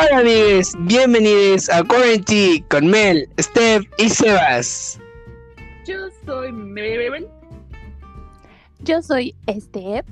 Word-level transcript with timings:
Hola 0.00 0.20
amigos, 0.20 0.72
bienvenidos 0.78 1.68
a 1.68 1.84
Quarantine 1.84 2.64
con 2.70 2.86
Mel, 2.86 3.28
Steph 3.38 3.82
y 3.98 4.08
Sebas. 4.08 4.98
Yo 5.86 5.98
soy 6.24 6.52
Mel. 6.52 7.28
Yo 8.78 9.02
soy 9.02 9.34
Steph. 9.46 10.06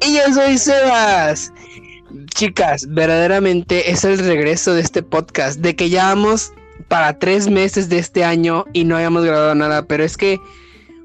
Y 0.00 0.14
yo 0.14 0.32
soy 0.32 0.56
Sebas. 0.58 1.52
Chicas, 2.36 2.86
verdaderamente 2.88 3.90
es 3.90 4.04
el 4.04 4.16
regreso 4.18 4.74
de 4.74 4.82
este 4.82 5.02
podcast, 5.02 5.58
de 5.58 5.74
que 5.74 5.90
ya 5.90 6.06
vamos 6.14 6.52
para 6.86 7.18
tres 7.18 7.48
meses 7.48 7.88
de 7.88 7.98
este 7.98 8.22
año 8.22 8.64
y 8.72 8.84
no 8.84 8.94
habíamos 8.94 9.24
grabado 9.24 9.56
nada, 9.56 9.86
pero 9.86 10.04
es 10.04 10.16
que 10.16 10.38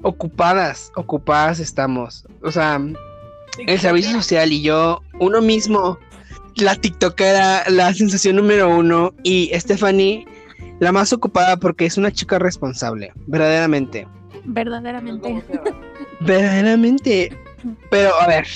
ocupadas, 0.02 0.92
ocupadas 0.94 1.58
estamos. 1.58 2.24
O 2.42 2.52
sea, 2.52 2.80
el 3.66 3.80
servicio 3.80 4.12
social 4.12 4.52
y 4.52 4.62
yo, 4.62 5.02
uno 5.18 5.42
mismo, 5.42 5.98
la 6.56 6.74
TikTok 6.74 7.20
era 7.20 7.64
la 7.68 7.92
sensación 7.94 8.36
número 8.36 8.74
uno 8.76 9.14
y 9.22 9.50
Stephanie, 9.54 10.26
la 10.80 10.92
más 10.92 11.12
ocupada 11.12 11.56
porque 11.56 11.86
es 11.86 11.96
una 11.98 12.10
chica 12.12 12.38
responsable, 12.38 13.12
verdaderamente. 13.26 14.06
Verdaderamente. 14.44 15.42
Verdaderamente. 16.20 17.36
Pero 17.90 18.14
a 18.20 18.26
ver, 18.26 18.46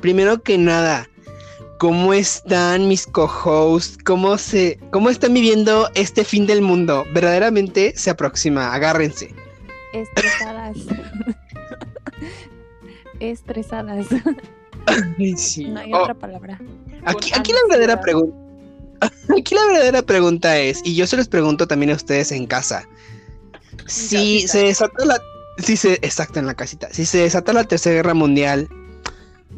primero 0.00 0.42
que 0.42 0.56
nada, 0.56 1.08
¿cómo 1.78 2.14
están 2.14 2.88
mis 2.88 3.06
co-hosts? 3.06 3.98
¿Cómo, 4.04 4.38
se, 4.38 4.78
¿Cómo 4.90 5.10
están 5.10 5.34
viviendo 5.34 5.90
este 5.94 6.24
fin 6.24 6.46
del 6.46 6.62
mundo? 6.62 7.04
Verdaderamente 7.12 7.92
se 7.96 8.10
aproxima, 8.10 8.72
agárrense. 8.72 9.34
Estresadas. 9.92 10.76
Estresadas. 13.20 14.06
Ay, 15.18 15.36
sí. 15.36 15.66
No 15.66 15.80
hay 15.80 15.92
Oh, 15.92 15.98
otra 16.02 16.14
palabra. 16.14 16.58
Aquí, 17.04 17.52
la 17.52 17.60
verdadera 17.68 18.00
pregunta. 18.00 18.36
Aquí 19.38 19.54
la 19.54 19.66
verdadera 19.66 20.02
pregunta 20.02 20.58
es, 20.58 20.80
y 20.84 20.94
yo 20.94 21.06
se 21.06 21.16
los 21.16 21.28
pregunto 21.28 21.66
también 21.66 21.90
a 21.90 21.94
ustedes 21.94 22.32
en 22.32 22.46
casa. 22.46 22.86
Si 23.86 24.46
se 24.46 24.64
desata 24.64 25.04
la. 25.04 25.18
Si 25.58 25.76
se. 25.76 25.94
Exacto, 25.94 26.38
en 26.38 26.46
la 26.46 26.54
casita. 26.54 26.88
Si 26.92 27.06
se 27.06 27.18
desata 27.18 27.52
la 27.52 27.64
tercera 27.64 27.96
guerra 27.96 28.14
mundial, 28.14 28.68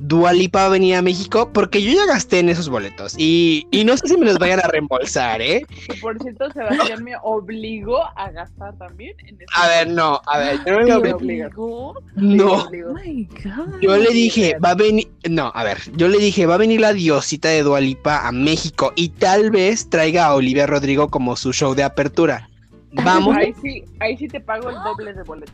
¿Dua 0.05 0.33
Lipa 0.33 0.61
va 0.63 0.67
a 0.67 0.71
venir 0.71 0.97
a 0.97 1.03
México? 1.03 1.51
Porque 1.53 1.81
yo 1.83 1.93
ya 1.93 2.07
gasté 2.07 2.41
en 2.41 2.49
esos 2.49 2.69
boletos. 2.69 3.15
Y, 3.17 3.67
y 3.71 3.85
no 3.85 3.97
sé 3.97 4.09
si 4.09 4.17
me 4.17 4.27
los 4.27 4.37
vayan 4.39 4.59
a 4.59 4.67
reembolsar, 4.69 5.41
¿eh? 5.41 5.65
Por 6.01 6.19
cierto, 6.21 6.51
Sebastián 6.51 7.05
me 7.05 7.13
obligó 7.23 7.99
a 8.17 8.31
gastar 8.33 8.77
también 8.79 9.15
en 9.21 9.35
este 9.41 9.47
A 9.55 9.69
ver, 9.69 9.89
no, 9.91 10.21
a 10.27 10.39
ver, 10.39 10.59
yo 10.67 10.73
no 10.73 10.79
me 10.81 10.87
¿Te 10.87 11.15
obli- 11.15 11.47
obligó? 11.47 11.95
No. 12.17 12.53
Oh 12.53 12.71
my 12.95 13.25
god. 13.45 13.81
Yo 13.81 13.97
le 13.97 14.11
dije, 14.11 14.57
va 14.59 14.71
a 14.71 14.75
venir, 14.75 15.09
no, 15.31 15.53
a 15.55 15.63
ver, 15.63 15.79
yo 15.95 16.09
le 16.09 16.19
dije, 16.19 16.47
va 16.47 16.55
a 16.57 16.59
venir 16.59 16.81
la 16.81 16.93
diosita 16.93 17.49
de 17.51 17.63
Dualipa 17.63 18.27
a 18.27 18.33
México 18.33 18.93
y 18.97 19.11
tal 19.11 19.51
vez 19.53 19.89
traiga 19.89 20.27
a 20.27 20.35
Olivia 20.35 20.67
Rodrigo 20.67 21.09
como 21.11 21.37
su 21.37 21.53
show 21.53 21.75
de 21.75 21.85
apertura. 21.85 22.49
Vamos, 22.93 23.37
Ahí 23.37 23.55
sí, 23.63 23.85
ahí 24.01 24.17
sí 24.19 24.29
te 24.29 24.41
pago 24.41 24.69
el 24.69 24.77
doble 24.83 25.15
de 25.15 25.23
boleto. 25.23 25.53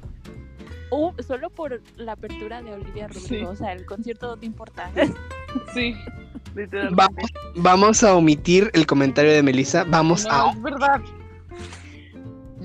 Uh, 0.91 1.13
solo 1.27 1.51
por 1.51 1.83
la 1.97 2.13
apertura 2.13 2.63
de 2.63 2.73
Olivia 2.73 3.09
Rodrigo. 3.09 3.27
Sí. 3.29 3.45
O 3.45 3.55
sea, 3.57 3.73
el 3.73 3.85
concierto 3.85 4.29
no 4.29 4.37
te 4.39 4.47
importa. 4.47 4.91
Sí, 5.73 5.95
literalmente. 6.55 6.95
vamos, 6.95 7.31
vamos 7.57 8.05
a 8.05 8.15
omitir 8.15 8.71
el 8.75 8.87
comentario 8.87 9.33
de 9.33 9.43
Melissa, 9.43 9.85
vamos 9.85 10.25
No, 10.27 10.31
a, 10.49 10.51
es 10.53 10.63
verdad. 10.63 11.01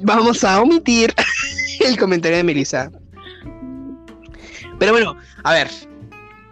vamos 0.01 0.43
a 0.43 0.61
omitir 0.61 1.13
el 1.79 1.97
comentario 1.97 2.37
de 2.37 2.43
Melissa. 2.43 2.91
Pero 4.79 4.91
bueno, 4.91 5.15
a 5.45 5.53
ver, 5.53 5.69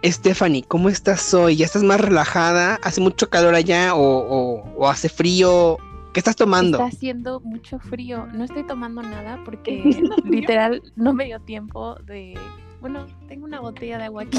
Stephanie, 0.04 0.64
¿cómo 0.66 0.88
estás 0.88 1.34
hoy? 1.34 1.56
¿Ya 1.56 1.66
estás 1.66 1.82
más 1.82 2.00
relajada? 2.00 2.76
¿Hace 2.82 3.00
mucho 3.02 3.28
calor 3.28 3.54
allá 3.54 3.94
o, 3.94 4.00
o- 4.00 4.74
o 4.78 4.88
hace 4.88 5.08
frío? 5.10 5.76
¿Qué 6.12 6.20
estás 6.20 6.36
tomando? 6.36 6.78
Está 6.78 6.94
haciendo 6.94 7.40
mucho 7.40 7.78
frío. 7.78 8.26
No 8.34 8.44
estoy 8.44 8.66
tomando 8.66 9.02
nada 9.02 9.40
porque 9.44 9.82
literal 10.24 10.82
no 10.96 11.14
me 11.14 11.24
dio 11.24 11.40
tiempo 11.40 11.94
de. 12.04 12.34
Bueno, 12.80 13.06
tengo 13.28 13.44
una 13.44 13.60
botella 13.60 13.96
de 13.98 14.04
agua 14.04 14.24
aquí. 14.24 14.38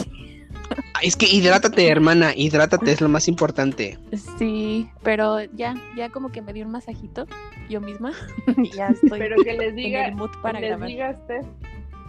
Es 1.01 1.15
que 1.15 1.25
hidrátate, 1.27 1.87
hermana, 1.89 2.33
hidrátate, 2.35 2.91
es 2.91 3.01
lo 3.01 3.09
más 3.09 3.27
importante. 3.27 3.97
Sí, 4.37 4.89
pero 5.01 5.41
ya, 5.55 5.75
ya 5.97 6.09
como 6.09 6.31
que 6.31 6.41
me 6.41 6.53
dio 6.53 6.65
un 6.65 6.71
masajito 6.71 7.25
yo 7.69 7.81
misma. 7.81 8.11
y 8.57 8.69
ya 8.69 8.87
estoy 8.87 9.19
Pero 9.19 9.43
que 9.43 9.53
les 9.53 9.69
en 9.69 9.75
diga, 9.75 10.07
el 10.07 10.15
mood 10.15 10.29
para 10.41 10.59
que 10.59 10.65
les 10.65 10.69
grabar. 10.71 10.87
diga 10.89 11.13
Steph, 11.15 11.45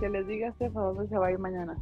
que 0.01 0.09
les 0.11 0.27
diga 0.27 0.53
Steph 0.53 0.77
a 0.77 0.81
dónde 0.81 1.09
se 1.09 1.17
va 1.17 1.29
a 1.29 1.33
ir 1.33 1.39
mañana. 1.39 1.77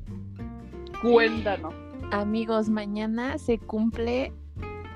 Cuéntanos. 1.00 1.74
Amigos, 2.12 2.68
mañana 2.68 3.38
se 3.38 3.58
cumple 3.58 4.32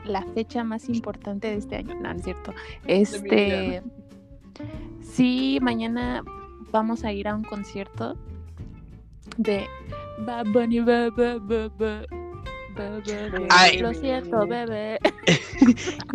la 0.09 0.23
fecha 0.35 0.65
más 0.65 0.89
importante 0.89 1.49
de 1.49 1.57
este 1.57 1.77
año. 1.77 1.95
No, 1.95 2.13
no 2.13 2.19
es 2.19 2.25
cierto. 2.25 2.55
Este. 2.87 3.83
Sí, 5.03 5.59
mañana 5.63 6.23
vamos 6.71 7.05
a 7.05 7.13
ir 7.13 7.29
a 7.29 7.35
un 7.35 7.45
concierto 7.45 8.17
de 9.37 9.67
Bad 10.19 10.47
Bunny. 10.53 10.81
Ba, 10.81 11.11
ba, 11.11 11.39
ba. 11.79 12.03
Ay. 13.51 13.79
Lo 13.79 13.95
siento, 13.95 14.47
bebé. 14.47 14.99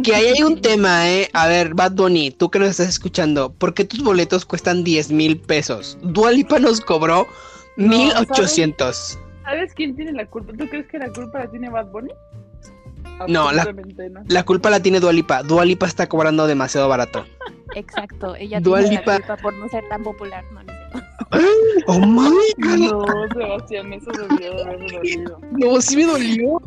Que 0.04 0.16
ahí 0.16 0.28
hay 0.28 0.44
un 0.44 0.62
tema, 0.62 1.10
¿eh? 1.10 1.30
A 1.34 1.48
ver, 1.48 1.74
Bad 1.74 1.94
Bunny, 1.94 2.32
tú 2.32 2.50
que 2.50 2.60
nos 2.60 2.70
estás 2.70 2.88
escuchando, 2.88 3.52
¿por 3.52 3.74
qué 3.74 3.84
tus 3.84 4.04
boletos 4.04 4.46
cuestan 4.46 4.84
10 4.84 5.12
mil 5.12 5.40
pesos? 5.40 5.98
Dualipa 6.02 6.60
nos 6.60 6.80
cobró 6.80 7.28
No, 7.76 7.90
1800. 7.90 9.20
¿Sabes 9.44 9.74
quién 9.74 9.96
tiene 9.96 10.14
la 10.14 10.26
culpa? 10.28 10.54
¿Tú 10.54 10.68
crees 10.70 10.88
que 10.88 11.00
la 11.00 11.12
culpa 11.12 11.40
la 11.40 11.52
tiene 11.52 11.70
Bad 11.70 11.88
Bunny? 11.92 12.12
No, 13.28 13.52
la- 13.52 13.66
no. 13.66 14.24
La 14.28 14.44
culpa 14.44 14.70
la 14.70 14.80
tiene 14.82 15.00
Dualipa. 15.00 15.44
Dualipa 15.44 15.86
está 15.86 16.08
cobrando 16.08 16.48
demasiado 16.48 16.88
barato. 16.90 17.26
Exacto. 17.76 18.36
Ella 18.36 18.60
Dua 18.60 18.80
tiene 18.82 19.02
la 19.06 19.18
culpa 19.18 19.38
por 19.38 19.54
no 19.54 19.68
ser 19.70 19.84
tan 19.90 20.04
popular. 20.04 20.44
No, 20.52 20.64
no. 20.64 20.72
Oh 21.88 22.00
my 22.06 22.30
god. 22.58 22.92
No, 22.92 23.06
Sebastián, 23.34 23.94
eso 23.94 24.12
de 24.12 24.62
haberme 24.64 24.88
dolido. 24.92 25.40
No, 25.52 25.80
sí 25.82 25.96
me 25.98 26.06
dolió. 26.06 26.50
O 26.56 26.62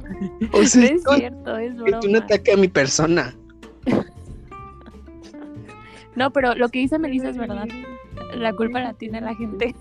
No 0.53 0.67
sea, 0.67 0.85
es 0.85 0.91
esto 0.93 1.15
cierto, 1.17 1.59
es 1.59 1.73
es 1.75 1.79
un 1.79 1.85
broma. 1.85 2.19
ataque 2.19 2.53
a 2.53 2.57
mi 2.57 2.69
persona. 2.69 3.35
No, 6.17 6.31
pero 6.33 6.55
lo 6.55 6.69
que 6.69 6.79
dice 6.79 6.97
Melissa 6.99 7.31
es 7.31 7.37
verdad. 7.37 7.67
La 8.37 8.53
culpa 8.53 8.81
la 8.81 8.95
tiene 8.95 9.21
la 9.21 9.35
gente. 9.35 9.75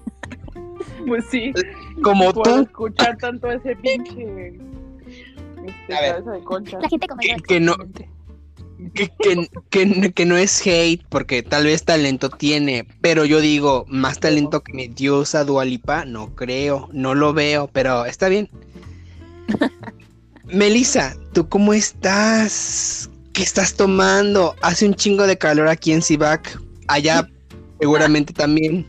Pues 1.07 1.25
sí. 1.29 1.53
Como 2.01 2.33
por 2.33 2.43
tú, 2.43 2.59
escuchar 2.63 3.17
tanto 3.17 3.51
ese 3.51 3.75
pinche. 3.75 4.57
Este, 5.65 5.93
A 5.95 6.01
ver. 6.01 6.11
cabeza 6.13 6.31
de 6.31 6.43
concha. 6.43 6.79
gente 6.89 7.07
como 7.07 7.21
Que- 7.21 7.35
que 7.47 7.59
no- 7.59 7.75
que, 8.93 9.09
que, 9.19 9.49
que- 9.69 10.11
que 10.13 10.25
no 10.25 10.35
es 10.35 10.61
hate, 10.65 11.05
porque 11.09 11.41
tal 11.43 11.65
vez 11.65 11.83
talento 11.83 12.29
tiene, 12.29 12.85
pero 13.01 13.23
yo 13.23 13.39
digo, 13.39 13.85
más 13.87 14.19
talento 14.19 14.61
que 14.61 14.73
mi 14.73 14.87
diosa 14.87 15.43
Dualipa, 15.45 16.03
no 16.05 16.35
creo, 16.35 16.89
no 16.91 17.15
lo 17.15 17.33
veo, 17.33 17.69
pero 17.71 18.05
está 18.05 18.27
bien. 18.29 18.49
Melissa, 20.45 21.15
¿tú 21.33 21.47
cómo 21.47 21.73
estás? 21.73 23.09
¿Qué 23.31 23.41
estás 23.41 23.75
tomando? 23.75 24.55
Hace 24.61 24.85
un 24.85 24.93
chingo 24.93 25.25
de 25.25 25.37
calor 25.37 25.67
aquí 25.67 25.91
en 25.93 26.01
Cibac, 26.01 26.59
allá 26.87 27.27
seguramente 27.79 28.33
también. 28.33 28.85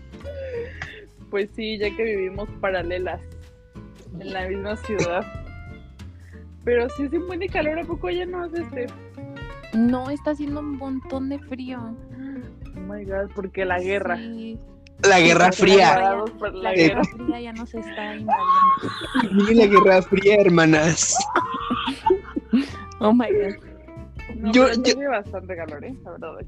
Pues 1.31 1.49
sí, 1.57 1.79
ya 1.79 1.95
que 1.97 2.03
vivimos 2.03 2.49
paralelas 2.61 3.21
en 4.21 4.33
la 4.33 4.49
misma 4.49 4.77
ciudad. 4.79 5.25
Pero 6.65 6.89
sí 6.91 7.05
hace 7.05 7.19
un 7.19 7.27
buen 7.27 7.41
de 7.41 7.49
calor, 7.49 7.79
¿a 7.79 7.85
poco 7.85 8.09
ya 8.11 8.25
no 8.27 8.45
hace 8.45 8.63
este? 8.63 8.87
No, 9.75 10.09
está 10.11 10.31
haciendo 10.31 10.61
un 10.61 10.77
montón 10.79 11.29
de 11.29 11.39
frío. 11.39 11.95
Oh 12.77 12.81
my 12.81 13.05
god, 13.05 13.31
porque 13.35 13.65
la 13.65 13.79
guerra. 13.81 14.17
Sí, 14.17 14.59
La 15.03 15.21
Guerra 15.21 15.53
Sí, 15.53 15.63
Fría, 15.63 15.99
la 15.99 16.51
la 16.53 16.73
Eh, 16.73 16.77
guerra. 16.89 17.03
fría 17.05 17.41
ya 17.41 17.53
nos 17.53 17.75
está 17.75 18.15
invadiendo. 18.17 19.53
La 19.53 19.67
Guerra 19.67 20.03
Fría, 20.03 20.37
hermanas. 20.41 21.15
Oh 23.01 23.13
my 23.13 23.27
god. 23.27 23.57
No, 24.37 24.53
Yo- 24.53 24.73
yo- 24.83 25.11
bastante 25.11 25.57
calor, 25.57 25.85
¿eh? 25.85 25.95
La 26.05 26.11
verdad. 26.13 26.47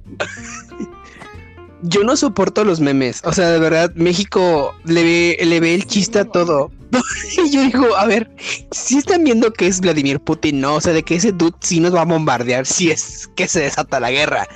Yo 1.82 2.02
no 2.04 2.16
soporto 2.16 2.64
los 2.64 2.80
memes. 2.80 3.20
O 3.24 3.32
sea, 3.32 3.50
de 3.50 3.58
verdad, 3.58 3.92
México 3.96 4.74
le 4.84 5.02
ve, 5.02 5.38
le 5.44 5.60
ve 5.60 5.74
el 5.74 5.84
chiste 5.86 6.20
a 6.20 6.24
todo. 6.24 6.70
y 7.44 7.50
yo 7.50 7.62
digo, 7.62 7.96
a 7.96 8.06
ver, 8.06 8.30
si 8.70 8.98
están 8.98 9.24
viendo 9.24 9.52
que 9.52 9.66
es 9.66 9.80
Vladimir 9.80 10.20
Putin, 10.20 10.60
¿no? 10.60 10.74
O 10.76 10.80
sea, 10.80 10.92
de 10.92 11.02
que 11.02 11.16
ese 11.16 11.32
dude 11.32 11.56
sí 11.60 11.80
nos 11.80 11.94
va 11.94 12.02
a 12.02 12.04
bombardear 12.04 12.66
si 12.66 12.90
es 12.90 13.28
que 13.36 13.48
se 13.48 13.60
desata 13.60 14.00
la 14.00 14.10
guerra. 14.10 14.46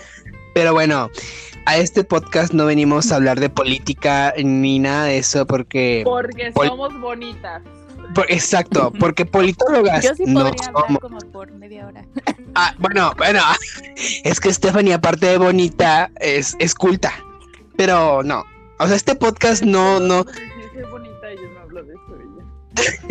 Pero 0.55 0.73
bueno, 0.73 1.11
a 1.67 1.77
este 1.77 2.05
podcast 2.05 2.53
no 2.53 2.67
venimos 2.67 3.13
a 3.13 3.17
hablar 3.17 3.39
de 3.41 3.49
política 3.51 4.35
ni 4.43 4.79
nada 4.79 5.05
de 5.05 5.19
eso 5.19 5.47
porque... 5.47 6.03
Porque 6.05 6.53
somos 6.53 6.99
bonitas. 7.01 7.63
por- 8.15 8.31
exacto, 8.31 8.93
porque 8.99 9.25
politólogas 9.25 10.05
Yo 10.05 10.15
sí 10.15 10.25
no 10.27 10.41
podría 10.45 10.67
hablar 10.69 10.85
somos. 10.87 10.99
como 11.01 11.19
por 11.33 11.51
media 11.53 11.87
hora. 11.87 12.05
Ah, 12.57 12.75
bueno, 12.79 13.13
bueno, 13.17 13.41
es 14.25 14.41
que 14.41 14.53
Stephanie, 14.53 14.93
aparte 14.95 15.27
de 15.27 15.39
bonita, 15.39 16.11
es, 16.21 16.57
es 16.59 16.75
culta. 16.75 17.13
Pero 17.77 18.25
no. 18.25 18.43
O 18.81 18.87
sea, 18.89 18.97
este 18.97 19.15
podcast 19.15 19.63
no, 19.63 20.01
no, 20.01 20.27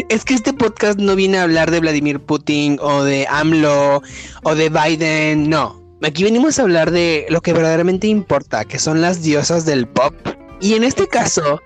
es 0.09 0.25
que 0.25 0.33
este 0.33 0.53
podcast 0.53 0.99
no 0.99 1.15
viene 1.15 1.37
a 1.37 1.43
hablar 1.43 1.71
de 1.71 1.79
Vladimir 1.79 2.19
Putin 2.19 2.77
o 2.81 3.03
de 3.03 3.27
AMLO 3.29 4.01
o 4.43 4.55
de 4.55 4.69
Biden, 4.69 5.49
no. 5.49 5.81
aquí 6.01 6.23
venimos 6.23 6.59
a 6.59 6.63
hablar 6.63 6.91
de 6.91 7.25
lo 7.29 7.41
que 7.41 7.53
verdaderamente 7.53 8.07
importa, 8.07 8.65
que 8.65 8.79
son 8.79 9.01
las 9.01 9.21
diosas 9.21 9.65
del 9.65 9.87
pop. 9.87 10.13
Y 10.61 10.73
en 10.73 10.83
este 10.83 11.07
caso, 11.07 11.61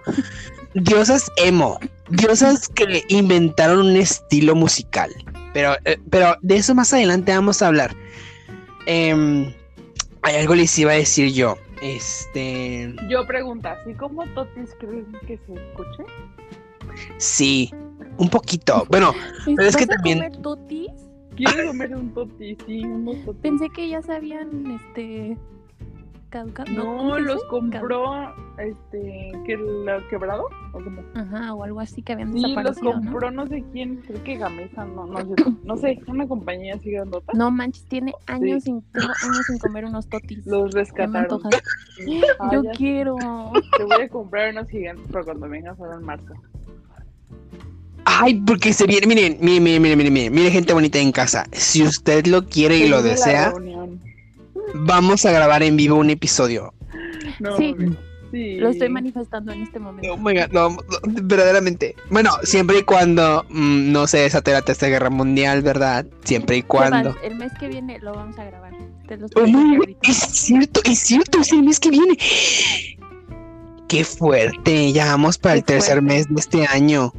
diosas 0.74 1.32
emo, 1.38 1.80
diosas 2.10 2.68
que 2.68 3.04
inventaron 3.10 3.80
un 3.88 3.96
estilo 3.96 4.56
musical. 4.56 5.12
Pero, 5.54 5.76
eh, 5.86 5.98
pero 6.10 6.36
de 6.42 6.58
eso 6.58 6.76
más 6.76 6.94
adelante 6.94 7.32
vamos 7.32 7.62
a 7.62 7.68
hablar. 7.68 7.96
Em, 8.86 9.54
hay 10.24 10.36
algo 10.36 10.56
les 10.56 10.78
iba 10.78 10.92
a 10.92 10.96
decir 10.96 11.32
yo. 11.32 11.58
Este. 11.82 12.96
Yo 13.10 13.28
pregunto, 13.28 13.68
¿así 13.68 13.94
como 13.94 14.26
Totis 14.28 14.70
creen 14.80 15.06
que 15.28 15.38
se 15.46 15.54
escuche? 15.54 16.04
Sí, 17.18 17.74
un 18.18 18.30
poquito. 18.30 18.86
Bueno, 18.90 19.12
pero 19.46 19.64
es 19.64 19.76
que 19.76 19.86
¿Vas 19.86 19.96
a 19.96 19.96
también. 19.96 20.18
comer 20.20 20.38
totis? 20.42 20.92
Quiero 21.36 21.68
comer 21.70 21.96
un 21.96 22.14
Totis, 22.14 22.58
sí, 22.68 22.84
unos 22.86 23.16
Totis. 23.26 23.42
Pensé 23.42 23.68
que 23.70 23.90
ya 23.90 24.04
sabían, 24.04 24.68
este... 24.70 25.36
caducado. 26.30 26.68
¿cómo 26.76 27.04
No, 27.10 27.20
los 27.20 27.44
compró, 27.46 28.14
este, 28.60 29.32
que 29.44 29.58
la 29.58 30.00
quebrado, 30.12 30.46
o 30.74 30.84
como. 30.84 31.02
Ajá, 31.16 31.56
o 31.56 31.64
algo 31.64 31.80
así 31.80 32.04
que 32.04 32.14
habían 32.14 32.34
Sí, 32.34 32.40
los 32.42 32.50
desaparecido, 32.52 32.94
¿no? 32.94 33.02
compró 33.12 33.32
no 33.32 33.48
sé 33.48 33.64
quién, 33.72 33.96
creo 34.06 34.24
que 34.24 34.38
Gamesa, 34.38 34.86
no, 34.86 35.08
no 35.08 35.20
sé, 35.22 35.34
no 35.64 35.78
sé, 35.78 36.00
una 36.08 36.28
compañía 36.28 36.76
así 36.76 36.92
grandota. 36.92 37.34
No 37.34 37.50
manches, 37.50 37.84
tiene 37.86 38.14
años 38.28 38.64
sin, 38.66 38.84
tengo 38.92 39.08
años 39.08 39.46
sin 39.48 39.58
comer 39.58 39.86
unos 39.86 40.08
totis. 40.08 40.46
Los 40.46 40.66
me 40.76 40.82
rescataron. 40.82 41.18
antojas. 41.18 41.62
Ah, 42.40 42.50
Yo 42.54 42.62
quiero. 42.78 43.16
Te 43.76 43.84
voy 43.86 44.02
a 44.04 44.10
comprar 44.10 44.52
unos 44.52 44.68
gigantes 44.70 45.12
para 45.12 45.26
cuando 45.26 45.50
vengas 45.50 45.80
ahora 45.80 45.96
en 45.96 46.04
marzo. 46.04 46.34
Ay, 48.06 48.42
porque 48.46 48.74
se 48.74 48.86
viene. 48.86 49.08
Miren, 49.08 49.38
miren, 49.42 49.64
miren, 49.64 49.82
miren, 49.82 49.98
miren, 49.98 50.14
miren, 50.14 50.34
mire, 50.34 50.52
gente 50.52 50.74
bonita 50.74 51.00
en 51.00 51.12
casa. 51.12 51.46
Si 51.52 51.84
usted 51.84 52.26
lo 52.28 52.46
quiere 52.48 52.78
y 52.78 52.88
lo 52.88 53.02
desea, 53.02 53.54
vamos 54.74 55.26
a 55.26 55.32
grabar 55.32 55.64
en 55.64 55.78
vivo 55.78 55.96
un 55.98 56.10
episodio. 56.10 56.74
No, 57.40 57.58
Sí. 57.58 57.76
sí. 58.32 58.56
Lo 58.58 58.70
estoy 58.70 58.90
manifestando 58.90 59.52
en 59.52 59.62
este 59.64 59.78
Oh 59.78 59.82
momento. 59.82 60.18
my 60.18 60.34
God, 60.34 60.48
no, 60.52 60.70
no, 60.70 60.78
verdaderamente. 61.22 61.96
Bueno, 62.10 62.32
siempre 62.44 62.80
y 62.80 62.84
cuando 62.84 63.46
mm, 63.50 63.92
no 63.92 64.08
se 64.08 64.18
desate 64.20 64.52
la 64.52 64.62
tercera 64.64 64.90
guerra 64.90 65.10
mundial, 65.10 65.62
¿verdad? 65.62 66.06
Siempre 66.24 66.58
y 66.58 66.64
cuando. 66.64 67.16
El 67.24 67.36
mes 67.36 67.52
que 67.60 67.68
viene 67.68 68.00
lo 68.00 68.14
vamos 68.14 68.38
a 68.40 68.46
grabar. 68.46 68.74
Te 69.08 69.18
lo 69.18 69.26
Oh 69.36 69.46
estoy 69.46 69.98
es 70.04 70.18
cierto, 70.18 70.82
es 70.84 71.00
cierto, 71.00 71.40
es 71.42 71.52
el 71.52 71.64
mes 71.64 71.80
que 71.80 71.92
viene. 71.92 72.18
Qué 73.94 74.04
fuerte, 74.04 74.92
ya 74.92 75.06
vamos 75.06 75.38
para 75.38 75.54
Qué 75.54 75.60
el 75.60 75.66
tercer 75.66 76.00
fuerte. 76.00 76.16
mes 76.16 76.28
de 76.28 76.40
este 76.40 76.66
año 76.66 77.14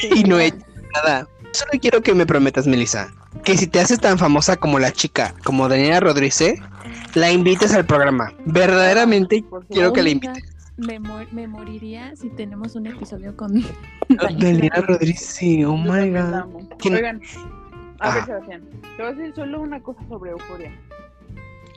Sí, 0.00 0.10
y 0.16 0.24
no 0.24 0.40
he 0.40 0.46
hecho 0.46 0.58
nada. 0.94 1.28
Solo 1.52 1.70
quiero 1.80 2.02
que 2.02 2.14
me 2.14 2.26
prometas, 2.26 2.66
Melissa, 2.66 3.14
que 3.44 3.56
si 3.56 3.68
te 3.68 3.78
haces 3.78 4.00
tan 4.00 4.18
famosa 4.18 4.56
como 4.56 4.80
la 4.80 4.90
chica, 4.92 5.34
como 5.44 5.68
Daniela 5.68 6.00
Rodríguez, 6.00 6.58
la 7.14 7.30
invites 7.30 7.72
al 7.74 7.86
programa. 7.86 8.32
Verdaderamente 8.44 9.44
quiero 9.70 9.92
que 9.92 10.02
la 10.02 10.10
invites. 10.10 10.44
Me, 10.78 10.98
mor- 10.98 11.32
me 11.32 11.46
moriría 11.46 12.14
si 12.16 12.28
tenemos 12.30 12.74
un 12.74 12.88
episodio 12.88 13.34
con 13.36 13.64
Daniela 14.08 14.80
Rodríguez, 14.80 15.38
oh 15.66 15.76
my 15.76 16.10
god. 16.10 16.34
amo. 16.34 16.68
¿Quién- 16.80 16.96
Oigan, 16.96 17.20
a 18.00 18.10
ver, 18.14 18.22
Ah. 18.22 18.26
Sebastián, 18.26 18.62
te 18.96 19.02
voy 19.02 19.12
a 19.12 19.14
decir 19.14 19.32
solo 19.36 19.60
una 19.60 19.80
cosa 19.80 20.00
sobre 20.08 20.32
Euforia. 20.32 20.72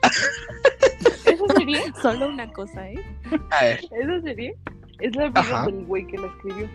Esa 1.24 1.54
serie, 1.56 1.78
Solo 2.02 2.28
una 2.28 2.52
cosa, 2.52 2.88
¿eh? 2.90 3.04
A 3.50 3.64
ver, 3.64 3.80
esa 3.90 4.20
serie 4.22 4.56
es 5.00 5.14
la 5.16 5.28
vida 5.28 5.40
Ajá. 5.40 5.66
del 5.66 5.84
güey 5.86 6.06
que 6.06 6.18
la 6.18 6.26
escribió. 6.28 6.68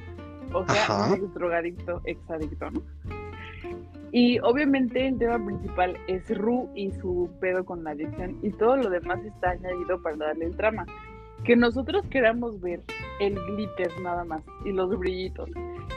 O 0.54 0.66
sea, 0.68 0.84
Ajá. 0.84 1.14
un 1.14 1.34
drogadicto, 1.34 2.02
ex 2.06 2.20
adicto, 2.30 2.70
¿no? 2.72 2.82
Y 4.12 4.40
obviamente 4.40 5.08
el 5.08 5.18
tema 5.18 5.44
principal 5.44 5.98
es 6.08 6.30
Ru 6.38 6.70
y 6.74 6.92
su 6.94 7.30
pedo 7.42 7.66
con 7.66 7.84
la 7.84 7.92
adicción 7.92 8.40
y 8.42 8.50
todo 8.52 8.78
lo 8.78 8.90
demás 8.90 9.20
está 9.26 9.50
añadido 9.50 10.02
para 10.02 10.16
darle 10.16 10.46
el 10.46 10.56
trama. 10.56 10.86
Que 11.46 11.56
nosotros 11.56 12.04
queramos 12.10 12.60
ver 12.62 12.82
el 13.20 13.36
glitter 13.36 13.90
nada 14.02 14.24
más 14.26 14.44
y 14.66 14.72
los 14.72 14.98
brillitos 14.98 15.50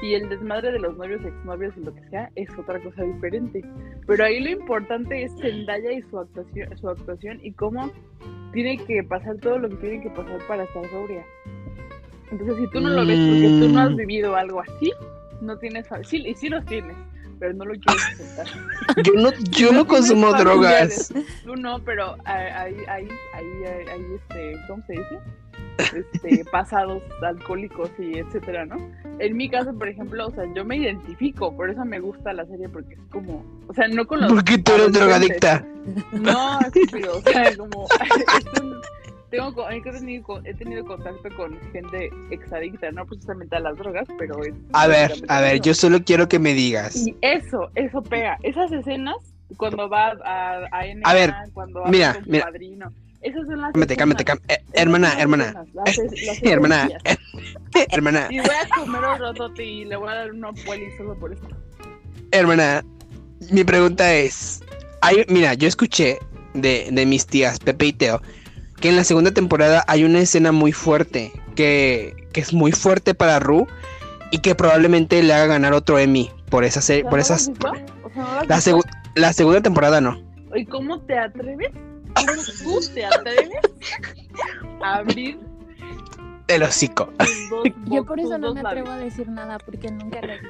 y 0.03 0.15
el 0.15 0.29
desmadre 0.29 0.71
de 0.73 0.79
los 0.79 0.97
novios, 0.97 1.25
exnovios 1.25 1.75
y 1.77 1.81
lo 1.81 1.95
que 1.95 2.03
sea 2.11 2.31
es 2.37 2.49
otra 2.59 2.79
cosa 2.81 3.03
diferente. 3.03 3.63
Pero 4.07 4.25
ahí 4.25 4.41
lo 4.41 4.51
importante 4.51 5.23
es 5.25 5.33
Zendaya 5.41 5.93
y 5.93 6.03
su 6.03 6.19
actuación, 6.19 6.77
su 6.79 6.89
actuación 6.89 7.41
y 7.43 7.53
cómo 7.53 7.91
tiene 8.53 8.79
que 8.85 9.03
pasar 9.03 9.37
todo 9.39 9.59
lo 9.59 9.69
que 9.71 9.77
tiene 9.77 10.03
que 10.03 10.11
pasar 10.11 10.39
para 10.47 10.65
estar 10.65 10.85
sobria. 10.91 11.25
Entonces, 12.31 12.57
si 12.59 12.67
tú 12.71 12.81
no 12.81 12.91
lo 12.91 13.07
ves 13.07 13.21
porque 13.27 13.51
tú 13.59 13.69
no 13.71 13.81
has 13.81 13.91
Mm. 13.93 13.97
vivido 13.97 14.37
algo 14.37 14.61
así, 14.61 14.93
no 15.41 15.57
tienes. 15.59 15.87
Sí, 16.03 16.23
y 16.27 16.35
sí 16.35 16.49
los 16.49 16.65
tienes, 16.67 16.97
pero 17.39 17.53
no 17.55 17.65
lo 17.65 17.75
quieres 17.75 18.05
aceptar. 18.13 18.47
yo 19.05 19.13
no, 19.15 19.31
yo 19.51 19.73
no 19.73 19.87
consumo 19.87 20.33
drogas. 20.33 21.13
Tú 21.45 21.57
no, 21.57 21.79
pero 21.85 22.17
ahí, 22.25 22.75
ahí, 22.89 23.09
ahí, 23.35 23.47
ahí, 23.91 24.05
este, 24.17 24.57
¿cómo 24.67 24.83
se 24.87 24.93
dice? 24.95 25.19
Este, 25.79 26.45
pasados 26.53 27.03
alcohólicos 27.23 27.91
y 27.99 28.19
etcétera, 28.19 28.67
¿no? 28.67 28.77
En 29.19 29.37
mi 29.37 29.49
caso, 29.49 29.73
por 29.77 29.89
ejemplo, 29.89 30.27
o 30.27 30.31
sea, 30.31 30.45
yo 30.55 30.65
me 30.65 30.77
identifico, 30.77 31.55
por 31.55 31.71
eso 31.71 31.85
me 31.85 32.01
gusta 32.01 32.33
la 32.33 32.45
serie, 32.47 32.69
porque 32.69 32.95
es 32.95 33.01
como, 33.11 33.45
o 33.67 33.75
sea, 33.75 33.89
no 33.89 34.07
con 34.07 34.21
los 34.21 34.33
Porque 34.33 34.59
tú 34.59 34.73
eres 34.73 34.93
drogadicta. 34.93 35.65
No, 36.13 36.61
estúpido, 36.61 37.19
o 37.19 37.23
sea, 37.23 37.57
como 37.57 37.87
es 38.55 38.61
un- 38.63 38.81
tengo 39.31 39.69
he 39.71 39.81
tenido, 39.83 40.41
he 40.45 40.55
tenido 40.55 40.85
contacto 40.85 41.29
con 41.37 41.59
gente 41.73 42.11
exadicta, 42.31 42.91
no 42.93 43.05
precisamente 43.07 43.57
a 43.57 43.61
las 43.61 43.77
drogas, 43.77 44.07
pero 44.19 44.43
es 44.45 44.55
A 44.73 44.87
ver, 44.87 45.13
a 45.29 45.41
ver, 45.41 45.61
yo 45.61 45.75
solo 45.75 46.03
quiero 46.05 46.29
que 46.29 46.39
me 46.39 46.55
digas. 46.55 46.97
y 47.07 47.15
eso, 47.21 47.71
eso 47.75 48.03
pega, 48.03 48.39
esas 48.43 48.71
escenas 48.73 49.17
cuando 49.57 49.89
va 49.89 50.13
a, 50.25 50.67
a, 50.73 50.87
NA, 50.95 51.01
A 51.09 51.15
ver, 51.15 51.35
cuando 51.53 51.81
habla 51.81 51.91
mira, 51.91 52.15
con 52.15 52.25
su 52.25 52.31
mira. 52.31 52.45
padrino, 52.45 52.93
esas 53.21 53.47
son 53.47 53.61
las 53.61 53.73
cálmate, 53.73 53.95
escenas, 53.95 54.25
cálmate. 54.25 54.53
Eh, 54.55 54.65
hermana, 54.75 55.13
hermana, 55.19 55.65
las 55.75 55.97
las 55.97 56.43
hermana, 56.43 56.85
esencias. 57.05 57.19
hermana, 57.93 58.29
Y 58.31 58.39
voy 58.41 58.49
a 58.49 58.69
comer 58.81 59.05
otro 59.05 59.35
tote 59.35 59.65
y 59.65 59.85
le 59.85 59.97
voy 59.97 60.09
a 60.11 60.15
dar 60.15 60.33
una 60.33 60.53
poli 60.53 60.87
solo 60.97 61.19
por 61.19 61.33
esto. 61.33 61.49
hermana. 62.31 62.85
Mi 63.53 63.63
pregunta 63.65 64.13
es, 64.15 64.63
hay, 65.01 65.25
mira, 65.29 65.55
yo 65.55 65.69
escuché 65.69 66.19
de, 66.55 66.89
de 66.91 67.07
mis 67.07 67.25
tías, 67.25 67.59
Pepe 67.61 67.87
y 67.87 67.93
Teo, 67.93 68.21
que 68.81 68.89
en 68.89 68.97
la 68.97 69.05
segunda 69.05 69.31
temporada 69.33 69.85
hay 69.89 70.05
una 70.05 70.21
escena 70.21 70.53
muy 70.53 70.73
fuerte, 70.73 71.33
que, 71.55 72.15
que 72.33 72.41
es 72.41 72.53
muy 72.53 72.73
fuerte 72.73 73.15
para 73.15 73.39
Ru 73.41 73.67
y 74.31 74.39
que 74.39 74.55
probablemente 74.55 75.23
le 75.23 75.33
haga 75.33 75.47
ganar 75.47 75.73
otro 75.73 75.99
Emmy 75.99 76.31
por 76.51 76.65
esa 76.65 76.81
serie, 76.81 77.03
por 77.05 77.13
¿no 77.13 77.17
lo 77.19 77.23
has 77.23 77.31
esas, 77.31 77.49
la, 78.49 78.57
segu- 78.59 78.85
la 79.15 79.33
segunda 79.33 79.61
temporada 79.61 80.01
no. 80.01 80.21
¿Y 80.55 80.65
cómo 80.67 81.01
te 81.01 81.19
atreves? 81.19 81.71
¿Cómo 82.15 82.33
tú 82.63 82.81
te 82.95 83.05
atreves 83.05 83.51
a 84.83 84.97
abrir 84.97 85.39
El 86.49 86.63
hocico. 86.63 87.13
dos 87.51 87.65
Yo 87.87 88.05
por 88.05 88.19
eso 88.19 88.39
no 88.39 88.55
me 88.55 88.63
labios? 88.63 88.89
atrevo 88.89 88.91
a 88.91 88.97
decir 89.05 89.29
nada 89.29 89.59
porque 89.59 89.91
nunca 89.91 90.21
lo 90.23 90.33
he 90.33 90.39
visto. 90.39 90.49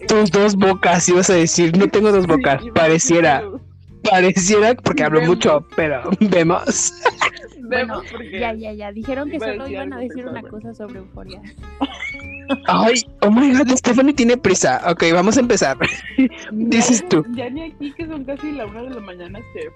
entonces. 0.00 0.06
Tus 0.08 0.30
dos 0.30 0.56
bocas, 0.56 1.08
ibas 1.08 1.30
a 1.30 1.34
decir, 1.34 1.76
no 1.76 1.88
tengo 1.88 2.12
dos 2.12 2.26
bocas, 2.26 2.62
pareciera, 2.74 3.42
pareciera 4.08 4.74
porque 4.74 5.02
hablo 5.04 5.20
Vemos. 5.20 5.36
mucho, 5.36 5.66
pero 5.76 6.10
vemos. 6.20 6.92
Bueno, 7.68 8.02
porque 8.10 8.40
Ya, 8.40 8.52
ya, 8.52 8.72
ya. 8.72 8.92
Dijeron 8.92 9.30
que 9.30 9.38
solo 9.38 9.64
decir 9.64 9.72
iban 9.72 9.92
a 9.92 9.98
decir 9.98 10.26
una 10.26 10.42
cosa 10.42 10.74
sobre 10.74 10.98
euforia. 10.98 11.40
Ay, 12.66 13.04
oh 13.22 13.30
my 13.30 13.52
god, 13.56 13.68
Stephanie 13.76 14.14
tiene 14.14 14.36
prisa. 14.36 14.80
Ok, 14.90 15.04
vamos 15.12 15.36
a 15.36 15.40
empezar. 15.40 15.76
dices 16.52 17.06
tú. 17.08 17.24
Ya 17.34 17.50
ni 17.50 17.62
aquí 17.64 17.92
que 17.92 18.06
son 18.06 18.24
casi 18.24 18.52
la 18.52 18.66
una 18.66 18.82
de 18.82 18.90
la 18.90 19.00
mañana 19.00 19.38
este. 19.38 19.70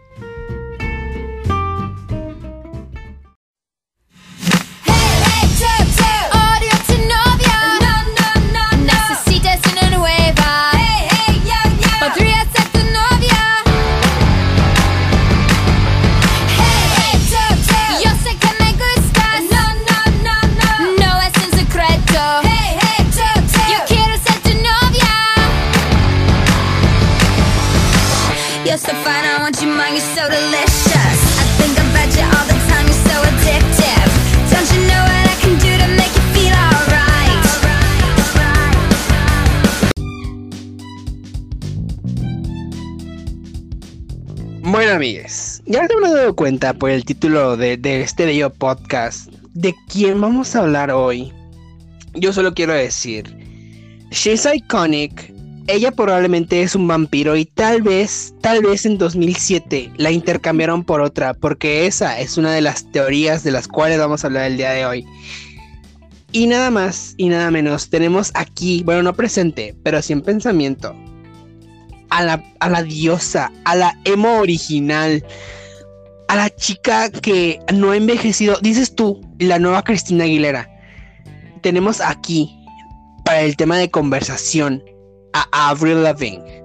You're 28.64 28.78
so 28.78 28.94
fine, 29.02 29.24
I 29.24 29.38
want 29.40 29.60
you 29.60 29.66
mine, 29.66 29.94
you're 29.94 30.00
so 30.14 30.22
delicious. 30.30 30.94
I 30.94 31.44
think 31.58 31.74
about 31.82 32.14
you 32.14 32.22
all 32.22 32.46
the 32.46 32.54
time, 32.70 32.86
you're 32.86 33.04
so 33.10 33.18
addictive. 33.26 34.10
Don't 34.54 34.70
you 34.70 34.86
know 34.86 35.02
what 35.02 35.26
I 35.26 35.36
can 35.42 35.58
do 35.58 35.72
to 35.82 35.88
make 35.98 36.14
you 36.14 36.22
feel 36.30 36.54
alright? 36.54 37.42
Bueno, 44.62 44.92
amigues, 44.92 45.60
ya 45.66 45.84
se 45.88 45.92
habrán 45.94 46.14
dado 46.14 46.36
cuenta 46.36 46.72
por 46.72 46.90
el 46.90 47.04
título 47.04 47.56
de, 47.56 47.76
de 47.76 48.02
este 48.02 48.26
bello 48.26 48.50
podcast 48.50 49.26
de 49.54 49.74
quién 49.88 50.20
vamos 50.20 50.54
a 50.54 50.60
hablar 50.60 50.92
hoy. 50.92 51.32
Yo 52.14 52.32
solo 52.32 52.54
quiero 52.54 52.74
decir, 52.74 53.24
she's 54.12 54.46
iconic, 54.46 55.31
ella 55.66 55.92
probablemente 55.92 56.62
es 56.62 56.74
un 56.74 56.88
vampiro 56.88 57.36
y 57.36 57.44
tal 57.44 57.82
vez, 57.82 58.34
tal 58.40 58.62
vez 58.62 58.84
en 58.84 58.98
2007 58.98 59.92
la 59.96 60.10
intercambiaron 60.10 60.84
por 60.84 61.00
otra, 61.00 61.34
porque 61.34 61.86
esa 61.86 62.18
es 62.18 62.36
una 62.36 62.52
de 62.52 62.60
las 62.60 62.90
teorías 62.90 63.44
de 63.44 63.52
las 63.52 63.68
cuales 63.68 63.98
vamos 63.98 64.24
a 64.24 64.26
hablar 64.26 64.46
el 64.46 64.56
día 64.56 64.72
de 64.72 64.86
hoy. 64.86 65.06
Y 66.32 66.46
nada 66.46 66.70
más 66.70 67.14
y 67.16 67.28
nada 67.28 67.50
menos, 67.50 67.90
tenemos 67.90 68.32
aquí, 68.34 68.82
bueno, 68.84 69.02
no 69.02 69.14
presente, 69.14 69.76
pero 69.82 70.00
sí 70.02 70.12
en 70.12 70.22
pensamiento, 70.22 70.96
a 72.10 72.22
la, 72.22 72.42
a 72.58 72.68
la 72.68 72.82
diosa, 72.82 73.52
a 73.64 73.76
la 73.76 73.98
emo 74.04 74.38
original, 74.38 75.24
a 76.28 76.36
la 76.36 76.50
chica 76.50 77.10
que 77.10 77.60
no 77.72 77.90
ha 77.90 77.96
envejecido, 77.96 78.58
dices 78.62 78.94
tú, 78.94 79.20
la 79.38 79.58
nueva 79.58 79.84
Cristina 79.84 80.24
Aguilera. 80.24 80.68
Tenemos 81.60 82.00
aquí, 82.00 82.58
para 83.24 83.42
el 83.42 83.56
tema 83.56 83.76
de 83.76 83.90
conversación, 83.90 84.82
a 85.32 85.70
Avril 85.70 86.02
Lavigne. 86.02 86.62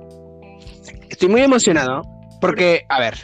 Estoy 1.10 1.30
muy 1.30 1.42
emocionado 1.42 2.02
porque, 2.42 2.86
a 2.90 3.00
ver, 3.00 3.16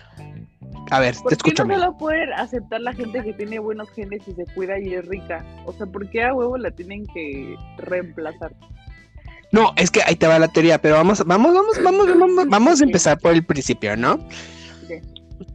a 0.91 0.99
ver, 0.99 1.15
¿Por 1.15 1.29
te 1.31 1.37
qué 1.37 1.49
escucho. 1.49 1.65
no 1.65 1.75
solo 1.75 1.97
pueden 1.97 2.33
aceptar 2.33 2.81
la 2.81 2.93
gente 2.93 3.23
que 3.23 3.33
tiene 3.33 3.59
buenos 3.59 3.89
genes 3.91 4.21
y 4.27 4.33
se 4.33 4.45
cuida 4.53 4.79
y 4.79 4.93
es 4.93 5.05
rica? 5.05 5.45
O 5.65 5.73
sea, 5.73 5.85
¿por 5.85 6.09
qué 6.09 6.23
a 6.23 6.33
huevo 6.33 6.57
la 6.57 6.71
tienen 6.71 7.05
que 7.13 7.55
reemplazar? 7.77 8.53
No, 9.51 9.71
es 9.75 9.91
que 9.91 10.01
ahí 10.03 10.15
te 10.15 10.27
va 10.27 10.39
la 10.39 10.47
teoría, 10.47 10.79
pero 10.81 10.95
vamos, 10.95 11.23
vamos, 11.25 11.53
vamos, 11.53 11.83
vamos, 11.83 12.19
vamos, 12.19 12.47
vamos 12.47 12.81
a 12.81 12.83
empezar 12.83 13.19
por 13.19 13.33
el 13.33 13.45
principio, 13.45 13.95
¿no? 13.95 14.19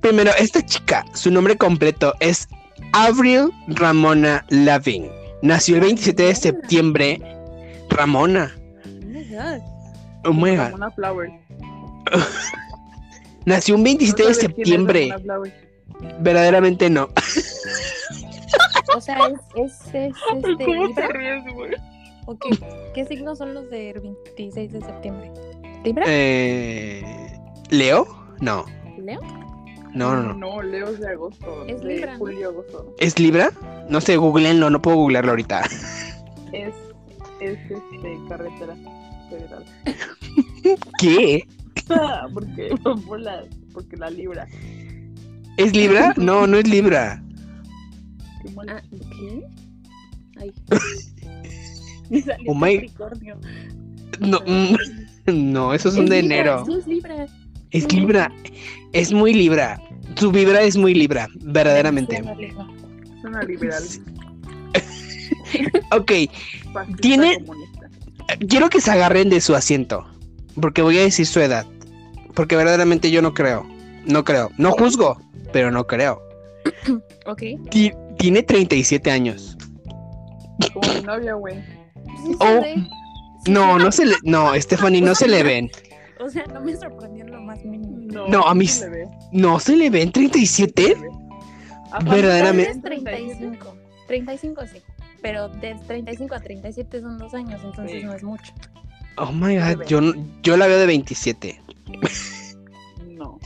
Primero, 0.01 0.31
esta 0.39 0.65
chica, 0.65 1.05
su 1.15 1.31
nombre 1.31 1.57
completo 1.57 2.15
es 2.21 2.49
Avril 2.93 3.51
Ramona 3.69 4.45
Lavigne. 4.51 5.11
Nació 5.43 5.77
el 5.77 5.83
27 5.83 6.23
de 6.23 6.35
septiembre. 6.35 7.21
Ramona. 7.91 8.53
Oh 8.85 8.89
my 9.07 9.25
god. 9.25 9.78
Ramona 10.33 10.91
Flowers. 10.91 11.33
Nació 13.47 13.77
un 13.77 13.85
27 13.85 14.23
de 14.23 14.29
¿No 14.29 14.35
sabes 14.35 14.39
quién 14.39 14.51
es 14.51 14.57
septiembre. 14.57 15.15
Verdaderamente 16.21 16.91
no. 16.91 17.09
O 18.97 19.01
sea, 19.01 19.19
es, 19.29 19.39
es, 19.55 19.95
es 19.95 19.95
este, 19.95 20.15
¿Cómo 20.31 20.41
te 20.55 20.67
Libra. 20.67 21.09
ríes, 21.09 21.55
güey? 21.55 21.75
¿O 22.27 22.37
qué? 22.39 22.59
¿Qué 22.95 23.05
signos 23.05 23.39
son 23.39 23.55
los 23.55 23.69
del 23.71 24.01
26 24.01 24.73
de 24.73 24.81
septiembre? 24.81 25.31
¿Libra? 25.85 26.05
Eh, 26.09 27.39
¿Leo? 27.71 28.07
No. 28.41 28.65
¿Leo? 28.99 29.21
No, 29.95 30.17
no, 30.17 30.23
no. 30.23 30.35
No, 30.35 30.63
Leo 30.63 30.89
es 30.89 31.01
de 31.01 31.09
agosto. 31.11 31.65
Es 31.67 31.81
de 31.81 31.95
Libra, 31.95 32.13
¿no? 32.13 32.19
julio, 32.19 32.49
agosto. 32.49 32.95
¿Es 32.99 33.19
Libra? 33.19 33.51
No 33.89 34.01
sé, 34.01 34.17
googleenlo, 34.17 34.71
no 34.71 34.83
puedo 34.83 34.97
googlearlo 34.97 35.31
ahorita. 35.31 35.63
Es, 36.53 36.75
es 37.41 37.59
este, 37.71 38.19
carretera 38.29 38.75
federal. 39.29 39.65
¿Qué? 41.01 41.47
porque, 42.35 42.75
por 43.07 43.21
la, 43.21 43.45
porque 43.73 43.97
la 43.97 44.11
libra. 44.11 44.47
¿Es 45.57 45.73
Libra? 45.75 46.15
No, 46.17 46.47
no 46.47 46.57
es 46.59 46.69
Libra. 46.69 47.23
Qué 48.43 48.51
mal 48.53 48.69
Ah. 48.71 48.83
¿qué? 48.91 49.43
Ay. 50.41 50.53
Me 52.11 52.23
salió 52.23 52.53
Oh 52.53 52.55
my- 52.55 52.77
Capricornio. 52.77 53.39
No, 54.21 54.41
mm, 54.47 55.53
no, 55.53 55.75
esos 55.75 55.95
son 55.95 56.05
Es 56.05 56.11
de 56.11 56.23
Libra, 56.23 56.37
enero. 56.37 56.65
Sí, 56.67 56.73
es 56.79 56.87
Libra. 56.87 57.27
Es 57.71 57.93
Libra. 57.93 58.33
Es 58.93 59.13
muy 59.13 59.33
Libra. 59.35 59.81
Su 60.17 60.33
vibra 60.33 60.63
es 60.63 60.77
muy 60.77 60.95
Libra, 60.95 61.29
verdaderamente. 61.43 62.17
Es 62.17 63.25
una 63.25 63.43
liberal. 63.43 63.83
Ok, 65.93 66.13
Tiene- 67.01 67.45
quiero 68.49 68.69
que 68.71 68.81
se 68.81 68.91
agarren 68.91 69.29
de 69.31 69.41
su 69.41 69.55
asiento, 69.55 70.07
porque 70.61 70.83
voy 70.83 70.99
a 70.99 71.03
decir 71.03 71.27
su 71.27 71.41
edad. 71.41 71.67
Porque 72.35 72.57
verdaderamente 72.57 73.11
yo 73.11 73.23
no 73.23 73.35
creo. 73.35 73.67
No 74.07 74.25
creo. 74.25 74.51
No 74.59 74.73
juzgo, 74.73 75.21
pero 75.53 75.71
no 75.71 75.87
creo. 75.87 76.23
Ok. 77.27 77.43
Ti- 77.71 77.93
tiene 78.19 78.43
37 78.43 79.11
años. 79.11 79.57
Como 80.73 80.95
mi 80.95 81.01
novia, 81.03 81.35
güey. 81.35 81.63
Oh, 82.41 82.63
No, 83.49 83.79
no 83.79 83.93
se 83.93 84.07
le. 84.07 84.17
No, 84.25 84.55
Stephanie, 84.59 85.03
no 85.03 85.15
se 85.15 85.29
le 85.29 85.43
ven. 85.43 85.71
O 86.21 86.29
sea, 86.31 86.45
no 86.53 86.61
me 86.63 86.75
sorprendió 86.75 87.25
en 87.27 87.31
lo 87.33 87.41
más 87.43 87.63
mínimo. 87.65 87.99
No, 88.01 88.29
No, 88.29 88.43
a 88.47 88.55
mí 88.55 88.67
se 88.67 88.85
s- 88.87 88.91
le 88.91 88.97
ve, 89.05 89.09
No 89.33 89.61
se 89.61 89.77
le 89.77 89.91
ven 89.91 90.07
se 90.07 90.13
37. 90.13 90.83
le 90.89 90.95
ve. 90.95 91.09
A 91.93 91.99
Verdaderamente- 92.01 92.71
Es 92.73 92.83
35. 92.83 93.75
35 94.09 94.63
sí. 94.73 94.83
Pero 95.21 95.49
de 95.49 95.77
35 95.87 96.35
a 96.35 96.41
37 96.41 97.01
son 97.03 97.19
dos 97.19 97.35
años, 97.35 97.61
entonces 97.63 98.01
Sí. 98.01 98.07
no 98.07 98.15
es 98.15 98.23
mucho. 98.23 98.53
Oh 99.21 99.33
my 99.33 99.57
god, 99.57 99.85
yo, 99.87 100.01
no- 100.01 100.15
yo 100.43 100.57
la 100.57 100.67
veo 100.67 100.79
de 100.79 100.87
27. 100.87 101.61
No. 103.07 103.39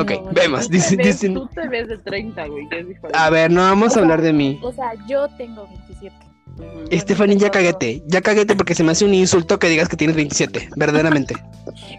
Ok, 0.00 0.10
No, 0.24 0.30
vemos. 0.32 0.62
Tú 0.64 0.68
te, 0.68 0.76
Dicen, 0.76 0.96
ves, 0.98 1.06
dicen- 1.20 1.34
tú 1.34 1.48
te 1.54 1.68
ves 1.68 1.88
de 1.88 1.98
30, 1.98 2.46
güey. 2.46 2.68
A 3.14 3.30
ver, 3.30 3.50
no 3.50 3.62
vamos 3.62 3.96
a 3.96 4.00
hablar 4.00 4.20
de 4.22 4.32
mí. 4.32 4.58
O 4.62 4.72
sea, 4.72 4.92
yo 5.08 5.28
tengo 5.36 5.66
27. 5.66 6.14
Ujú. 6.58 6.88
Stephanie, 7.00 7.36
ya 7.38 7.50
caguete. 7.50 8.02
Ya 8.06 8.20
caguete 8.20 8.54
porque 8.56 8.74
se 8.74 8.82
me 8.84 8.92
hace 8.92 9.04
un 9.04 9.14
insulto 9.14 9.58
que 9.58 9.68
digas 9.68 9.88
que 9.88 9.96
tienes 9.96 10.16
27. 10.16 10.68
Verdaderamente. 10.76 11.36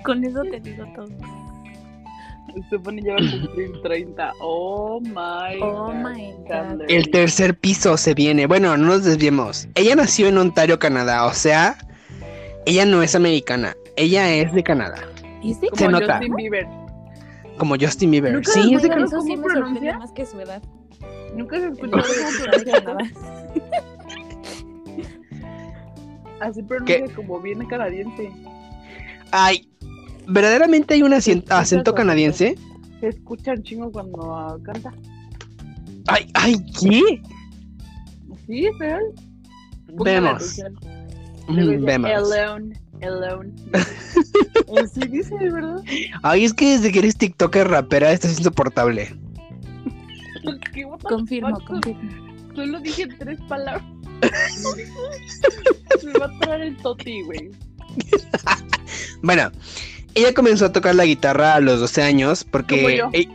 Con 0.04 0.24
eso 0.24 0.42
te 0.44 0.60
digo 0.60 0.86
todo. 0.96 1.08
Stephanie 2.68 3.04
ya 3.04 3.14
va 3.14 3.20
a 3.20 3.42
cumplir 3.46 3.72
30. 3.84 4.34
Oh 4.42 5.00
my 5.02 5.60
Oh 5.62 5.86
god. 5.88 5.94
my 5.94 6.32
god. 6.48 6.82
El 6.90 7.10
tercer 7.12 7.58
piso 7.58 7.96
se 7.96 8.14
viene. 8.14 8.48
Bueno, 8.48 8.76
no 8.76 8.88
nos 8.88 9.04
desviemos. 9.06 9.68
Ella 9.76 9.96
nació 9.96 10.28
en 10.28 10.38
Ontario, 10.38 10.78
Canadá. 10.80 11.26
O 11.26 11.34
sea, 11.34 11.78
ella 12.70 12.86
no 12.86 13.02
es 13.04 13.16
americana. 13.16 13.76
Ella 13.96 14.32
es 14.34 14.54
de 14.54 14.64
Canadá. 14.64 14.98
¿Y 15.42 15.54
sí? 15.54 15.68
se 15.74 15.86
Como 15.86 16.00
nota. 16.00 16.18
Justin 16.18 16.36
Bieber. 16.36 16.68
Como 17.58 17.76
Justin 17.80 18.12
Bieber. 18.12 18.34
Nunca 18.34 18.52
Sí, 18.52 18.74
es 18.74 18.82
de. 18.82 18.90
Canadá. 18.90 19.06
eso 19.08 19.22
sí 19.22 19.30
¿Cómo 19.36 19.48
me 19.48 19.54
sorprende 19.54 19.80
pronuncia? 19.80 19.98
más 19.98 20.12
que 20.12 20.26
su 20.26 20.40
edad. 20.40 20.62
Nunca 21.36 21.60
se 21.60 21.66
El 21.68 21.72
escuchó 21.74 21.98
de 21.98 22.04
cómo 22.04 22.66
de 22.66 22.82
pronuncia. 22.82 23.16
Así 26.40 26.64
pronuncia 26.64 27.16
como 27.16 27.40
bien 27.42 27.66
canadiense. 27.68 28.32
Ay, 29.32 29.70
verdaderamente 30.28 30.94
hay 30.94 31.04
un 31.04 31.14
acento 31.14 31.94
canadiense. 31.94 32.56
Se 33.00 33.08
escucha 33.10 33.52
un 33.54 33.64
chingo 33.64 33.92
cuando 33.92 34.60
canta. 34.64 34.94
Ay, 36.08 36.30
ay, 36.34 36.56
¿qué? 36.80 37.22
Sí, 38.48 38.66
es 38.66 38.78
real. 38.80 39.04
Póngale 39.98 40.22
Vemos. 40.22 40.34
atención. 40.60 40.99
Luego 41.50 41.72
Mm, 41.72 41.74
dice, 41.74 41.86
Vemos. 41.86 42.12
Alone, 42.12 42.80
alone. 43.02 43.52
Eh, 44.72 44.86
sí, 44.94 45.02
dice, 45.08 45.34
¿verdad? 45.36 45.82
Ay, 46.22 46.46
es 46.46 46.54
que 46.54 46.78
desde 46.78 46.92
que 46.92 47.00
eres 47.00 47.18
TikToker 47.18 47.68
rapera 47.68 48.12
estás 48.12 48.38
insoportable. 48.38 49.16
¿Qué, 50.74 50.86
what 50.86 51.00
the 51.00 51.08
Confirmo, 51.08 51.60
confirmo. 51.66 52.02
Solo 52.56 52.80
dije 52.82 53.08
tres 53.18 53.40
palabras. 53.48 53.84
Me 56.04 56.14
va 56.20 56.26
a 56.28 56.40
traer 56.40 56.62
el 56.62 56.78
toti, 56.78 57.22
güey. 57.24 57.50
Bueno, 59.24 59.52
ella 60.16 60.34
comenzó 60.34 60.66
a 60.66 60.72
tocar 60.72 60.94
la 60.96 61.06
guitarra 61.06 61.56
a 61.56 61.60
los 61.60 61.80
12 61.80 62.02
años 62.04 62.44
Como 62.44 62.52
porque... 62.52 62.98
yo. 62.98 63.10
eh, 63.14 63.28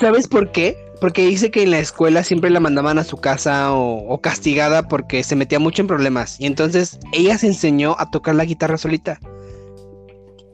¿Sabes 0.00 0.28
por 0.28 0.52
qué? 0.52 0.76
Porque 1.00 1.26
dice 1.26 1.50
que 1.50 1.62
en 1.62 1.70
la 1.70 1.78
escuela 1.78 2.24
siempre 2.24 2.50
la 2.50 2.60
mandaban 2.60 2.98
a 2.98 3.04
su 3.04 3.18
casa 3.18 3.72
o, 3.72 4.08
o 4.08 4.20
castigada 4.20 4.88
porque 4.88 5.22
se 5.22 5.36
metía 5.36 5.58
mucho 5.58 5.82
en 5.82 5.88
problemas. 5.88 6.40
Y 6.40 6.46
entonces 6.46 6.98
ella 7.12 7.36
se 7.36 7.48
enseñó 7.48 7.96
a 7.98 8.10
tocar 8.10 8.34
la 8.34 8.44
guitarra 8.44 8.78
solita. 8.78 9.18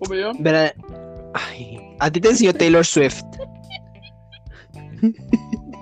Como 0.01 0.15
yo. 0.15 0.33
¿Verdad? 0.39 0.75
Ay, 1.35 1.79
a 2.01 2.11
ti 2.11 2.21
te 2.21 2.31
enseñó 2.31 2.53
Taylor 2.53 2.85
Swift. 2.85 3.23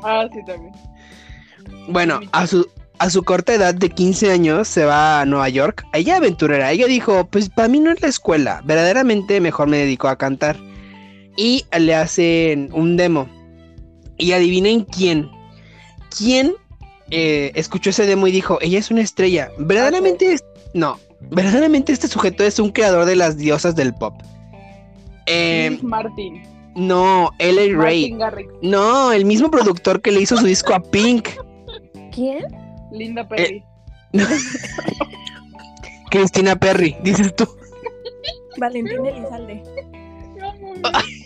Ah, 0.03 0.27
sí, 0.33 0.41
también. 0.47 0.73
Bueno, 1.89 2.21
a 2.33 2.47
su, 2.47 2.67
a 2.99 3.11
su 3.11 3.23
corta 3.23 3.55
edad 3.55 3.75
de 3.75 3.91
15 3.91 4.31
años 4.31 4.69
se 4.69 4.85
va 4.85 5.21
a 5.21 5.27
Nueva 5.27 5.49
York. 5.49 5.85
Ella 5.93 6.17
aventurera. 6.17 6.71
Ella 6.71 6.87
dijo, 6.87 7.27
pues 7.27 7.49
para 7.49 7.69
mí 7.69 7.81
no 7.81 7.91
es 7.91 8.01
la 8.01 8.09
escuela. 8.09 8.63
Verdaderamente 8.65 9.41
mejor 9.41 9.69
me 9.69 9.79
dedico 9.79 10.09
a 10.09 10.17
cantar. 10.17 10.57
Y 11.37 11.65
le 11.79 11.95
hacen 11.95 12.71
un 12.73 12.97
demo. 12.97 13.29
Y 14.21 14.33
adivinen 14.33 14.85
quién. 14.85 15.31
¿Quién 16.17 16.55
eh, 17.11 17.53
escuchó 17.55 17.91
ese 17.91 18.07
demo 18.07 18.27
y 18.27 18.33
dijo, 18.33 18.59
ella 18.61 18.79
es 18.79 18.91
una 18.91 19.03
estrella? 19.03 19.51
Verdaderamente 19.59 20.33
es... 20.33 20.45
No. 20.75 20.99
Verdaderamente 21.31 21.93
este 21.93 22.09
sujeto 22.09 22.45
es 22.45 22.59
un 22.59 22.71
creador 22.71 23.05
de 23.05 23.17
las 23.17 23.37
diosas 23.37 23.77
del 23.77 23.95
pop. 23.95 24.15
Eh, 25.27 25.79
Martin. 25.83 26.43
no, 26.75 27.31
L.A. 27.39 27.77
Ray. 27.77 28.17
No, 28.63 29.13
el 29.13 29.25
mismo 29.25 29.51
productor 29.51 30.01
que 30.01 30.11
le 30.11 30.23
hizo 30.23 30.37
su 30.37 30.47
disco 30.47 30.75
a 30.75 30.81
Pink. 30.81 31.29
¿Quién? 32.13 32.45
Linda 32.91 33.29
Perry. 33.29 33.63
Cristina 36.11 36.57
Perry, 36.57 36.97
dices 37.03 37.35
tú. 37.37 37.47
Valentín 38.59 39.07
Elizalde. 39.07 39.63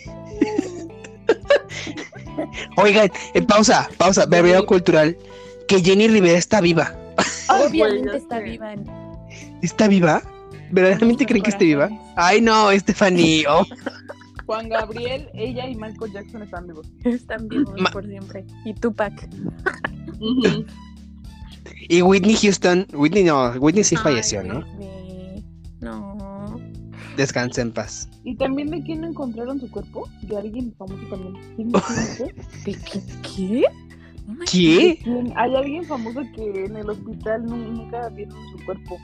Oigan, 2.77 3.09
eh, 3.33 3.41
pausa, 3.41 3.89
pausa, 3.97 4.25
breveo 4.25 4.65
cultural. 4.65 5.17
Que 5.67 5.81
Jenny 5.81 6.07
Rivera 6.07 6.37
está 6.37 6.61
viva. 6.61 6.93
Obviamente 7.49 8.09
ya 8.11 8.17
está 8.17 8.39
viva. 8.39 8.75
¿Está 9.61 9.87
viva? 9.87 10.21
¿Verdaderamente 10.71 11.25
creen 11.25 11.43
que 11.43 11.49
esté 11.49 11.65
viva? 11.65 11.89
Ay, 12.15 12.41
no, 12.41 12.71
Stephanie. 12.71 13.45
Oh, 13.49 13.65
Juan 14.45 14.69
Gabriel, 14.69 15.27
ella 15.33 15.67
y 15.67 15.75
Michael 15.75 16.11
Jackson 16.13 16.43
están 16.43 16.67
vivos. 16.67 16.87
Están 17.03 17.47
vivos 17.47 17.73
Ma- 17.81 17.89
por 17.89 18.05
siempre. 18.05 18.45
Y 18.63 18.75
Tupac. 18.75 19.27
Y 21.89 22.01
Whitney 22.03 22.35
Houston. 22.35 22.85
Whitney 22.93 23.23
no, 23.23 23.49
Whitney 23.53 23.83
sí 23.83 23.95
Ay, 23.97 24.03
falleció, 24.03 24.43
¿no? 24.43 24.59
bebé. 24.77 25.43
No. 25.81 26.14
Descansa 27.17 27.61
en 27.61 27.71
paz. 27.71 28.09
¿Y 28.23 28.35
también 28.35 28.69
de 28.71 28.81
quién 28.83 29.03
encontraron 29.03 29.59
su 29.59 29.69
cuerpo? 29.69 30.07
De 30.23 30.37
alguien 30.37 30.73
famoso 30.77 31.01
también. 31.09 31.35
¿Quién? 31.55 31.71
¿De 31.71 32.73
qué? 32.73 33.01
¿Qué? 33.21 33.63
¿Qué? 34.51 34.99
¿Quién? 35.03 35.33
Hay 35.37 35.55
alguien 35.55 35.85
famoso 35.85 36.21
que 36.35 36.65
en 36.65 36.75
el 36.77 36.89
hospital 36.89 37.45
nu- 37.45 37.55
nunca 37.57 38.09
vieron 38.09 38.35
su 38.51 38.65
cuerpo. 38.65 38.97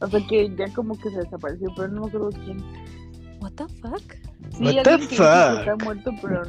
O 0.00 0.06
sea 0.06 0.20
que 0.28 0.54
ya 0.56 0.72
como 0.74 0.96
que 0.98 1.10
se 1.10 1.16
desapareció, 1.18 1.68
pero 1.74 1.88
no 1.88 2.02
me 2.02 2.06
acuerdo 2.08 2.30
quién. 2.44 2.58
What 3.40 3.52
the 3.52 3.64
fuck? 3.80 4.14
Sí, 4.56 4.64
What 4.64 4.82
the 4.84 4.98
que 4.98 5.04
está 5.14 5.64
fuck? 5.64 5.84
muerto, 5.84 6.12
pero 6.20 6.42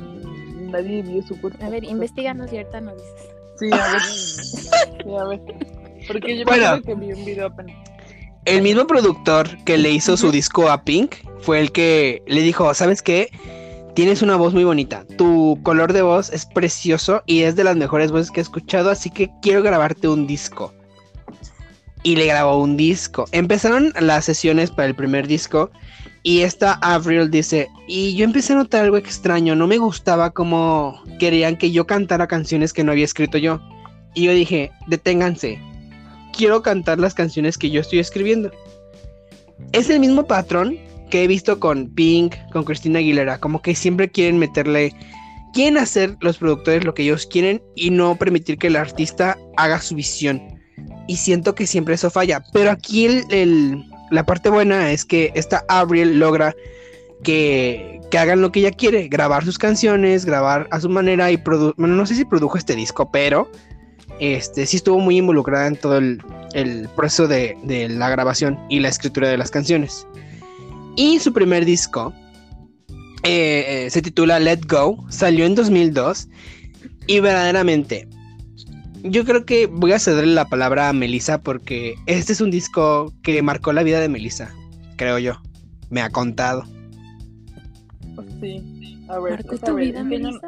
nadie 0.70 1.02
vio 1.02 1.22
su 1.24 1.40
cuerpo. 1.40 1.64
A 1.64 1.70
ver, 1.70 1.84
investiganos 1.86 2.52
y 2.54 2.58
ahorita 2.58 2.82
nos 2.82 2.96
dices. 2.96 3.30
Sí, 3.58 3.70
a 3.72 3.92
ver. 3.92 4.02
Sí, 5.04 5.16
a 5.18 5.24
ver. 5.26 5.42
Porque 6.08 6.38
yo 6.38 6.46
Bueno. 6.46 6.62
me 6.64 6.68
acuerdo 6.68 6.84
que 6.84 6.96
vi 6.96 7.14
un 7.14 7.26
video 7.26 7.48
apenas. 7.48 7.76
El 8.46 8.62
mismo 8.62 8.88
productor 8.88 9.64
que 9.64 9.78
le 9.78 9.92
hizo 9.92 10.18
su 10.18 10.32
disco 10.32 10.70
a 10.70 10.84
Pink 10.84 11.16
fue 11.42 11.60
el 11.60 11.72
que 11.72 12.24
le 12.28 12.42
dijo, 12.42 12.74
¿sabes 12.74 13.02
qué? 13.02 13.30
Tienes 13.96 14.22
una 14.22 14.38
voz 14.38 14.54
muy 14.54 14.64
bonita, 14.64 15.06
tu 15.18 15.60
color 15.64 15.94
de 15.94 16.02
voz 16.02 16.32
es 16.32 16.46
precioso 16.46 17.22
y 17.26 17.42
es 17.42 17.56
de 17.56 17.64
las 17.64 17.76
mejores 17.76 18.12
voces 18.12 18.32
que 18.32 18.40
he 18.40 18.44
escuchado, 18.44 18.90
así 18.90 19.10
que 19.10 19.30
quiero 19.42 19.62
grabarte 19.62 20.08
un 20.08 20.26
disco. 20.26 20.74
Y 22.02 22.16
le 22.16 22.28
grabó 22.28 22.58
un 22.62 22.78
disco. 22.78 23.26
Empezaron 23.34 23.94
las 24.00 24.24
sesiones 24.24 24.72
para 24.72 24.88
el 24.88 24.96
primer 24.96 25.28
disco 25.28 25.70
y 26.24 26.42
esta 26.42 26.74
Avril 26.82 27.30
dice, 27.30 27.70
y 27.88 28.16
yo 28.16 28.26
empecé 28.26 28.54
a 28.54 28.58
notar 28.58 28.84
algo 28.84 28.98
extraño, 28.98 29.56
no 29.56 29.68
me 29.68 29.78
gustaba 29.78 30.32
como 30.32 31.02
querían 31.20 31.58
que 31.58 31.72
yo 31.72 31.86
cantara 31.86 32.28
canciones 32.28 32.74
que 32.74 32.84
no 32.84 32.92
había 32.92 33.06
escrito 33.06 33.38
yo. 33.38 33.60
Y 34.16 34.24
yo 34.24 34.34
dije, 34.34 34.72
deténganse, 34.88 35.62
quiero 36.40 36.62
cantar 36.62 37.00
las 37.00 37.14
canciones 37.14 37.58
que 37.58 37.70
yo 37.70 37.82
estoy 37.82 38.00
escribiendo. 38.00 38.50
Es 39.74 39.90
el 39.90 40.00
mismo 40.00 40.26
patrón 40.26 40.78
que 41.10 41.26
he 41.26 41.28
visto 41.28 41.60
con 41.60 41.90
Pink, 41.94 42.34
con 42.54 42.64
Cristina 42.64 43.00
Aguilera, 43.00 43.40
como 43.40 43.62
que 43.62 43.76
siempre 43.76 44.10
quieren 44.10 44.40
meterle, 44.40 44.96
quieren 45.54 45.78
hacer 45.78 46.16
los 46.22 46.38
productores 46.38 46.86
lo 46.86 46.94
que 46.94 47.04
ellos 47.04 47.26
quieren 47.26 47.62
y 47.76 47.90
no 47.90 48.16
permitir 48.16 48.58
que 48.58 48.68
el 48.68 48.78
artista 48.78 49.38
haga 49.58 49.82
su 49.82 49.96
visión. 49.96 50.42
Y 51.10 51.18
siento 51.18 51.56
que 51.56 51.68
siempre 51.68 51.96
eso 51.96 52.10
falla. 52.10 52.42
Pero 52.54 52.72
aquí 52.72 53.10
la 54.10 54.26
parte 54.26 54.50
buena 54.50 54.94
es 54.94 55.04
que 55.04 55.34
esta 55.36 55.66
Avril 55.68 56.20
logra 56.20 56.56
que, 57.22 58.00
que 58.12 58.18
hagan 58.18 58.40
lo 58.40 58.54
que 58.54 58.62
ella 58.62 58.72
quiere, 58.72 59.10
grabar 59.10 59.44
sus 59.44 59.58
canciones, 59.58 60.24
grabar 60.24 60.70
a 60.72 60.80
su 60.80 60.88
manera 60.88 61.32
y 61.32 61.38
produ 61.38 61.74
bueno, 61.76 61.96
no 61.96 62.06
sé 62.06 62.16
si 62.16 62.24
produjo 62.24 62.58
este 62.58 62.78
disco, 62.78 63.12
pero 63.12 63.52
este 64.20 64.66
sí 64.66 64.78
estuvo 64.78 65.00
muy 65.00 65.18
involucrada 65.18 65.68
en 65.68 65.76
todo 65.76 65.98
el, 65.98 66.22
el 66.54 66.88
proceso 66.96 67.28
de, 67.28 67.56
de 67.64 67.90
la 67.90 68.10
grabación 68.10 68.60
y 68.70 68.80
la 68.80 68.90
escritura 68.90 69.30
de 69.30 69.38
las 69.38 69.52
canciones. 69.52 70.06
Y 70.96 71.20
su 71.20 71.32
primer 71.34 71.66
disco 71.66 72.14
eh, 73.24 73.88
se 73.90 74.02
titula 74.02 74.40
Let 74.40 74.62
Go, 74.68 75.06
salió 75.10 75.46
en 75.46 75.56
2002 75.56 76.28
y 77.08 77.20
verdaderamente 77.20 78.08
yo 79.04 79.24
creo 79.24 79.46
que 79.46 79.68
voy 79.68 79.94
a 79.94 80.00
cederle 80.00 80.34
la 80.34 80.46
palabra 80.50 80.90
a 80.90 80.94
Melissa 80.94 81.42
porque 81.42 81.96
este 82.06 82.34
es 82.34 82.42
un 82.42 82.52
disco 82.52 83.14
que 83.24 83.42
marcó 83.42 83.72
la 83.72 83.84
vida 83.84 84.00
de 84.02 84.10
Melissa, 84.10 84.54
creo 84.98 85.20
yo. 85.20 85.42
Me 85.90 86.02
ha 86.02 86.10
contado. 86.10 86.66
Sí. 88.42 88.62
A 89.08 89.20
ver, 89.20 89.34
¿Marcó 89.46 89.56
a 89.56 89.58
tu 89.60 89.76
ver, 89.76 89.86
vida, 89.86 90.00
¿en 90.02 90.10
qué 90.10 90.16
año- 90.18 90.28
Melissa? 90.32 90.48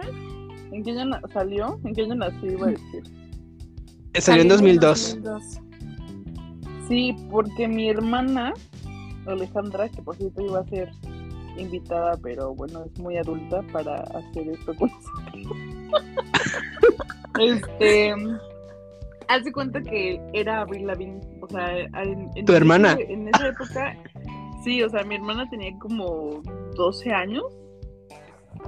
¿En 0.72 0.84
qué 0.84 0.92
año 0.92 1.20
salió? 1.34 1.80
¿En 1.84 1.96
qué 1.96 2.02
año 2.04 2.16
nació? 2.16 2.52
Iba 2.52 2.68
a 2.68 2.70
decir. 2.72 3.04
Salió 4.19 4.41
en 4.43 4.50
2002. 4.50 5.17
2002. 5.21 5.60
Sí, 6.88 7.15
porque 7.30 7.67
mi 7.67 7.89
hermana, 7.89 8.54
Alejandra, 9.26 9.88
que 9.89 10.02
por 10.02 10.15
cierto 10.17 10.41
iba 10.45 10.60
a 10.60 10.65
ser 10.65 10.89
invitada, 11.58 12.17
pero 12.21 12.54
bueno, 12.56 12.84
es 12.86 13.00
muy 13.00 13.17
adulta 13.17 13.62
para 13.71 13.95
hacer 14.02 14.50
esto 14.50 14.74
con 14.76 14.89
este. 17.39 18.13
Hace 19.28 19.52
cuenta 19.54 19.82
que 19.82 20.19
era 20.34 20.62
Avril 20.62 20.88
Lavigne, 20.88 21.21
o 21.41 21.47
sea, 21.47 21.78
en, 21.80 22.30
en 22.36 22.45
¿Tu 22.45 22.52
ese- 22.52 22.58
hermana? 22.58 22.97
en 23.00 23.30
esa 23.30 23.47
época, 23.47 23.95
sí, 24.63 24.84
o 24.84 24.89
sea, 24.89 25.04
mi 25.04 25.15
hermana 25.15 25.50
tenía 25.50 25.71
como 25.80 26.41
12 26.76 27.12
años, 27.12 27.43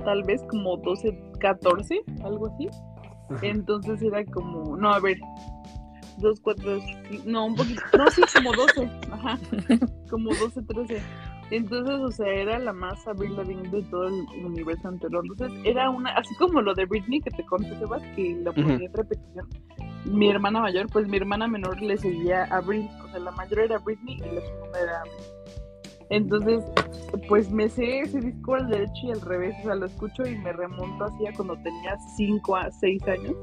tal 0.06 0.24
vez 0.24 0.42
como 0.50 0.78
12, 0.78 1.20
14, 1.40 2.02
algo 2.24 2.48
así. 2.48 2.70
Entonces 3.42 4.02
era 4.02 4.24
como, 4.26 4.78
no, 4.78 4.94
a 4.94 5.00
ver, 5.00 5.18
dos, 6.18 6.40
cuatro, 6.42 6.80
no, 7.26 7.46
un 7.48 7.56
poquito, 7.56 7.82
no, 7.98 8.10
sí, 8.12 8.22
como 8.34 8.54
12, 8.54 8.90
ajá, 9.12 9.40
como 10.10 10.30
12, 10.34 10.62
13. 10.64 11.02
Entonces, 11.52 11.96
o 11.96 12.12
sea, 12.12 12.28
era 12.28 12.58
la 12.58 12.74
más 12.74 13.06
Avril 13.08 13.36
Lavigne 13.36 13.70
de 13.70 13.84
todo 13.84 14.08
el 14.08 14.46
universo 14.46 14.90
entero. 14.90 15.22
Entonces, 15.22 15.60
era 15.64 15.90
una, 15.90 16.12
así 16.12 16.34
como 16.36 16.62
lo 16.62 16.74
de 16.74 16.86
Britney 16.86 17.22
que 17.22 17.30
te 17.32 17.46
conté, 17.46 17.78
Sebas, 17.78 18.02
que 18.16 18.36
lo 18.44 18.54
ponía 18.54 18.76
en 18.76 18.94
repetición. 18.94 19.48
Mi 20.06 20.30
hermana 20.30 20.62
mayor, 20.62 20.88
pues 20.92 21.08
mi 21.08 21.18
hermana 21.18 21.48
menor 21.48 21.82
le 21.82 21.98
seguía 21.98 22.46
a 22.46 22.58
Avril, 22.58 22.90
o 23.04 23.08
sea, 23.10 23.20
la 23.20 23.32
mayor 23.32 23.60
era 23.60 23.78
Britney 23.80 24.16
y 24.16 24.36
la 24.36 24.42
segunda 24.42 24.80
era 24.82 25.00
Avril. 25.02 25.33
Entonces, 26.10 26.64
pues 27.28 27.50
me 27.50 27.70
sé 27.70 28.00
ese 28.00 28.20
disco 28.20 28.56
al 28.56 28.70
derecho 28.70 29.02
y 29.04 29.12
al 29.12 29.22
revés, 29.22 29.56
o 29.62 29.64
sea, 29.64 29.76
lo 29.76 29.86
escucho 29.86 30.26
y 30.26 30.38
me 30.38 30.54
remonto 30.54 31.06
así 31.06 31.28
a 31.28 31.34
cuando 31.34 31.56
tenía 31.58 31.98
5 32.16 32.56
a 32.56 32.72
6 32.72 33.04
años. 33.08 33.36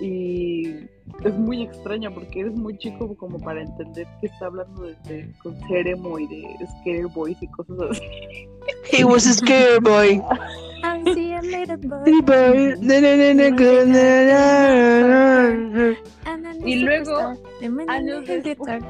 Y 0.00 0.68
es 1.24 1.34
muy 1.38 1.62
extraño 1.62 2.12
porque 2.12 2.40
eres 2.40 2.54
muy 2.54 2.76
chico 2.78 3.14
como 3.16 3.38
para 3.38 3.62
entender 3.62 4.06
que 4.20 4.26
está 4.26 4.46
hablando 4.46 4.82
de, 4.82 4.94
de 5.04 5.32
con 5.42 5.54
Ceremo 5.68 6.18
y 6.18 6.26
de 6.26 6.66
Scare 6.66 7.06
Boys 7.06 7.36
y 7.40 7.46
cosas 7.48 7.76
así. 7.90 8.48
He 8.90 9.04
was 9.04 9.26
a 9.26 9.34
scare 9.34 9.80
boy. 9.80 10.20
I 10.84 11.02
see 11.14 11.32
a 11.32 11.42
little 11.42 11.78
Y 16.64 16.76
luego, 16.76 17.16
años 17.88 18.26
después. 18.26 18.44
guitar. 18.44 18.82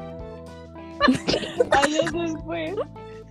Años 1.71 2.11
después 2.13 2.75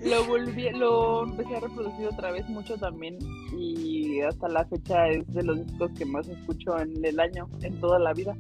lo 0.05 0.25
volví, 0.25 0.71
lo 0.71 1.25
empecé 1.25 1.57
a 1.57 1.61
reproducir 1.61 2.09
otra 2.09 2.33
vez 2.33 2.49
mucho 2.49 2.77
también 2.77 3.19
y 3.57 4.21
hasta 4.21 4.49
la 4.49 4.65
fecha 4.67 5.09
es 5.09 5.27
de 5.33 5.43
los 5.43 5.67
discos 5.67 5.91
que 5.97 6.05
más 6.05 6.29
escucho 6.29 6.79
en 6.79 7.05
el 7.05 7.21
año, 7.21 7.49
en 7.63 7.79
toda 7.81 7.99
la 7.99 8.13
vida. 8.13 8.37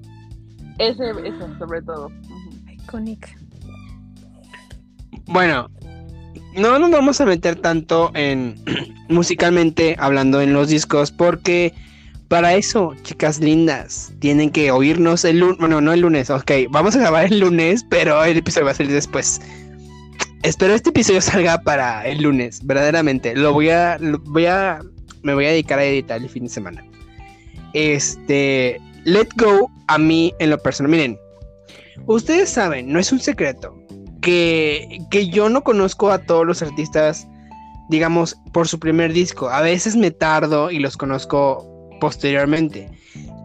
Ese, 0.78 1.10
ese 1.10 1.58
sobre 1.58 1.82
todo. 1.82 2.10
Iconic. 2.70 3.36
Bueno, 5.26 5.68
no 6.56 6.78
nos 6.78 6.90
vamos 6.90 7.20
a 7.20 7.26
meter 7.26 7.56
tanto 7.56 8.10
en 8.14 8.56
musicalmente 9.08 9.96
hablando 9.98 10.40
en 10.40 10.52
los 10.52 10.68
discos 10.68 11.12
porque 11.12 11.74
para 12.28 12.54
eso, 12.54 12.94
chicas 13.02 13.40
lindas, 13.40 14.10
tienen 14.18 14.50
que 14.50 14.70
oírnos 14.70 15.22
el 15.26 15.40
lunes, 15.40 15.58
bueno, 15.58 15.82
no 15.82 15.92
el 15.92 16.00
lunes, 16.00 16.30
ok, 16.30 16.50
vamos 16.70 16.96
a 16.96 17.00
grabar 17.00 17.26
el 17.26 17.40
lunes, 17.40 17.84
pero 17.90 18.24
el 18.24 18.38
episodio 18.38 18.64
va 18.64 18.70
a 18.70 18.74
salir 18.74 18.92
después. 18.92 19.38
Espero 20.42 20.74
este 20.74 20.90
episodio 20.90 21.20
salga 21.22 21.58
para 21.58 22.04
el 22.06 22.22
lunes, 22.22 22.66
verdaderamente. 22.66 23.36
Lo 23.36 23.52
voy 23.52 23.70
a, 23.70 23.98
voy 24.24 24.46
a, 24.46 24.80
me 25.22 25.34
voy 25.34 25.46
a 25.46 25.50
dedicar 25.50 25.78
a 25.78 25.84
editar 25.84 26.20
el 26.20 26.28
fin 26.28 26.44
de 26.44 26.48
semana. 26.48 26.84
Este, 27.74 28.80
Let 29.04 29.28
Go 29.36 29.70
a 29.86 29.98
mí 29.98 30.34
en 30.40 30.50
lo 30.50 30.58
personal, 30.58 30.90
miren, 30.90 31.18
ustedes 32.06 32.50
saben, 32.50 32.92
no 32.92 32.98
es 32.98 33.12
un 33.12 33.20
secreto 33.20 33.74
que, 34.20 34.98
que 35.10 35.28
yo 35.28 35.48
no 35.48 35.62
conozco 35.62 36.10
a 36.10 36.18
todos 36.18 36.44
los 36.44 36.60
artistas, 36.60 37.26
digamos, 37.88 38.36
por 38.52 38.66
su 38.66 38.78
primer 38.78 39.12
disco. 39.12 39.48
A 39.48 39.60
veces 39.60 39.94
me 39.94 40.10
tardo 40.10 40.72
y 40.72 40.80
los 40.80 40.96
conozco 40.96 41.88
posteriormente. 42.00 42.90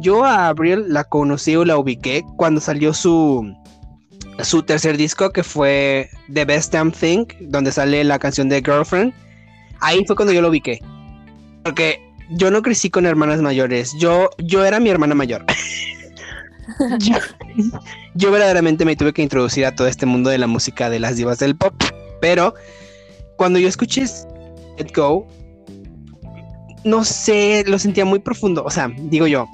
Yo 0.02 0.26
a 0.26 0.48
Avril 0.48 0.86
la 0.88 1.04
conocí 1.04 1.56
o 1.56 1.64
la 1.64 1.78
ubiqué 1.78 2.24
cuando 2.38 2.60
salió 2.60 2.94
su, 2.94 3.56
su 4.43 4.63
tercer 4.63 4.97
disco 4.97 5.32
que 5.32 5.43
fue 5.43 6.10
The 6.32 6.45
Best 6.45 6.73
Damn 6.73 6.91
Thing, 6.91 7.26
donde 7.41 7.71
sale 7.71 8.04
la 8.04 8.19
canción 8.19 8.50
de 8.50 8.62
Girlfriend. 8.62 9.13
Ahí 9.80 10.04
fue 10.06 10.15
cuando 10.15 10.34
yo 10.34 10.41
lo 10.41 10.50
ubiqué. 10.50 10.80
Porque 11.63 12.02
yo 12.32 12.52
no 12.52 12.62
crecí 12.62 12.89
con 12.89 13.06
hermanas 13.06 13.41
mayores. 13.41 13.93
Yo, 14.00 14.30
yo 14.38 14.65
era 14.65 14.80
mi 14.80 14.89
hermana 14.89 15.15
mayor. 15.15 15.45
yo, 17.00 17.15
yo 18.15 18.32
verdaderamente 18.32 18.86
me 18.86 18.95
tuve 18.95 19.13
que 19.13 19.21
introducir 19.21 19.65
a 19.65 19.76
todo 19.76 19.88
este 19.88 20.06
mundo 20.06 20.30
de 20.30 20.38
la 20.38 20.47
música 20.47 20.89
de 20.89 21.00
las 21.00 21.15
divas 21.15 21.39
del 21.39 21.56
pop. 21.56 21.73
Pero 22.21 22.54
cuando 23.38 23.60
yo 23.60 23.67
escuché 23.67 24.06
Let 24.78 24.91
Go, 24.95 25.28
no 26.84 27.04
sé, 27.04 27.63
lo 27.67 27.80
sentía 27.80 28.06
muy 28.06 28.19
profundo. 28.19 28.63
O 28.63 28.71
sea, 28.71 28.89
digo 28.95 29.28
yo, 29.28 29.47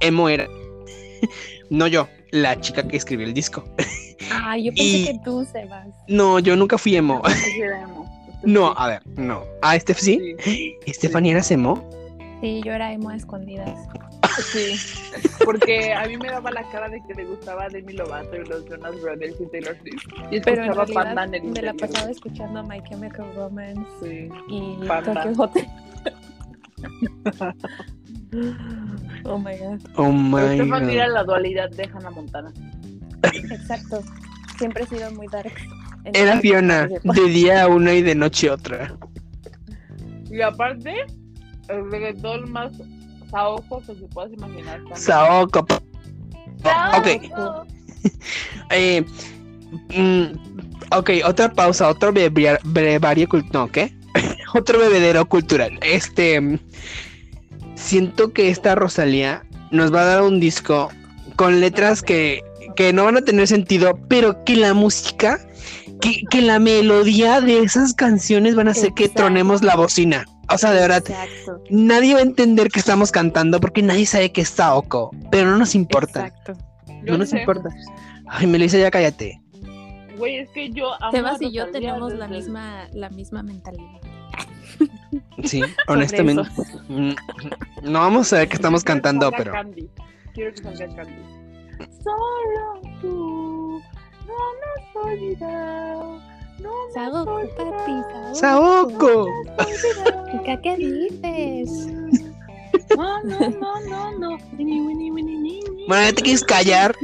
emo 0.00 0.28
era. 0.28 0.48
no 1.70 1.86
yo, 1.86 2.08
la 2.30 2.60
chica 2.60 2.86
que 2.86 2.96
escribió 2.96 3.26
el 3.26 3.34
disco. 3.34 3.64
Ah, 4.32 4.56
yo 4.58 4.70
pensé 4.72 4.82
Y- 4.84 5.04
que 5.06 5.18
tú, 5.24 5.44
Sebas. 5.50 5.88
No, 6.08 6.38
yo 6.38 6.56
nunca 6.56 6.76
fui 6.78 6.96
emo. 6.96 7.22
Era 7.56 7.86
No, 8.42 8.72
a 8.76 8.88
ver, 8.88 9.02
no. 9.16 9.42
Ah, 9.62 9.76
este 9.76 9.94
sí. 9.94 10.34
Sí, 10.40 10.74
¿Stephanie 10.88 11.32
eras 11.32 11.50
emo? 11.50 11.82
Sí, 12.40 12.60
yo 12.64 12.72
era 12.72 12.92
emo 12.92 13.10
a 13.10 13.16
escondidas. 13.16 13.78
sí. 14.52 14.74
Porque 15.44 15.92
a 15.92 16.06
mí 16.06 16.16
me 16.16 16.28
daba 16.30 16.50
la 16.50 16.62
cara 16.70 16.88
de 16.88 17.00
que 17.06 17.14
le 17.14 17.24
gustaba 17.24 17.68
Demi 17.68 17.92
Lovato 17.94 18.36
y 18.36 18.46
los 18.46 18.64
Jonas 18.66 19.00
Brothers 19.02 19.34
y 19.40 19.46
Taylor 19.50 19.76
Swift. 19.82 20.04
Y 20.30 20.40
Pero 20.40 20.64
en 20.64 20.74
Panda 20.74 20.84
realidad 20.84 21.34
en 21.34 21.46
el 21.46 21.52
me 21.52 21.62
la 21.62 21.74
pasaba 21.74 22.10
escuchando 22.10 22.62
My 22.64 22.80
Chemical 22.88 23.26
Romance 23.34 23.80
Sí. 24.02 24.28
y 24.48 24.86
Panda. 24.86 25.24
Tokyo 25.24 25.42
Hotel. 25.42 25.66
oh 29.24 29.38
my 29.38 29.56
god. 29.58 29.80
Oh 29.96 30.12
my 30.12 30.54
Stephanie 30.54 30.94
era 30.94 31.06
god. 31.08 31.14
la 31.14 31.24
dualidad 31.24 31.70
de 31.70 31.84
Hannah 31.84 32.10
Montana. 32.10 32.52
Exacto. 33.22 34.02
Siempre 34.58 34.84
he 34.84 34.86
sido 34.86 35.10
muy 35.12 35.26
dark. 35.28 35.52
Era 36.12 36.38
Fiona, 36.40 36.88
de 36.88 37.24
día 37.28 37.68
una 37.68 37.92
y 37.94 38.02
de 38.02 38.14
noche 38.14 38.50
otra. 38.50 38.94
Y 40.30 40.40
aparte, 40.40 40.94
el 41.68 41.90
reggaetón 41.90 42.50
más 42.50 42.72
saojo 43.30 43.80
que 43.80 43.94
se 43.94 44.06
puedas 44.08 44.32
imaginar. 44.32 44.78
también. 44.78 44.96
Saojo. 44.96 45.66
Ok. 46.96 47.06
Eh, 48.72 49.04
mm, 49.94 50.96
ok, 50.96 51.10
otra 51.26 51.52
pausa, 51.52 51.88
otro 51.88 52.12
brevario 52.12 53.28
cultural. 53.28 53.52
No, 53.52 53.70
¿qué? 53.70 53.92
otro 54.54 54.78
bebedero 54.78 55.26
cultural. 55.26 55.78
Este. 55.82 56.40
mm, 56.40 56.58
Siento 57.74 58.32
que 58.32 58.50
esta 58.50 58.74
Rosalía 58.74 59.44
nos 59.70 59.92
va 59.92 60.02
a 60.02 60.04
dar 60.04 60.22
un 60.22 60.38
disco 60.38 60.90
con 61.36 61.60
letras 61.60 62.02
que, 62.02 62.42
que 62.80 62.94
no 62.94 63.04
van 63.04 63.18
a 63.18 63.20
tener 63.20 63.46
sentido, 63.46 63.98
pero 64.08 64.42
que 64.42 64.56
la 64.56 64.72
música, 64.72 65.38
que, 66.00 66.22
que 66.30 66.40
la 66.40 66.58
melodía 66.58 67.42
de 67.42 67.58
esas 67.58 67.92
canciones 67.92 68.54
van 68.54 68.68
a 68.68 68.70
hacer 68.70 68.94
que 68.94 69.10
tronemos 69.10 69.62
la 69.62 69.76
bocina. 69.76 70.24
O 70.48 70.56
sea, 70.56 70.70
de 70.72 70.80
verdad, 70.80 71.02
Exacto. 71.06 71.62
nadie 71.68 72.14
va 72.14 72.20
a 72.20 72.22
entender 72.22 72.68
que 72.70 72.80
estamos 72.80 73.12
cantando 73.12 73.60
porque 73.60 73.82
nadie 73.82 74.06
sabe 74.06 74.32
que 74.32 74.40
es 74.40 74.48
Saoko, 74.48 75.10
pero 75.30 75.50
no 75.50 75.58
nos 75.58 75.74
importa. 75.74 76.28
Exacto. 76.28 76.54
Yo 77.04 77.12
No 77.12 77.18
nos 77.18 77.28
sé. 77.28 77.40
importa. 77.40 77.68
Ay, 78.26 78.46
Melissa, 78.46 78.78
ya 78.78 78.90
cállate. 78.90 79.42
Güey, 80.16 80.36
es 80.38 80.48
que 80.48 80.70
yo 80.70 80.92
Sebas 81.10 81.42
y 81.42 81.52
yo 81.52 81.70
tenemos 81.70 82.14
la 82.14 82.28
misma, 82.28 82.88
la 82.94 83.10
misma 83.10 83.42
mentalidad. 83.42 84.00
Sí, 85.44 85.60
honestamente. 85.86 86.48
Mm, 86.88 87.12
No 87.82 87.98
vamos 88.00 88.32
a 88.32 88.38
ver 88.38 88.48
que 88.48 88.54
estamos 88.56 88.82
Quiero 88.84 89.02
cantando, 89.02 89.30
pero. 89.36 89.52
Candy. 89.52 89.86
Quiero 90.32 90.54
que 90.54 90.62
salga 90.62 90.86
Candy. 90.96 91.39
Solo 92.02 92.80
tú 93.00 93.80
no 94.26 94.34
me 94.34 94.66
has 94.76 94.96
olvidado. 95.06 96.20
No 96.58 96.70
me 96.70 97.00
has 97.00 97.12
Saoko, 97.12 97.32
olvidado. 97.34 97.70
papi, 97.76 97.92
¡Saoko! 98.34 99.26
¿qué 100.62 100.76
dices? 100.76 101.86
No, 102.96 103.22
no, 103.22 103.38
no, 103.50 103.80
no, 103.88 104.18
no. 104.18 104.38
Bueno, 105.88 106.02
¿ya 106.04 106.12
te 106.12 106.22
quieres 106.22 106.44
callar? 106.44 106.94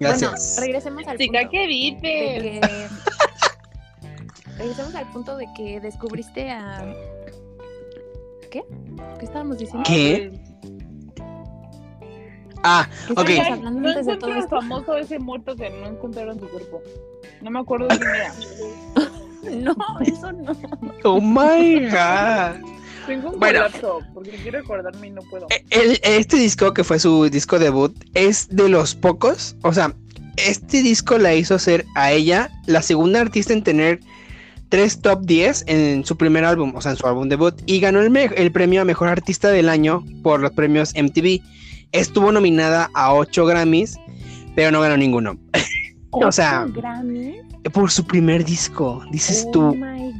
Bueno, 0.00 0.18
Gracias. 0.18 0.58
regresemos 0.60 1.06
al 1.06 1.18
Chica, 1.18 1.38
punto. 1.40 1.50
¿qué 1.52 1.58
de 1.60 1.66
dices? 1.66 2.00
que 2.02 2.60
regresemos 4.58 4.94
al 4.94 5.10
punto 5.12 5.36
de 5.36 5.46
que 5.56 5.80
descubriste 5.80 6.50
a 6.50 6.84
¿qué? 8.50 8.62
¿Qué 9.18 9.24
estábamos 9.24 9.58
diciendo? 9.58 9.84
¿Qué? 9.86 10.30
Ah, 12.64 12.88
¿Qué 13.06 13.12
ok. 13.12 13.28
No 13.62 13.90
encuentro 13.98 14.28
el 14.32 14.36
esto? 14.38 14.48
famoso 14.60 14.96
ese 14.96 15.18
muerto 15.18 15.56
que 15.56 15.68
no 15.70 15.86
encontraron 15.86 16.38
su 16.38 16.48
cuerpo. 16.48 16.80
No 17.40 17.50
me 17.50 17.58
acuerdo 17.60 17.88
quién 17.88 18.02
era. 18.02 18.34
No, 19.42 19.74
eso 20.06 20.30
no. 20.30 20.52
oh 21.02 21.20
my 21.20 21.80
god. 21.90 22.64
Tengo 23.08 23.30
un 23.30 23.40
Bueno. 23.40 23.58
colapso 23.64 23.98
porque 24.14 24.30
quiero 24.30 24.60
recordarme 24.60 25.08
y 25.08 25.10
no 25.10 25.22
puedo. 25.22 25.48
El- 25.70 25.98
este 26.04 26.36
disco, 26.36 26.72
que 26.72 26.84
fue 26.84 27.00
su 27.00 27.28
disco 27.28 27.58
debut, 27.58 27.92
es 28.14 28.48
de 28.54 28.68
los 28.68 28.94
pocos. 28.94 29.56
O 29.64 29.72
sea, 29.72 29.94
este 30.36 30.82
disco 30.82 31.18
la 31.18 31.34
hizo 31.34 31.58
ser 31.58 31.84
a 31.96 32.12
ella 32.12 32.50
la 32.66 32.82
segunda 32.82 33.20
artista 33.20 33.52
en 33.52 33.64
tener 33.64 33.98
tres 34.68 35.00
top 35.00 35.22
10 35.26 35.64
en 35.66 36.04
su 36.06 36.16
primer 36.16 36.44
álbum, 36.44 36.72
o 36.76 36.80
sea, 36.80 36.92
en 36.92 36.96
su 36.96 37.06
álbum 37.08 37.28
debut, 37.28 37.60
y 37.66 37.80
ganó 37.80 38.00
el, 38.00 38.16
el 38.16 38.52
premio 38.52 38.80
a 38.82 38.84
mejor 38.84 39.08
artista 39.08 39.50
del 39.50 39.68
año 39.68 40.04
por 40.22 40.38
los 40.40 40.52
premios 40.52 40.92
MTV. 40.94 41.40
Estuvo 41.92 42.32
nominada 42.32 42.90
a 42.94 43.14
8 43.14 43.44
Grammys, 43.46 43.98
pero 44.54 44.70
no 44.70 44.80
ganó 44.80 44.96
ninguno. 44.96 45.38
O 46.14 46.30
sea, 46.30 46.64
¿Ocho 46.64 46.74
Grammy? 46.74 47.36
Por 47.72 47.90
su 47.90 48.04
primer 48.04 48.44
disco, 48.44 49.02
dices 49.10 49.46
Oh 49.48 49.50
tú, 49.50 49.74
my- 49.74 50.12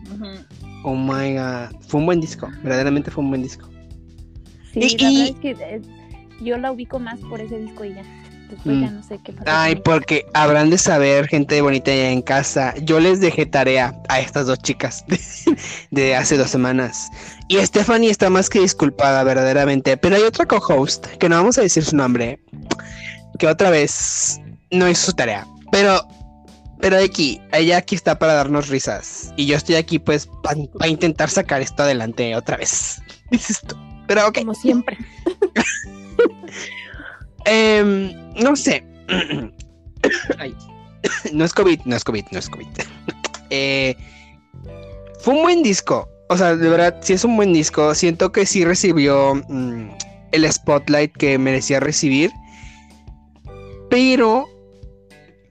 oh 0.85 0.95
my 0.97 1.35
god, 1.35 1.79
fue 1.87 2.01
un 2.01 2.07
buen 2.07 2.19
disco, 2.19 2.49
verdaderamente 2.63 3.11
fue 3.11 3.23
un 3.23 3.29
buen 3.29 3.43
disco. 3.43 3.69
Sí, 4.73 4.81
Y- 4.81 4.97
la 4.97 5.11
y- 5.11 5.15
verdad 5.19 5.29
es 5.29 5.41
que 5.41 5.51
eh, 5.51 5.83
yo 6.41 6.57
la 6.57 6.73
ubico 6.73 6.99
más 6.99 7.21
por 7.21 7.43
ese 7.43 7.59
disco 7.59 7.85
y 7.85 7.93
ya. 7.93 8.03
Después 8.53 8.77
Mm. 8.77 8.83
ya 8.85 8.91
no 8.91 9.03
sé 9.03 9.19
qué 9.25 9.33
pasó. 9.33 9.51
Ay, 9.51 9.77
porque 9.77 10.27
habrán 10.35 10.69
de 10.69 10.77
saber, 10.77 11.27
gente 11.27 11.61
bonita 11.63 11.91
allá 11.91 12.11
en 12.11 12.21
casa. 12.21 12.75
Yo 12.83 13.01
les 13.01 13.19
dejé 13.19 13.47
tarea 13.47 13.95
a 14.11 14.21
estas 14.21 14.47
dos 14.47 14.59
chicas 14.59 15.05
de, 15.09 15.19
de 15.91 16.15
hace 16.15 16.37
dos 16.37 16.51
semanas. 16.51 17.09
Y 17.49 17.57
Stephanie 17.65 18.11
está 18.11 18.29
más 18.29 18.51
que 18.51 18.61
disculpada, 18.61 19.25
verdaderamente. 19.25 19.97
Pero 19.97 20.17
hay 20.17 20.23
otra 20.23 20.45
co-host, 20.45 21.07
que 21.19 21.31
no 21.31 21.37
vamos 21.37 21.57
a 21.57 21.63
decir 21.63 21.83
su 21.83 21.97
nombre, 21.97 22.41
que 23.39 23.47
otra 23.47 23.71
vez 23.71 24.39
no 24.71 24.87
hizo 24.87 25.07
su 25.07 25.13
tarea. 25.15 25.47
Pero, 25.71 26.07
pero 26.81 26.99
aquí, 26.99 27.41
ella 27.53 27.79
aquí 27.79 27.95
está 27.95 28.19
para 28.19 28.35
darnos 28.35 28.69
risas. 28.69 29.33
Y 29.39 29.47
yo 29.47 29.57
estoy 29.57 29.77
aquí, 29.77 29.99
pues, 29.99 30.29
para 30.43 30.89
intentar 30.89 31.31
sacar 31.31 31.63
esto 31.63 31.85
adelante 31.85 32.37
otra 32.37 32.59
vez. 32.59 33.01
Dices 33.31 33.63
tú. 33.67 33.77
Pero 34.07 34.29
ok. 34.29 34.41
Como 34.41 34.55
siempre. 34.55 34.99
Em, 37.45 38.13
no 38.43 38.57
sé. 38.57 38.85
Ay. 40.39 40.55
No 41.33 41.45
es 41.45 41.53
COVID, 41.53 41.81
no 41.85 41.97
es 41.97 42.05
COVID, 42.05 42.25
no 42.31 42.39
es 42.39 42.49
COVID. 42.49 42.67
Eh, 43.55 43.95
fue 45.21 45.35
un 45.35 45.43
buen 45.43 45.63
disco. 45.63 46.09
O 46.31 46.39
sea, 46.39 46.57
de 46.57 46.71
verdad, 46.71 46.97
sí 47.03 47.13
es 47.13 47.23
un 47.23 47.37
buen 47.37 47.53
disco. 47.53 47.95
Siento 47.95 48.33
que 48.33 48.47
sí 48.47 48.65
recibió 48.65 49.35
mm, 49.47 49.91
el 50.33 50.51
spotlight 50.51 51.15
que 51.15 51.37
merecía 51.37 51.79
recibir. 51.79 52.31
Pero, 53.91 54.47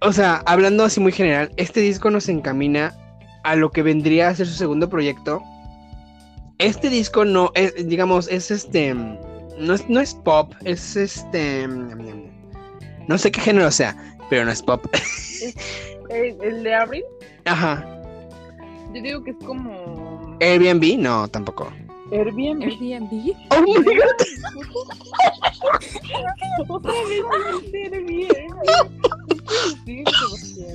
o 0.02 0.12
sea, 0.12 0.42
hablando 0.48 0.84
así 0.84 1.00
muy 1.00 1.12
general, 1.12 1.52
este 1.58 1.80
disco 1.80 2.10
nos 2.10 2.28
encamina 2.28 2.92
a 3.44 3.56
lo 3.56 3.70
que 3.70 3.84
vendría 3.84 4.30
a 4.30 4.36
ser 4.36 4.48
su 4.48 4.56
segundo 4.56 4.90
proyecto. 4.90 5.44
Este 6.58 6.90
disco 6.90 7.24
no 7.24 7.52
es, 7.54 7.88
digamos, 7.88 8.28
es 8.30 8.50
este. 8.50 8.96
No 9.62 9.76
es, 9.76 9.88
no 9.90 10.00
es 10.00 10.16
pop, 10.16 10.54
es 10.66 10.96
este. 10.96 11.68
No 13.08 13.18
sé 13.18 13.32
qué 13.32 13.42
género 13.42 13.70
sea, 13.72 13.96
pero 14.30 14.44
no 14.46 14.52
es 14.52 14.62
pop. 14.62 14.84
¿El, 16.10 16.36
el 16.42 16.64
de 16.64 16.74
Abril? 16.74 17.04
Ajá. 17.46 17.86
Yo 18.94 19.02
digo 19.02 19.24
que 19.24 19.32
es 19.32 19.38
como. 19.46 20.38
Airbnb, 20.42 20.98
no, 20.98 21.28
tampoco. 21.28 21.72
Airbnb. 22.12 22.64
Airbnb. 22.64 23.36
Oh 23.52 23.62
my 23.62 23.74
god. 23.74 23.96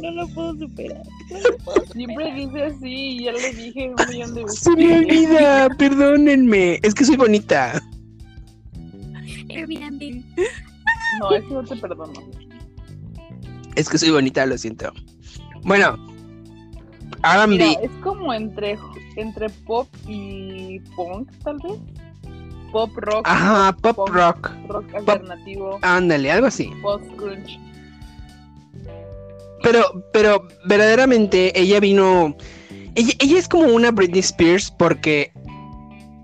No 0.03 0.11
lo 0.11 0.29
puedo 0.29 0.55
superar. 0.59 1.03
Siempre 1.92 2.35
dice 2.35 2.62
así 2.64 2.87
y 2.87 3.25
ya 3.25 3.33
le 3.33 3.53
dije 3.53 3.90
un 3.90 4.11
millón 4.11 4.35
de 4.35 4.44
veces. 4.44 4.61
Se 4.61 4.77
me 4.77 4.99
olvida, 4.99 5.68
perdónenme. 5.79 6.79
Es 6.83 6.94
que 6.94 7.05
soy 7.05 7.16
bonita. 7.16 7.81
Airbnb. 9.50 10.24
No, 11.20 11.30
eso 11.32 11.48
no 11.50 11.64
te 11.64 11.76
perdono. 11.76 12.12
Es 13.74 13.88
que 13.88 13.98
soy 13.98 14.11
bonita, 14.11 14.44
lo 14.46 14.56
siento. 14.59 14.92
Bueno, 15.62 15.96
R&B. 17.22 17.78
es 17.82 17.90
como 18.02 18.32
entre, 18.32 18.78
entre 19.16 19.48
pop 19.50 19.88
y 20.09 20.80
punk, 20.96 21.30
tal 21.44 21.59
vez. 21.59 21.78
Pop 22.72 22.90
rock, 22.96 23.22
Ajá, 23.26 23.74
pop 23.80 23.96
punk, 23.96 24.09
rock. 24.11 24.50
rock 24.68 24.94
alternativo, 24.94 25.78
Ándale, 25.82 26.30
algo 26.32 26.46
así. 26.48 26.70
post 26.82 27.04
grunge. 27.16 27.59
Pero, 29.62 30.04
pero 30.12 30.46
verdaderamente 30.66 31.59
ella 31.59 31.80
vino. 31.80 32.37
Ella, 32.94 33.12
ella 33.18 33.38
es 33.38 33.48
como 33.48 33.64
una 33.66 33.90
Britney 33.90 34.20
Spears 34.20 34.70
porque 34.70 35.32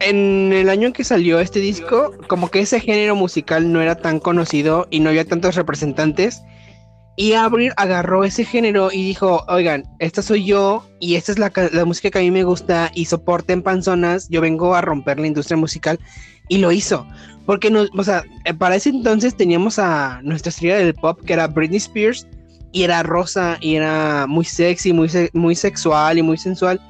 en 0.05 0.53
el 0.53 0.69
año 0.69 0.89
en 0.89 0.93
que 0.93 1.05
salió 1.05 1.41
este 1.41 1.61
disco, 1.61 2.13
como 2.29 2.51
que 2.51 2.61
ese 2.61 2.81
género 2.81 3.17
musical 3.17 3.73
no 3.73 3.81
era 3.81 3.97
tan 3.97 4.21
conocido 4.21 4.87
y 4.91 5.01
no 5.01 5.11
había 5.11 5.25
tantos 5.25 5.55
representantes. 5.55 6.43
Y 7.17 7.35
Avril 7.35 7.73
agarró 7.77 8.25
ese 8.25 8.45
género 8.45 8.91
y 8.91 9.05
dijo, 9.05 9.45
oigan, 9.49 9.85
esta 9.99 10.23
soy 10.23 10.47
yo 10.47 10.87
y 10.99 11.17
esta 11.17 11.33
es 11.33 11.39
la, 11.39 11.53
la 11.73 11.85
música 11.85 12.11
que 12.11 12.19
a 12.19 12.23
mí 12.23 12.31
me 12.31 12.45
gusta 12.45 12.91
y 12.95 13.05
soporten 13.05 13.63
panzonas, 13.63 14.29
yo 14.31 14.41
vengo 14.41 14.75
a 14.75 14.81
romper 14.81 15.21
la 15.21 15.27
industria 15.27 15.57
musical 15.59 15.99
y 16.49 16.59
lo 16.59 16.73
hizo. 16.73 17.07
Porque, 17.45 17.71
no, 17.71 17.85
o 17.97 18.05
sea, 18.05 18.23
eh, 18.45 18.55
para 18.55 18.77
ese 18.77 18.91
entonces 18.91 19.37
teníamos 19.37 19.79
a 19.79 20.21
nuestra 20.23 20.51
estrella 20.51 20.79
del 20.79 20.95
pop 20.95 21.21
que 21.25 21.33
era 21.33 21.49
Britney 21.49 21.79
Spears 21.79 22.27
y 22.73 22.85
era 22.85 23.03
rosa 23.03 23.59
y 23.61 23.77
era 23.77 24.27
muy 24.27 24.45
sexy, 24.45 24.93
muy, 24.93 25.11
muy 25.33 25.55
sexual 25.55 26.19
y 26.19 26.23
muy 26.23 26.39
sensual. 26.39 26.81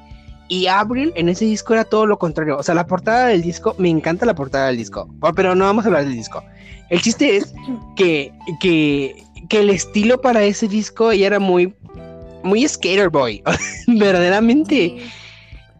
Y 0.53 0.67
Avril 0.67 1.15
en 1.17 1.31
ese 1.31 1.47
disco 1.47 1.73
era 1.73 1.85
todo 1.85 2.05
lo 2.07 2.19
contrario. 2.19 2.59
O 2.59 2.62
sea, 2.62 2.75
la 2.75 2.87
portada 2.87 3.29
del 3.29 3.41
disco, 3.41 3.75
me 3.79 3.88
encanta 3.88 4.27
la 4.27 4.35
portada 4.35 4.67
del 4.67 4.77
disco, 4.77 5.09
pero 5.35 5.55
no 5.55 5.65
vamos 5.65 5.85
a 5.85 5.88
hablar 5.88 6.05
del 6.05 6.12
disco. 6.12 6.45
El 6.91 7.01
chiste 7.01 7.38
es 7.38 7.55
que, 7.97 8.33
que, 8.61 9.25
que 9.49 9.61
el 9.61 9.71
estilo 9.71 10.21
para 10.21 10.43
ese 10.45 10.69
disco 10.69 11.11
ya 11.15 11.27
era 11.29 11.38
muy, 11.38 11.73
muy 12.43 12.69
skater 12.69 13.09
boy, 13.09 13.43
verdaderamente. 13.87 14.99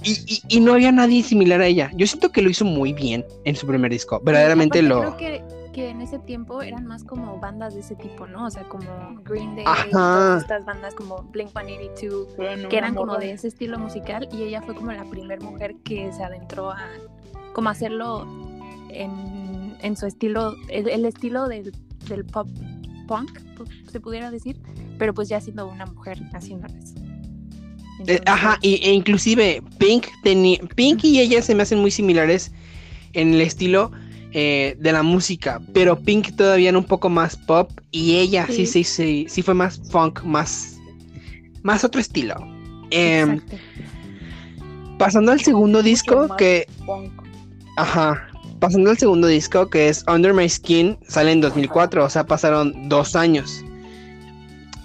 Y, 0.05 0.13
y- 0.27 0.43
y 0.49 0.61
no 0.61 0.73
había 0.73 0.91
nadie 0.91 1.23
similar 1.23 1.61
a 1.61 1.67
ella. 1.67 1.91
Yo 1.95 2.07
siento 2.07 2.33
que 2.33 2.41
lo 2.41 2.49
hizo 2.49 2.65
muy 2.65 2.95
bien 2.95 3.25
en 3.45 3.55
su 3.55 3.67
primer 3.67 3.91
disco. 3.93 4.21
Verdaderamente 4.25 4.81
lo. 4.81 5.01
Creo 5.01 5.17
que, 5.19 5.43
que 5.73 5.89
en 5.89 6.01
ese 6.01 6.19
tiempo 6.19 6.63
eran 6.63 6.87
más 6.87 7.03
como 7.05 7.39
bandas 7.41 7.75
de 7.75 7.81
ese 7.81 7.95
tipo, 7.97 8.27
¿no? 8.27 8.47
O 8.47 8.51
sea, 8.51 8.65
como 8.69 8.85
Green 9.25 9.57
Day, 9.57 9.65
todas 9.91 10.43
estas 10.43 10.65
bandas 10.65 10.95
como 10.95 11.23
Blink 11.33 11.51
182, 11.53 12.29
Pero 12.37 12.57
no 12.57 12.69
que 12.69 12.77
eran 12.79 12.95
como 12.95 13.17
de 13.17 13.33
ese 13.33 13.49
estilo 13.49 13.79
musical 13.79 14.29
y 14.33 14.43
ella 14.43 14.63
fue 14.63 14.75
como 14.75 14.93
la 14.93 15.05
primera 15.05 15.41
mujer 15.45 15.75
que 15.85 16.13
se 16.13 16.23
adentró 16.23 16.71
a 16.71 16.79
como 17.55 17.69
hacerlo 17.71 18.27
en, 18.91 19.77
en 19.81 19.97
su 19.97 20.07
estilo, 20.07 20.55
el, 20.69 20.89
el 20.89 21.05
estilo 21.05 21.49
del, 21.49 21.73
del 22.09 22.25
pop 22.25 22.49
punk, 23.09 23.31
pu- 23.57 23.91
se 23.91 24.01
pudiera 24.01 24.31
decir, 24.31 24.61
pero 24.99 25.13
pues 25.15 25.29
ya 25.29 25.41
siendo 25.41 25.67
una 25.69 25.87
mujer 25.87 26.19
haciendo 26.33 26.67
eso. 26.69 26.95
Eh, 28.07 28.21
ajá, 28.27 28.59
y, 28.63 28.75
e 28.83 28.93
inclusive 28.93 29.63
Pink, 29.79 30.07
tenía, 30.23 30.59
Pink 30.75 31.05
y 31.05 31.21
ella 31.21 31.41
se 31.43 31.55
me 31.55 31.63
hacen 31.63 31.79
muy 31.79 31.91
similares 31.91 32.53
en 33.13 33.35
el 33.35 33.41
estilo 33.43 33.93
eh, 34.33 34.77
de 34.79 34.93
la 34.93 35.03
música, 35.03 35.61
pero 35.73 35.99
Pink 35.99 36.35
todavía 36.37 36.71
era 36.71 36.79
un 36.79 36.85
poco 36.85 37.09
más 37.09 37.37
pop 37.37 37.71
y 37.91 38.17
ella 38.17 38.47
sí, 38.47 38.67
sí, 38.67 38.85
Sí. 38.85 38.85
sí, 38.85 39.27
sí 39.29 39.43
fue 39.43 39.55
más 39.55 39.81
funk, 39.91 40.23
más, 40.23 40.79
más 41.63 41.85
otro 41.85 42.01
estilo. 42.01 42.37
Em, 42.91 43.41
pasando 44.99 45.33
al 45.33 45.41
segundo 45.41 45.83
disco, 45.83 46.35
que, 46.37 46.67
ajá, 47.77 48.29
pasando 48.61 48.91
al 48.91 48.99
segundo 48.99 49.27
disco, 49.27 49.69
que 49.69 49.89
es 49.89 50.05
Under 50.07 50.33
My 50.33 50.49
Skin, 50.49 50.99
sale 51.09 51.33
en 51.33 51.41
2004, 51.41 52.05
o 52.05 52.11
sea, 52.11 52.25
pasaron 52.25 52.89
dos 52.89 53.17
años. 53.17 53.65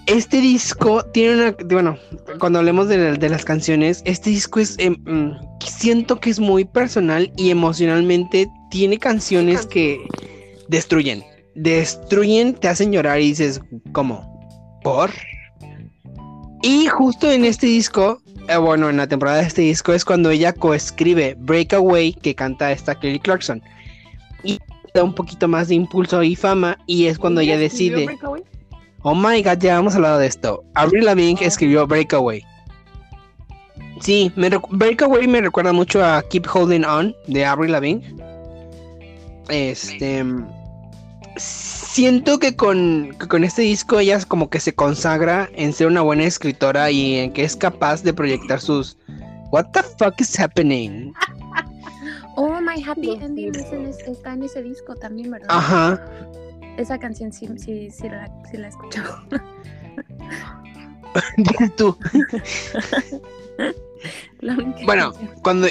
Este 0.08 0.40
disco 0.40 1.04
tiene 1.04 1.36
una, 1.36 1.56
bueno, 1.66 1.98
cuando 2.40 2.60
hablemos 2.60 2.88
de, 2.88 3.18
de 3.18 3.30
las 3.30 3.44
canciones, 3.44 4.02
este 4.06 4.30
disco 4.30 4.62
es, 4.62 4.76
em, 4.80 4.96
mm, 5.06 5.38
siento 5.66 6.20
que 6.20 6.30
es 6.30 6.40
muy 6.40 6.64
personal 6.64 7.32
y 7.36 7.50
emocionalmente 7.50 8.48
tiene 8.72 8.98
canciones 8.98 9.66
que 9.66 10.00
destruyen, 10.70 11.24
destruyen, 11.56 12.54
te 12.54 12.70
hacen 12.70 12.92
llorar 12.94 13.20
y 13.20 13.30
dices, 13.30 13.62
¿cómo? 13.92 14.80
¿Por? 14.84 15.12
Y 16.62 16.88
justo 16.88 17.30
en 17.30 17.46
este 17.46 17.68
disco, 17.68 18.22
eh, 18.48 18.58
bueno, 18.58 18.90
en 18.90 18.98
la 18.98 19.08
temporada 19.08 19.38
de 19.40 19.48
este 19.48 19.62
disco 19.62 19.94
es 19.94 20.06
cuando 20.06 20.32
ella 20.32 20.54
coescribe 20.54 21.36
Breakaway, 21.38 22.14
que 22.14 22.34
canta 22.34 22.72
esta 22.72 22.96
Kelly 22.96 23.20
Clarkson. 23.20 23.62
Y 24.44 24.60
da 24.94 25.04
un 25.04 25.14
poquito 25.14 25.48
más 25.48 25.68
de 25.68 25.76
impulso 25.76 26.24
y 26.24 26.36
fama, 26.36 26.78
y 26.88 27.06
es 27.06 27.20
cuando 27.20 27.42
ella 27.42 27.58
decide, 27.58 28.06
Breakaway? 28.06 28.44
Oh 29.10 29.16
my 29.16 29.42
god, 29.42 29.60
ya 29.60 29.78
hemos 29.78 29.96
hablado 29.96 30.20
de 30.20 30.28
esto. 30.28 30.64
Avril 30.76 31.06
Lavigne 31.06 31.40
Ah. 31.42 31.46
escribió 31.48 31.88
Breakaway. 31.88 32.44
Sí, 34.02 34.32
me 34.36 34.50
Breakaway 34.70 35.28
me 35.28 35.42
recuerda 35.42 35.74
mucho 35.74 36.04
a 36.04 36.22
Keep 36.22 36.46
Holding 36.54 36.86
On 36.86 37.16
de 37.28 37.46
Avril 37.46 37.72
Lavigne. 37.72 38.16
Este 39.50 40.24
siento 41.38 42.38
que 42.40 42.56
con, 42.56 43.16
que 43.20 43.28
con 43.28 43.44
este 43.44 43.62
disco 43.62 44.00
ella 44.00 44.20
como 44.28 44.50
que 44.50 44.60
se 44.60 44.74
consagra 44.74 45.50
en 45.54 45.72
ser 45.74 45.88
una 45.88 46.02
buena 46.02 46.24
escritora 46.26 46.90
y 46.92 47.16
en 47.20 47.32
que 47.32 47.44
es 47.44 47.56
capaz 47.56 48.04
de 48.04 48.14
proyectar 48.14 48.60
sus 48.60 48.98
What 49.52 49.68
the 49.72 49.82
fuck 49.98 50.20
is 50.20 50.38
happening? 50.40 51.14
Oh, 52.40 52.62
My 52.62 52.80
Happy 52.84 53.14
Ending 53.20 53.56
es 53.56 53.66
es- 53.74 54.08
está 54.08 54.34
en 54.34 54.44
ese 54.44 54.62
disco 54.62 54.94
también, 54.94 55.32
¿verdad? 55.32 55.48
Ajá. 55.50 56.06
Esa 56.78 56.98
canción 56.98 57.34
sí, 57.34 57.48
sí, 57.58 57.92
sí, 57.92 58.10
la, 58.10 58.32
sí 58.50 58.58
la. 58.58 58.70
Dices 61.38 61.76
tú. 61.76 61.98
Bueno. 64.86 65.12
Cuando 65.42 65.68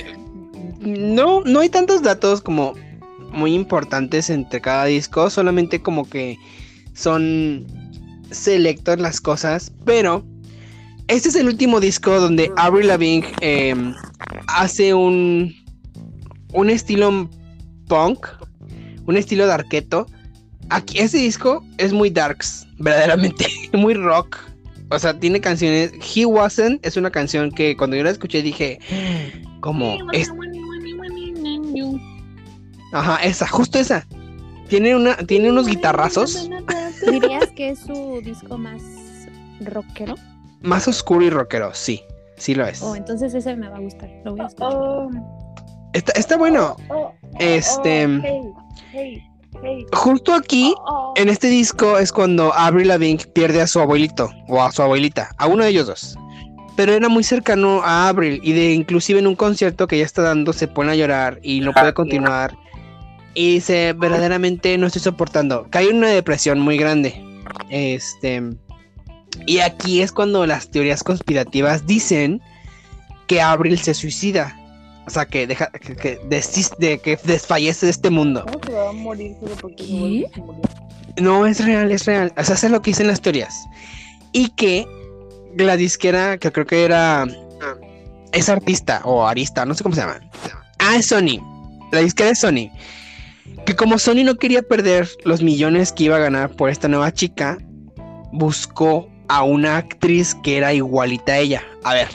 no, 0.81 1.41
no 1.45 1.61
hay 1.61 1.69
tantos 1.69 2.03
datos 2.03 2.43
como 2.43 2.75
muy 3.31 3.55
importantes 3.55 4.29
entre 4.29 4.61
cada 4.61 4.87
disco, 4.87 5.31
solamente 5.31 5.81
como 5.81 6.09
que 6.09 6.37
son 6.93 7.65
selectos 8.33 8.99
las 8.99 9.21
cosas, 9.21 9.73
pero 9.85 10.25
este 11.07 11.29
es 11.29 11.37
el 11.37 11.47
último 11.47 11.79
disco 11.79 12.21
donde 12.21 12.51
Avril 12.57 12.89
Lavigne 12.89 13.29
em, 13.41 13.95
hace 14.49 14.93
un 14.93 15.55
un 16.53 16.71
estilo 16.71 17.29
punk, 17.87 18.27
un 19.07 19.17
estilo 19.17 19.47
darketo. 19.47 20.07
Aquí 20.71 20.99
este 20.99 21.19
disco 21.19 21.65
es 21.79 21.93
muy 21.93 22.11
darks, 22.11 22.67
verdaderamente, 22.79 23.47
muy 23.73 23.95
rock. 23.95 24.39
O 24.91 24.99
sea, 24.99 25.19
tiene 25.19 25.41
canciones. 25.41 25.93
He 26.15 26.27
Wasn't 26.27 26.85
es 26.87 26.97
una 26.97 27.11
canción 27.11 27.51
que 27.51 27.77
cuando 27.77 27.97
yo 27.97 28.05
la 28.05 28.11
escuché 28.11 28.41
dije, 28.43 28.79
como 29.61 29.97
es, 30.13 30.31
ajá, 32.93 33.17
esa, 33.25 33.47
justo 33.49 33.79
esa. 33.79 34.07
Tiene 34.69 34.97
una, 34.97 35.17
tiene 35.19 35.49
unos 35.49 35.69
guitarrazos 35.69 36.49
¿Dirías 37.09 37.53
que 37.53 37.69
es 37.71 37.79
su 37.79 38.21
disco 38.25 38.59
más 38.59 38.83
rockero? 39.61 40.17
más 40.63 40.89
oscuro 40.89 41.25
y 41.25 41.31
rockero, 41.31 41.73
sí, 41.75 42.03
sí 42.37 42.55
lo 42.55 42.67
es. 42.67 42.83
Oh, 42.83 42.97
entonces 42.97 43.33
ese 43.35 43.55
me 43.55 43.69
va 43.69 43.77
a 43.77 43.81
gustar. 43.81 44.11
Lo 44.25 44.33
voy 44.33 44.41
a 44.41 44.47
escuchar. 44.47 44.73
Oh, 44.75 45.11
Está, 45.93 46.13
está 46.13 46.37
bueno. 46.37 46.77
oh, 46.89 46.95
oh, 46.95 47.15
Este- 47.39 48.07
oh, 48.07 48.21
hey, 48.23 48.43
hey, 48.93 49.23
hey, 49.63 49.87
Justo 49.93 50.35
aquí, 50.35 50.75
oh, 50.79 50.85
oh. 50.87 51.15
en 51.17 51.29
este 51.29 51.49
disco 51.49 51.99
es 51.99 52.13
cuando 52.13 52.53
Avril 52.55 52.89
Lavigne 52.89 53.25
pierde 53.33 53.61
a 53.61 53.67
su 53.67 53.81
abuelito 53.81 54.31
o 54.49 54.63
a 54.63 54.73
su 54.73 54.83
abuelita, 54.83 55.31
a 55.39 55.47
uno 55.47 55.65
de 55.65 55.71
ellos 55.71 55.87
dos. 55.87 56.17
Pero 56.77 56.93
era 56.93 57.09
muy 57.09 57.25
cercano 57.25 57.81
a 57.83 58.09
Avril 58.09 58.41
y 58.43 58.53
de 58.53 58.73
inclusive 58.73 59.19
en 59.19 59.27
un 59.27 59.35
concierto 59.35 59.87
que 59.87 59.99
ya 59.99 60.05
está 60.05 60.23
dando 60.23 60.53
se 60.53 60.69
pone 60.69 60.93
a 60.93 60.95
llorar 60.95 61.39
y 61.43 61.61
no 61.61 61.73
puede 61.73 61.95
continuar. 61.95 62.57
Y 63.35 63.55
dice, 63.55 63.95
verdaderamente 63.95 64.77
no 64.79 64.87
estoy 64.87 65.03
soportando. 65.03 65.67
Cae 65.71 65.89
en 65.89 65.97
una 65.97 66.09
depresión 66.09 66.61
muy 66.61 66.77
grande. 66.77 67.23
Este. 67.71 68.43
Y 69.47 69.59
aquí 69.59 70.03
es 70.03 70.13
cuando 70.13 70.47
las 70.47 70.71
teorías 70.71 71.03
conspirativas 71.03 71.87
dicen 71.87 72.41
que 73.27 73.41
Avril 73.41 73.79
se 73.79 73.95
suicida. 73.95 74.57
O 75.07 75.11
sea, 75.11 75.25
que 75.25 75.47
deja, 75.47 75.71
que, 75.71 75.95
que 75.95 76.21
desis- 76.29 76.77
de, 76.79 76.99
que 76.99 77.19
desfallece 77.25 77.87
de 77.87 77.91
este 77.91 78.11
mundo. 78.11 78.45
¿Cómo 78.45 78.61
se 78.67 78.73
va 78.73 78.89
a 78.91 78.93
morir 78.93 79.37
solo 79.41 79.55
porque 79.61 79.85
¿Qué? 79.85 80.27
se? 81.17 81.23
No, 81.23 81.47
es 81.47 81.65
real, 81.65 81.91
es 81.93 82.05
real. 82.07 82.33
O 82.37 82.43
sea, 82.45 82.55
es 82.57 82.65
lo 82.71 82.83
que 82.83 82.91
dicen 82.91 83.07
las 83.07 83.21
teorías. 83.21 83.55
Y 84.33 84.49
que 84.51 84.87
la 85.57 85.77
disquera, 85.77 86.39
que 86.39 86.51
creo 86.53 86.67
que 86.67 86.85
era. 86.85 87.23
ah, 87.23 87.27
Es 88.33 88.49
artista 88.49 89.01
o 89.05 89.27
arista, 89.27 89.65
no 89.65 89.75
sé 89.75 89.83
cómo 89.83 89.95
se 89.95 90.01
llama. 90.03 90.21
Ah, 90.79 90.97
es 90.97 91.07
Sony. 91.07 91.41
La 91.93 92.01
disquera 92.01 92.31
es 92.31 92.41
Sony. 92.41 92.69
Que 93.65 93.75
como 93.77 93.99
Sony 93.99 94.25
no 94.25 94.35
quería 94.37 94.63
perder 94.63 95.09
los 95.25 95.41
millones 95.43 95.93
que 95.93 96.05
iba 96.05 96.17
a 96.17 96.21
ganar 96.21 96.51
por 96.51 96.69
esta 96.69 96.89
nueva 96.89 97.13
chica, 97.13 97.59
buscó 98.33 99.09
a 99.29 99.43
una 99.45 99.77
actriz 99.79 100.35
que 100.43 100.57
era 100.57 100.75
igualita 100.75 101.33
a 101.35 101.39
ella. 101.39 101.63
A 101.85 101.95
ver, 101.95 102.09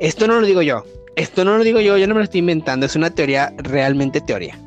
esto 0.00 0.26
no 0.26 0.40
lo 0.40 0.46
digo 0.46 0.60
yo. 0.62 0.84
Esto 1.16 1.44
no 1.44 1.56
lo 1.58 1.64
digo 1.64 1.80
yo, 1.80 1.96
yo 1.96 2.06
no 2.06 2.14
me 2.14 2.20
lo 2.20 2.24
estoy 2.24 2.40
inventando. 2.40 2.86
Es 2.86 2.94
una 2.96 3.10
teoría, 3.10 3.52
realmente 3.58 4.20
teoría. 4.20 4.58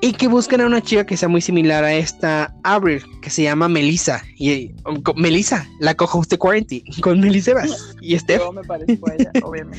Y 0.00 0.12
que 0.12 0.28
buscan 0.28 0.60
a 0.60 0.66
una 0.66 0.82
chica 0.82 1.06
que 1.06 1.16
sea 1.16 1.28
muy 1.28 1.40
similar 1.40 1.82
a 1.82 1.94
esta 1.94 2.54
Avril, 2.62 3.02
que 3.22 3.30
se 3.30 3.42
llama 3.42 3.68
Melissa. 3.68 4.22
Y 4.36 4.72
um, 4.86 5.00
co- 5.02 5.14
Melissa, 5.14 5.66
la 5.80 5.94
cojo 5.94 6.18
usted 6.18 6.36
40, 6.38 6.76
con 7.00 7.20
Melissa 7.20 7.52
Evas 7.52 7.96
y 8.02 8.18
Steph, 8.18 8.40
Yo 8.42 8.52
me 8.52 8.62
parezco 8.62 9.08
a 9.10 9.14
ella, 9.14 9.30
obviamente. 9.42 9.78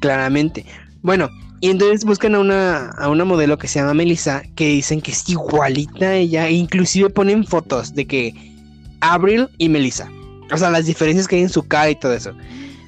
claramente. 0.00 0.64
Bueno, 1.02 1.28
y 1.60 1.68
entonces 1.70 2.04
buscan 2.04 2.34
a 2.34 2.38
una, 2.40 2.88
a 2.90 3.08
una 3.10 3.24
modelo 3.24 3.58
que 3.58 3.68
se 3.68 3.78
llama 3.80 3.92
Melissa, 3.94 4.42
que 4.56 4.68
dicen 4.68 5.00
que 5.02 5.12
es 5.12 5.28
igualita 5.28 6.06
a 6.06 6.14
ella, 6.14 6.48
e 6.48 6.52
inclusive 6.52 7.10
ponen 7.10 7.44
fotos 7.44 7.94
de 7.94 8.06
que 8.06 8.34
Avril 9.00 9.48
y 9.58 9.68
Melissa. 9.68 10.10
O 10.50 10.56
sea, 10.56 10.70
las 10.70 10.86
diferencias 10.86 11.28
que 11.28 11.36
hay 11.36 11.42
en 11.42 11.48
su 11.50 11.62
cara 11.66 11.90
y 11.90 11.96
todo 11.96 12.14
eso. 12.14 12.32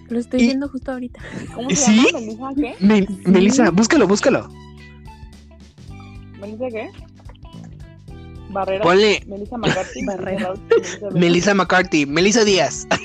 Lo 0.08 0.18
estoy 0.20 0.42
y- 0.42 0.46
viendo 0.46 0.68
justo 0.68 0.92
ahorita. 0.92 1.20
¿Cómo 1.54 1.70
se 1.70 1.76
¿Sí? 1.76 2.06
llama? 2.06 2.20
¿Melissa 2.20 2.48
qué? 2.56 2.74
Me- 2.80 3.06
Melissa, 3.30 3.70
búscalo, 3.70 4.06
búscalo. 4.06 4.48
¿Melissa 6.40 6.66
qué? 6.70 6.90
Barrera. 8.50 8.82
Ponle 8.84 9.22
Melissa 9.26 9.56
McCarthy. 9.58 10.04
Barrera. 10.06 10.54
Melissa 11.12 11.54
McCarthy, 11.54 12.06
Melissa 12.06 12.44
Díaz. 12.44 12.86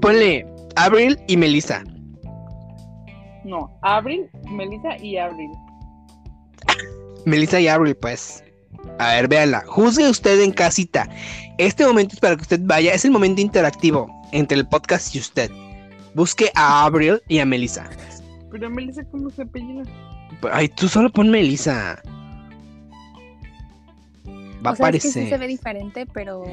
Ponle 0.00 0.46
Avril 0.76 1.18
y 1.26 1.36
Melissa. 1.36 1.82
No, 3.44 3.70
Avril, 3.82 4.28
Melissa 4.50 4.96
y 4.98 5.16
Avril. 5.16 5.50
Melissa 7.24 7.60
y 7.60 7.68
Avril, 7.68 7.94
pues. 7.96 8.44
A 8.98 9.14
ver, 9.14 9.28
véanla. 9.28 9.64
Juzgue 9.66 10.08
usted 10.08 10.40
en 10.40 10.52
casita. 10.52 11.08
Este 11.58 11.84
momento 11.84 12.14
es 12.14 12.20
para 12.20 12.36
que 12.36 12.42
usted 12.42 12.60
vaya. 12.62 12.94
Es 12.94 13.04
el 13.04 13.10
momento 13.10 13.40
interactivo 13.40 14.08
entre 14.32 14.56
el 14.56 14.66
podcast 14.66 15.14
y 15.14 15.18
usted. 15.18 15.50
Busque 16.14 16.50
a 16.54 16.84
Abril 16.84 17.20
y 17.28 17.40
a 17.40 17.44
Melissa. 17.44 17.90
Pero 18.50 18.70
Melissa, 18.70 19.02
¿cómo 19.10 19.28
se 19.30 19.42
apellida? 19.42 19.82
Ay, 20.52 20.68
tú 20.68 20.88
solo 20.88 21.10
pon 21.10 21.30
Melissa. 21.30 22.00
Va 24.64 24.70
a 24.70 24.72
o 24.72 24.76
sea, 24.76 24.88
es 24.88 25.02
que 25.02 25.08
aparecer. 25.08 25.12
sí 25.12 25.28
se 25.28 25.38
ve 25.38 25.46
diferente, 25.46 26.06
pero... 26.06 26.44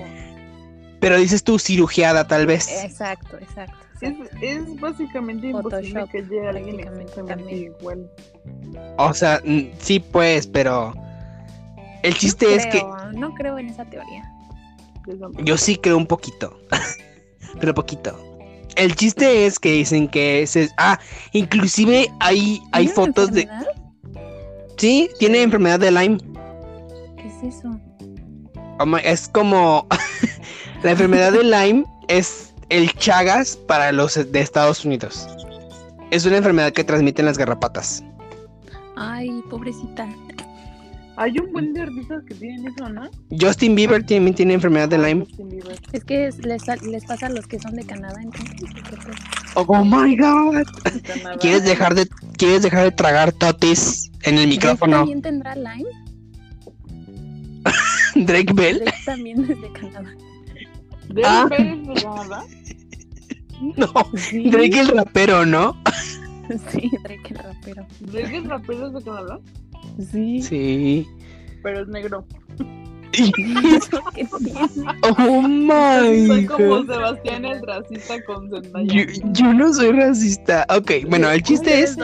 Pero 0.99 1.17
dices 1.17 1.43
tú 1.43 1.59
cirugiada, 1.59 2.25
tal 2.27 2.47
vez. 2.47 2.67
Exacto, 2.83 3.37
exacto. 3.37 3.75
Es, 4.01 4.11
exacto. 4.11 4.37
es 4.41 4.79
básicamente 4.79 5.47
imposible 5.47 6.01
Photoshop, 6.01 6.11
que 6.11 6.21
llegue 6.23 6.47
alguien 6.47 6.79
exactamente 6.79 7.35
también. 7.35 7.73
igual. 7.79 8.11
O 8.97 9.13
sea, 9.13 9.41
sí, 9.79 9.99
pues, 9.99 10.47
pero. 10.47 10.93
El 12.01 12.15
chiste 12.15 12.45
no 12.45 12.51
es 12.51 12.65
que 12.65 12.79
creo, 12.79 13.11
No 13.13 13.33
creo 13.35 13.59
en 13.59 13.69
esa 13.69 13.85
teoría. 13.85 14.34
Yo 15.43 15.57
sí 15.57 15.77
creo 15.77 15.97
un 15.97 16.07
poquito. 16.07 16.59
pero 17.59 17.73
poquito. 17.73 18.17
El 18.75 18.95
chiste 18.95 19.45
es 19.45 19.59
que 19.59 19.71
dicen 19.71 20.07
que 20.07 20.45
se. 20.47 20.69
Ah, 20.77 20.99
inclusive 21.31 22.11
hay, 22.19 22.61
hay 22.71 22.87
¿Tiene 22.87 23.03
una 23.03 23.13
fotos 23.13 23.31
de. 23.31 23.47
Sí, 24.77 25.09
tiene 25.19 25.41
enfermedad 25.41 25.79
de 25.79 25.91
Lyme. 25.91 26.17
¿Qué 27.17 27.27
es 27.27 27.55
eso? 27.55 27.79
Es 29.03 29.29
como. 29.29 29.87
la 30.83 30.91
enfermedad 30.91 31.31
de 31.31 31.43
Lyme 31.43 31.85
es 32.09 32.53
el 32.69 32.91
Chagas 32.93 33.55
para 33.55 33.91
los 33.91 34.15
de 34.15 34.39
Estados 34.39 34.83
Unidos. 34.83 35.27
Es 36.11 36.25
una 36.25 36.37
enfermedad 36.37 36.73
que 36.73 36.83
transmiten 36.83 37.25
las 37.25 37.37
garrapatas. 37.37 38.03
Ay, 38.97 39.41
pobrecita. 39.49 40.07
Hay 41.17 41.37
un 41.39 41.51
buen 41.53 41.73
de 41.73 41.81
artistas 41.81 42.23
que 42.27 42.35
tienen 42.35 42.67
eso, 42.67 42.89
¿no? 42.89 43.03
Justin 43.39 43.75
Bieber 43.75 44.05
también 44.05 44.35
tiene 44.35 44.53
enfermedad 44.53 44.89
de 44.89 44.97
Lyme. 44.97 45.25
Justin 45.25 45.49
Bieber. 45.49 45.79
Es 45.93 46.03
que 46.03 46.27
es- 46.27 46.37
les, 46.45 46.63
les 46.83 47.05
pasa 47.05 47.27
a 47.27 47.29
los 47.29 47.47
que 47.47 47.57
son 47.59 47.75
de 47.75 47.85
Canadá, 47.85 48.19
entonces. 48.21 48.61
¿o 48.61 48.65
qué 48.83 48.97
pues? 48.97 49.17
Oh 49.55 49.83
my 49.85 50.15
god. 50.17 50.63
Canadá. 51.03 51.37
¿Quieres 51.39 51.63
dejar 51.63 51.95
de 51.95 52.07
quieres 52.37 52.63
dejar 52.63 52.83
de 52.83 52.91
tragar 52.91 53.31
totis 53.31 54.11
en 54.23 54.35
el 54.37 54.41
¿Drake 54.43 54.47
micrófono? 54.49 54.97
también 54.97 55.21
tendrá 55.21 55.55
Lyme? 55.55 55.89
Drake 58.15 58.53
Bell. 58.53 58.79
Drake 58.79 58.97
también 59.05 59.41
es 59.41 59.47
de 59.61 59.71
Canadá. 59.71 60.13
¿De 61.09 61.21
Ah. 61.25 61.45
Pérez 61.49 61.87
de 61.87 61.93
Canadá? 62.03 62.43
No, 63.77 63.87
Sí, 64.17 64.49
Drake 64.49 64.81
el 64.81 64.89
rapero, 64.89 65.45
¿no? 65.45 65.81
sí, 66.71 66.91
Drake 67.03 67.21
el 67.29 67.37
rapero. 67.37 67.87
¿Drake 68.01 68.37
es 68.37 68.43
rapero 68.47 68.89
de 68.89 69.01
Canadá? 69.03 69.39
Sí. 70.11 70.41
Sí. 70.41 71.07
Pero 71.63 71.81
es 71.81 71.87
negro. 71.87 72.25
Oh 75.17 75.41
my 75.41 76.27
Soy 76.27 76.45
como 76.45 76.67
god. 76.67 76.87
Sebastián 76.87 77.45
el 77.45 77.61
racista 77.65 78.21
con 78.25 78.49
Zendaya. 78.49 78.85
Yo, 78.93 79.03
yo 79.31 79.53
no 79.53 79.73
soy 79.73 79.91
racista. 79.91 80.65
Ok, 80.75 80.91
bueno, 81.09 81.29
el 81.29 81.41
chiste 81.43 81.79
es, 81.81 81.97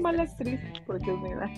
mala 0.00 0.22
actriz 0.22 0.60
porque 0.86 1.10
es 1.10 1.20
negra. 1.20 1.50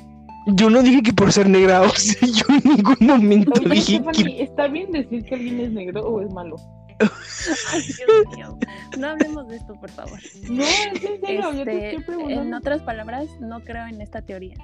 yo 0.49 0.71
no 0.71 0.83
dije 0.83 1.03
que 1.03 1.13
por 1.13 1.31
ser 1.33 1.49
negra, 1.49 1.83
o 1.83 1.89
sea, 1.91 2.27
yo 2.29 2.45
en 2.49 2.63
ningún 2.77 2.97
momento 3.01 3.53
Oye, 3.61 3.75
dije 3.75 4.03
que 4.13 4.43
¿está 4.43 4.67
bien 4.69 4.91
decir 4.93 5.25
que 5.25 5.35
alguien 5.37 5.61
es 5.61 5.71
negro 5.73 6.03
o 6.03 6.21
es 6.21 6.31
malo? 6.33 6.57
Ay, 7.01 7.81
Dios 7.83 8.37
mío. 8.37 8.59
No 8.99 9.07
hablemos 9.11 9.47
de 9.47 9.57
esto, 9.57 9.75
por 9.75 9.91
favor. 9.91 10.19
No, 10.51 10.65
es 10.65 11.05
en 11.05 11.21
serio, 11.21 11.53
yo 11.53 11.65
te 11.65 11.71
Este, 11.73 11.89
estoy 11.91 12.05
preguntando. 12.05 12.43
en 12.43 12.55
otras 12.55 12.83
palabras, 12.83 13.27
no 13.41 13.61
creo 13.61 13.87
en 13.87 14.01
esta 14.01 14.21
teoría. 14.23 14.57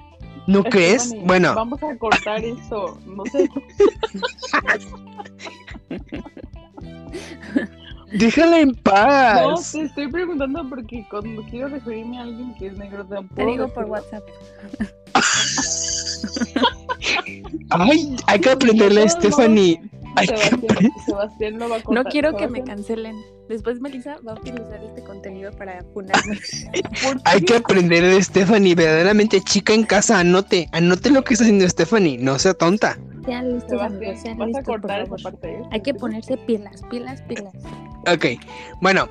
¿No 0.47 0.63
crees? 0.63 1.13
Bueno, 1.25 1.53
Vamos 1.55 1.81
a 1.83 1.95
cortar 1.97 2.43
esto. 2.43 2.97
No 3.05 3.23
sé. 3.25 3.49
déjala 8.11 8.59
en 8.59 8.69
No, 8.69 8.75
paz. 8.83 9.71
te 9.71 9.81
estoy 9.83 10.07
preguntando 10.09 10.67
porque 10.69 11.05
cuando 11.09 11.41
quiero 11.43 11.69
referirme 11.69 12.19
a 12.19 12.23
alguien 12.23 12.53
que 12.55 12.67
es 12.67 12.77
negro, 12.77 13.05
te 13.05 13.15
Te 13.35 13.45
digo 13.45 13.67
por 13.69 13.85
WhatsApp. 13.85 14.23
Ay, 17.69 18.15
hay 18.27 18.39
que 18.39 18.49
aprenderle 18.49 19.03
a 19.03 19.09
Stephanie. 19.09 19.79
Sebastián, 21.05 21.59
lo 21.59 21.69
va 21.69 21.77
a 21.77 21.83
cortar. 21.83 22.03
No 22.03 22.09
quiero 22.09 22.35
que 22.35 22.47
me 22.47 22.63
cancelen. 22.63 23.15
Después 23.47 23.79
Melissa 23.79 24.17
va 24.27 24.31
a 24.33 24.35
utilizar 24.35 24.83
este 24.83 25.03
contenido 25.03 25.51
para 25.51 25.83
funarme. 25.93 26.39
¿por 27.03 27.21
Hay 27.25 27.41
que 27.41 27.57
aprender 27.57 28.03
de 28.03 28.21
Stephanie, 28.21 28.73
verdaderamente 28.73 29.39
chica 29.41 29.73
en 29.73 29.83
casa, 29.83 30.19
anote, 30.19 30.67
anote 30.71 31.11
lo 31.11 31.23
que 31.23 31.33
está 31.35 31.43
haciendo 31.43 31.67
Stephanie, 31.69 32.17
no 32.17 32.39
sea 32.39 32.55
tonta. 32.55 32.97
Sean 33.25 33.53
listos, 33.53 33.81
amigos, 33.81 34.19
Sebastián, 34.19 34.21
sean 34.21 34.37
vas 34.37 34.45
a 34.45 34.47
listos, 34.47 34.65
por 34.65 34.81
cortar 34.81 35.01
esa 35.01 35.09
favor. 35.09 35.21
parte. 35.21 35.49
¿eh? 35.51 35.61
Hay 35.71 35.81
que 35.81 35.93
ponerse 35.93 36.37
pilas, 36.37 36.81
pilas, 36.89 37.21
pilas. 37.23 37.53
Ok, 38.07 38.41
bueno, 38.81 39.07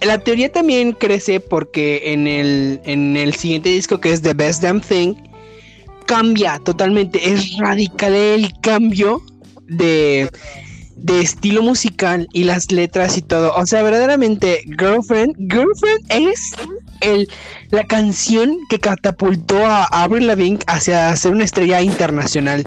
la 0.00 0.18
teoría 0.18 0.50
también 0.50 0.92
crece 0.92 1.40
porque 1.40 2.12
en 2.12 2.26
el, 2.26 2.80
en 2.84 3.16
el 3.16 3.34
siguiente 3.34 3.68
disco 3.68 4.00
que 4.00 4.12
es 4.12 4.22
The 4.22 4.34
Best 4.34 4.62
Damn 4.62 4.80
Thing, 4.80 5.14
cambia 6.06 6.58
totalmente, 6.64 7.32
es 7.32 7.56
radical 7.58 8.14
el 8.14 8.52
cambio 8.62 9.22
de, 9.70 10.30
de 10.96 11.20
estilo 11.20 11.62
musical 11.62 12.28
y 12.32 12.44
las 12.44 12.70
letras 12.70 13.16
y 13.16 13.22
todo. 13.22 13.54
O 13.54 13.64
sea, 13.66 13.82
verdaderamente, 13.82 14.62
Girlfriend, 14.78 15.36
Girlfriend 15.50 16.04
es 16.10 16.52
el, 17.00 17.28
la 17.70 17.84
canción 17.86 18.58
que 18.68 18.78
catapultó 18.78 19.64
a 19.64 19.84
Avril 19.84 20.26
Lavigne 20.26 20.58
hacia 20.66 21.14
ser 21.16 21.32
una 21.32 21.44
estrella 21.44 21.80
internacional. 21.82 22.64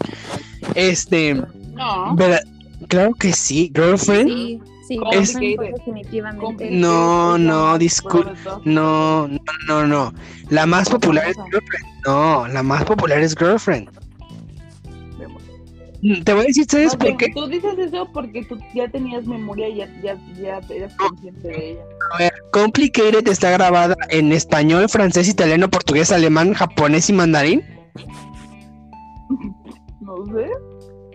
Este, 0.75 1.35
No. 1.73 2.15
vera- 2.15 2.41
claro 2.87 3.13
que 3.13 3.33
sí, 3.33 3.71
Girlfriend. 3.75 4.29
Sí, 4.29 4.59
sí, 4.87 4.97
Es- 5.11 5.33
definitivamente. 5.35 6.69
No, 6.71 7.37
no, 7.37 7.75
discul- 7.77 8.25
disculpa. 8.33 8.61
No, 8.65 9.27
no, 9.27 9.39
no, 9.67 9.87
no. 9.87 10.13
La 10.49 10.65
más 10.65 10.89
popular 10.89 11.27
es 11.29 11.35
Girlfriend. 11.35 11.85
No, 12.05 12.47
la 12.47 12.63
más 12.63 12.83
popular 12.85 13.19
es 13.19 13.35
Girlfriend. 13.37 13.89
Mm, 16.03 16.21
Te 16.23 16.33
voy 16.33 16.43
a 16.43 16.47
decir, 16.47 16.65
¿sabes 16.69 16.95
por 16.97 17.15
qué? 17.17 17.31
Tú 17.33 17.47
dices 17.47 17.73
eso 17.79 18.07
porque 18.13 18.43
tú 18.43 18.57
ya 18.75 18.87
tenías 18.89 19.25
memoria 19.25 19.69
y 19.69 19.77
ya, 19.77 19.87
ya, 20.03 20.17
ya 20.41 20.59
eras 20.75 20.93
consciente 20.95 21.47
de 21.47 21.71
ella. 21.71 21.81
A 22.13 22.17
ver, 22.19 22.33
Complicated 22.51 23.25
está 23.27 23.51
grabada 23.51 23.95
en 24.09 24.31
español, 24.33 24.89
francés, 24.89 25.29
italiano, 25.29 25.69
portugués, 25.69 26.11
alemán, 26.11 26.53
japonés 26.53 27.09
y 27.09 27.13
mandarín. 27.13 27.63
No 30.01 30.25
sé. 30.25 30.47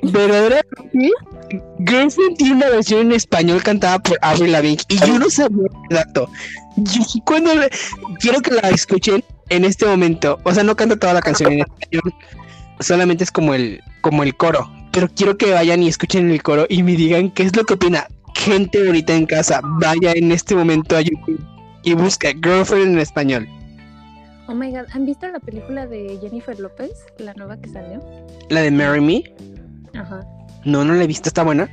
Verdaderamente, 0.01 1.11
Girlfriend 1.87 2.37
tiene 2.38 2.55
una 2.55 2.70
versión 2.70 3.01
en 3.03 3.12
español 3.12 3.62
cantada 3.62 3.98
por 3.98 4.16
Avril 4.22 4.53
Lavigne 4.53 4.83
y 4.88 4.96
yo 4.98 5.18
no 5.18 5.29
sabía 5.29 5.66
el 5.90 5.96
dato. 5.96 6.31
Yo 6.77 7.03
cuando 7.27 7.55
le- 7.55 7.68
quiero 8.20 8.40
que 8.40 8.53
la 8.53 8.70
escuchen 8.70 9.22
en 9.51 9.64
este 9.66 9.85
momento, 9.85 10.38
o 10.44 10.55
sea, 10.55 10.62
no 10.64 10.74
canta 10.74 10.96
toda 10.96 11.12
la 11.14 11.20
canción 11.20 11.53
en 11.53 11.61
español, 11.61 12.14
solamente 12.81 13.24
es 13.24 13.31
como 13.31 13.53
el 13.55 13.81
como 14.01 14.22
el 14.22 14.35
coro, 14.37 14.66
pero 14.92 15.09
quiero 15.09 15.37
que 15.37 15.53
vayan 15.53 15.83
y 15.83 15.88
escuchen 15.88 16.31
el 16.31 16.42
coro 16.42 16.66
y 16.68 16.83
me 16.83 16.92
digan 16.96 17.31
qué 17.31 17.44
es 17.44 17.57
lo 17.57 17.64
que 17.64 17.74
opina 17.74 18.07
gente 18.35 18.87
ahorita 18.87 19.14
en 19.14 19.27
casa. 19.27 19.61
Vaya 19.62 20.12
en 20.12 20.33
este 20.33 20.55
momento 20.55 20.96
a 20.96 21.01
YouTube 21.01 21.40
y 21.83 21.94
busca 21.94 22.29
Girlfriend 22.31 22.94
en 22.94 22.98
español. 22.98 23.48
Oh 24.48 24.55
my 24.55 24.70
god, 24.70 24.87
¿han 24.92 25.05
visto 25.05 25.29
la 25.29 25.40
película 25.40 25.87
de 25.87 26.18
Jennifer 26.22 26.59
López? 26.59 26.90
La 27.18 27.35
nueva 27.35 27.61
que 27.61 27.68
salió. 27.68 28.01
La 28.48 28.62
de 28.62 28.70
Marry 28.70 29.01
Me, 29.01 29.22
Ajá. 29.94 30.20
no, 30.64 30.85
no 30.85 30.94
la 30.94 31.05
he 31.05 31.07
visto, 31.07 31.29
está 31.29 31.42
buena. 31.42 31.68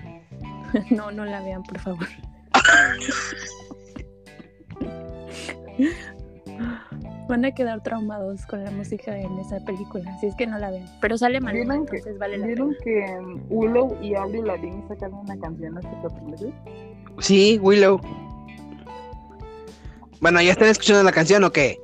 No, 0.90 1.10
no 1.10 1.24
la 1.24 1.42
vean, 1.42 1.64
por 1.64 1.80
favor. 1.80 2.06
Van 7.28 7.44
a 7.44 7.52
quedar 7.52 7.82
traumados 7.82 8.46
con 8.46 8.64
la 8.64 8.70
música 8.72 9.18
en 9.18 9.40
esa 9.40 9.60
película, 9.62 10.12
así 10.16 10.28
es 10.28 10.36
que 10.36 10.46
no 10.46 10.60
la 10.60 10.70
vean. 10.70 10.86
Pero 11.02 11.18
sale 11.18 11.42
mal, 11.42 11.54
¿Vieron 11.56 11.86
que- 11.88 11.98
entonces 11.98 12.20
vale 12.20 12.38
la 12.38 12.46
¿Vieron 12.48 12.76
pena. 12.84 12.84
que 12.84 13.20
Willow 13.50 13.98
y 14.02 14.14
Avril 14.16 14.46
Lavigne 14.46 14.84
sacaron 14.88 15.20
una 15.20 15.38
canción 15.40 15.78
hace 15.78 15.88
cuatro 16.02 16.24
meses? 16.28 16.54
Sí, 17.20 17.60
Willow. 17.62 18.00
Bueno, 20.22 20.42
¿ya 20.42 20.52
están 20.52 20.68
escuchando 20.70 21.04
la 21.04 21.12
canción 21.12 21.44
o 21.44 21.52
qué? 21.52 21.80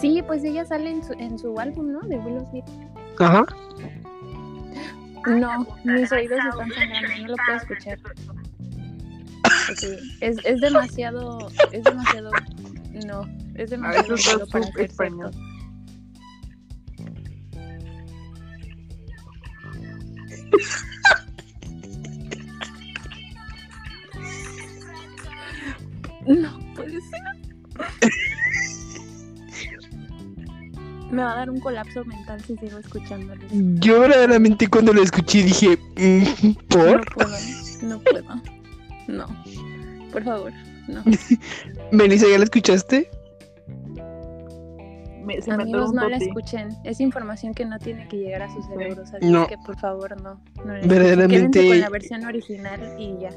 Sí, 0.00 0.22
pues 0.26 0.42
ella 0.44 0.64
sale 0.64 0.90
en 0.90 1.04
su, 1.04 1.12
en 1.14 1.38
su 1.38 1.58
álbum, 1.58 1.92
¿no? 1.92 2.00
De 2.00 2.16
Willow 2.18 2.44
Smith. 2.50 2.64
Ajá. 3.20 3.46
No, 5.26 5.66
mis 5.84 6.10
oídos 6.12 6.38
están 6.50 6.70
sangrando, 6.70 7.22
no 7.22 7.28
lo 7.28 7.36
puedo 7.46 7.58
escuchar. 7.58 7.98
Sí, 9.76 9.88
es, 10.20 10.36
es 10.44 10.60
demasiado, 10.60 11.48
es 11.72 11.82
demasiado, 11.84 12.30
no, 13.06 13.22
es 13.54 13.70
demasiado 13.70 14.16
malo 14.16 14.46
para 14.48 14.66
ser 14.66 14.80
español. 14.82 15.30
No 26.26 26.58
puede 26.74 27.00
ser. 27.00 27.20
Me 31.10 31.22
va 31.22 31.32
a 31.32 31.36
dar 31.36 31.50
un 31.50 31.60
colapso 31.60 32.04
mental 32.04 32.40
si 32.44 32.56
sigo 32.56 32.78
escuchándolo. 32.78 33.40
Yo 33.50 34.00
verdaderamente 34.00 34.66
cuando 34.68 34.92
lo 34.92 35.02
escuché 35.02 35.44
dije, 35.44 35.78
mm, 35.96 36.48
No 36.48 36.54
¿por? 36.68 37.14
puedo, 37.14 37.36
no 37.82 38.00
puedo. 38.00 38.42
No. 39.06 39.26
Por 40.12 40.24
favor, 40.24 40.52
no. 40.88 41.04
Melissa, 41.92 42.26
¿ya 42.28 42.38
la 42.38 42.44
escuchaste? 42.44 43.10
Me, 45.24 45.40
se 45.40 45.48
me 45.50 45.62
atoró 45.62 45.62
Amigos, 45.84 45.92
no 45.94 46.08
la 46.08 46.16
escuchen. 46.18 46.76
Es 46.84 47.00
información 47.00 47.54
que 47.54 47.64
no 47.64 47.78
tiene 47.78 48.06
que 48.08 48.18
llegar 48.18 48.42
a 48.42 48.52
sus 48.52 48.66
cerebros. 48.66 49.12
Así 49.12 49.26
No. 49.26 49.46
que 49.46 49.56
por 49.58 49.78
favor, 49.78 50.20
no. 50.20 50.40
no. 50.64 50.72
Verdaderamente- 50.86 51.60
Quédense 51.60 51.68
con 51.68 51.80
la 51.80 51.88
versión 51.90 52.24
original 52.24 52.80
y 52.98 53.16
ya. 53.20 53.30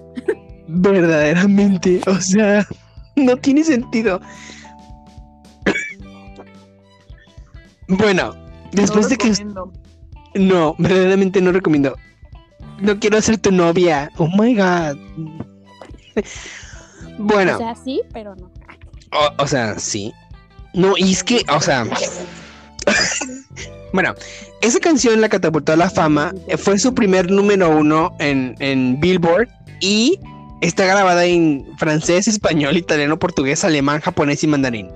Verdaderamente, 0.68 2.02
o 2.08 2.16
sea, 2.20 2.66
no 3.16 3.38
tiene 3.38 3.64
sentido. 3.64 4.20
Bueno, 7.88 8.34
después 8.74 9.06
No 9.06 9.10
de 9.10 9.18
que... 9.18 10.40
No, 10.40 10.76
verdaderamente 10.78 11.42
no 11.42 11.52
recomiendo. 11.52 11.96
No 12.82 13.00
quiero 13.00 13.22
ser 13.22 13.38
tu 13.38 13.52
novia. 13.52 14.12
Oh 14.18 14.28
my 14.28 14.56
god. 14.56 14.98
Bueno, 17.18 17.56
O 17.56 17.58
sea, 17.58 17.76
sí, 17.76 18.02
pero 18.14 18.36
no. 18.36 18.52
o, 19.14 19.44
o 19.44 19.48
sea, 19.48 19.80
sí. 19.80 20.14
No, 20.74 20.94
y 20.98 21.12
es 21.12 21.24
que, 21.24 21.44
o 21.50 21.62
sea. 21.62 21.86
bueno, 23.94 24.14
esa 24.62 24.80
canción 24.80 25.22
la 25.22 25.30
catapultó 25.30 25.74
a 25.74 25.78
la 25.78 25.90
fama. 25.90 26.34
Fue 26.58 26.78
su 26.80 26.94
primer 26.94 27.32
número 27.32 27.70
uno 27.70 28.16
en, 28.20 28.56
en 28.60 29.00
Billboard. 29.00 29.50
Y 29.80 30.20
está 30.62 30.86
grabada 30.86 31.26
en 31.26 31.66
francés, 31.78 32.28
español, 32.28 32.78
italiano, 32.78 33.20
portugués, 33.20 33.64
alemán, 33.64 34.02
japonés 34.02 34.44
y 34.44 34.48
mandarín. 34.48 34.90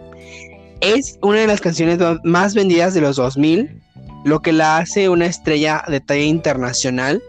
Es 0.82 1.20
una 1.22 1.42
de 1.42 1.48
las 1.48 1.62
canciones 1.62 2.00
más 2.24 2.56
vendidas 2.56 2.94
de 2.94 3.02
los 3.02 3.16
2000, 3.18 3.82
lo 4.26 4.42
que 4.42 4.52
la 4.52 4.78
hace 4.78 5.10
una 5.10 5.28
estrella 5.28 5.84
de 5.88 6.00
talla 6.00 6.24
internacional. 6.24 7.22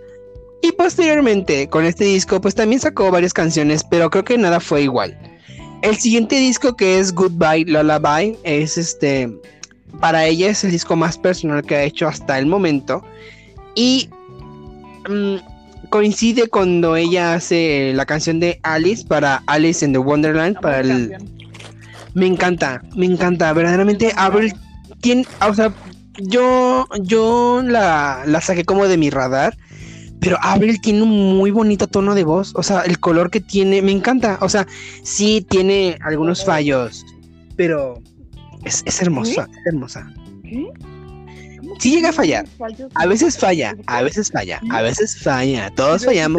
Y 0.63 0.73
posteriormente, 0.73 1.69
con 1.69 1.85
este 1.85 2.05
disco, 2.05 2.41
pues 2.41 2.55
también 2.55 2.81
sacó 2.81 3.11
varias 3.11 3.35
canciones, 3.35 3.85
pero 3.85 4.11
creo 4.11 4.25
que 4.25 4.39
nada 4.39 4.61
fue 4.61 4.83
igual. 4.83 5.19
El 5.83 5.97
siguiente 5.97 6.37
disco 6.37 6.77
que 6.77 6.99
es 6.99 7.13
Goodbye 7.13 7.65
Lullaby 7.67 8.39
es 8.45 8.79
este 8.79 9.31
para 10.01 10.25
ella 10.25 10.49
es 10.49 10.65
el 10.65 10.71
disco 10.71 10.97
más 10.97 11.19
personal 11.19 11.63
que 11.63 11.77
ha 11.77 11.83
hecho 11.83 12.09
hasta 12.09 12.39
el 12.39 12.47
momento. 12.47 13.05
Y 13.75 14.09
mm, 15.09 15.89
coincide 15.91 16.49
cuando 16.49 16.97
ella 16.97 17.35
hace 17.35 17.93
la 17.95 18.07
canción 18.07 18.41
de 18.41 18.59
Alice 18.63 19.05
para 19.05 19.43
Alice 19.47 19.85
in 19.85 19.93
the 19.93 19.99
Wonderland 19.99 20.59
para 20.61 20.81
el 20.81 21.17
me 22.15 22.27
encanta, 22.27 22.83
me 22.95 23.07
encanta, 23.07 23.53
verdaderamente 23.53 24.13
Avril 24.17 24.53
tiene, 25.01 25.27
o 25.49 25.55
sea, 25.55 25.73
yo 26.19 26.87
yo 27.01 27.63
la, 27.65 28.23
la 28.27 28.41
saqué 28.41 28.65
como 28.65 28.87
de 28.87 28.99
mi 28.99 29.09
radar, 29.09 29.57
pero 30.23 30.39
Avril 30.41 30.81
tiene 30.81 31.03
un 31.03 31.37
muy 31.37 31.51
bonito 31.51 31.89
tono 31.89 32.15
de 32.15 32.23
voz, 32.23 32.53
o 32.55 32.63
sea, 32.63 32.83
el 32.83 33.01
color 33.01 33.29
que 33.29 33.41
tiene, 33.41 33.83
me 33.83 33.91
encanta, 33.91 34.39
o 34.41 34.49
sea, 34.49 34.69
sí 35.03 35.45
tiene 35.51 35.99
algunos 36.01 36.45
fallos, 36.45 37.05
pero 37.57 38.01
es, 38.65 38.85
es 38.87 39.03
hermosa, 39.03 39.49
es 39.51 39.67
hermosa. 39.67 40.09
¿Qué? 40.45 40.71
¿Cómo 41.59 41.75
Sí 41.81 41.91
llega 41.91 42.11
a 42.11 42.13
fallar. 42.13 42.47
A 42.95 43.07
veces 43.07 43.37
falla, 43.37 43.75
a 43.87 44.03
veces 44.03 44.31
falla, 44.31 44.61
a 44.71 44.83
veces 44.83 45.21
falla, 45.21 45.73
todos 45.75 46.05
¿Pero 46.05 46.13
a 46.13 46.15
qué 46.29 46.33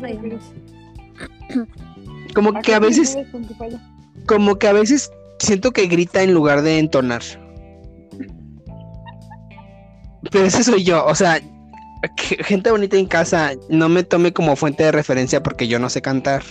fallamos, 0.00 0.42
como 2.34 2.50
¿A 2.50 2.62
que 2.62 2.74
a 2.74 2.80
veces, 2.80 3.16
como 4.26 4.56
que 4.56 4.66
a 4.66 4.72
veces 4.72 5.12
siento 5.38 5.70
que 5.70 5.86
grita 5.86 6.24
en 6.24 6.34
lugar 6.34 6.62
de 6.62 6.80
entonar. 6.80 7.22
Pero 10.32 10.46
ese 10.46 10.64
soy 10.64 10.82
yo, 10.82 11.06
o 11.06 11.14
sea, 11.14 11.40
que- 12.14 12.42
gente 12.44 12.70
bonita 12.70 12.96
en 12.96 13.06
casa, 13.06 13.52
no 13.68 13.88
me 13.88 14.02
tome 14.02 14.32
como 14.32 14.56
fuente 14.56 14.84
de 14.84 14.92
referencia 14.92 15.42
porque 15.42 15.68
yo 15.68 15.78
no 15.78 15.88
sé 15.90 16.02
cantar. 16.02 16.42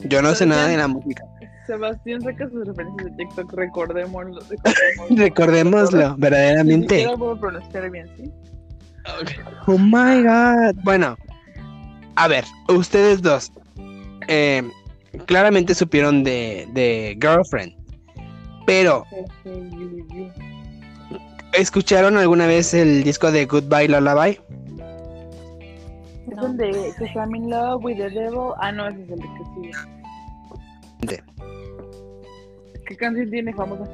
Yo 0.00 0.20
no 0.22 0.34
sé 0.34 0.46
nada 0.46 0.68
de 0.68 0.76
la 0.76 0.88
música. 0.88 1.24
Sebastián 1.66 2.20
saca 2.20 2.48
sus 2.50 2.66
referencias 2.66 3.10
de 3.10 3.24
TikTok, 3.24 3.52
recordémoslo. 3.54 4.40
recordémoslo. 4.50 5.16
Recordémoslo, 5.16 6.16
verdaderamente. 6.18 6.94
siquiera 6.96 7.16
puedo 7.16 7.40
pronunciar 7.40 7.90
bien, 7.90 8.06
¿sí? 8.16 8.30
Oh 9.66 9.78
my 9.78 10.22
god. 10.22 10.74
Bueno, 10.82 11.16
a 12.16 12.28
ver, 12.28 12.44
ustedes 12.68 13.22
dos. 13.22 13.50
eh, 14.28 14.62
claramente 15.26 15.74
supieron 15.74 16.22
de, 16.24 16.66
de 16.72 17.16
Girlfriend. 17.20 17.72
Pero. 18.66 19.04
¿escucharon 21.52 22.16
alguna 22.18 22.46
vez 22.46 22.74
el 22.74 23.04
disco 23.04 23.30
de 23.30 23.46
Goodbye 23.46 23.88
Lullaby? 23.88 24.40
Es 26.34 26.40
No. 26.40 26.46
el 26.46 26.56
de 26.56 26.92
que 26.98 27.04
I'm 27.14 27.34
in 27.34 27.48
love 27.48 27.84
with 27.84 27.96
the 27.96 28.10
devil. 28.10 28.52
Ah, 28.58 28.72
no, 28.72 28.88
ese 28.88 29.02
es 29.04 29.10
el 29.10 29.18
de 29.18 29.22
que 29.22 29.44
sigue. 29.54 29.72
De- 31.00 31.22
¿Qué 32.86 32.96
canción 32.96 33.30
tiene 33.30 33.52
famosa? 33.54 33.84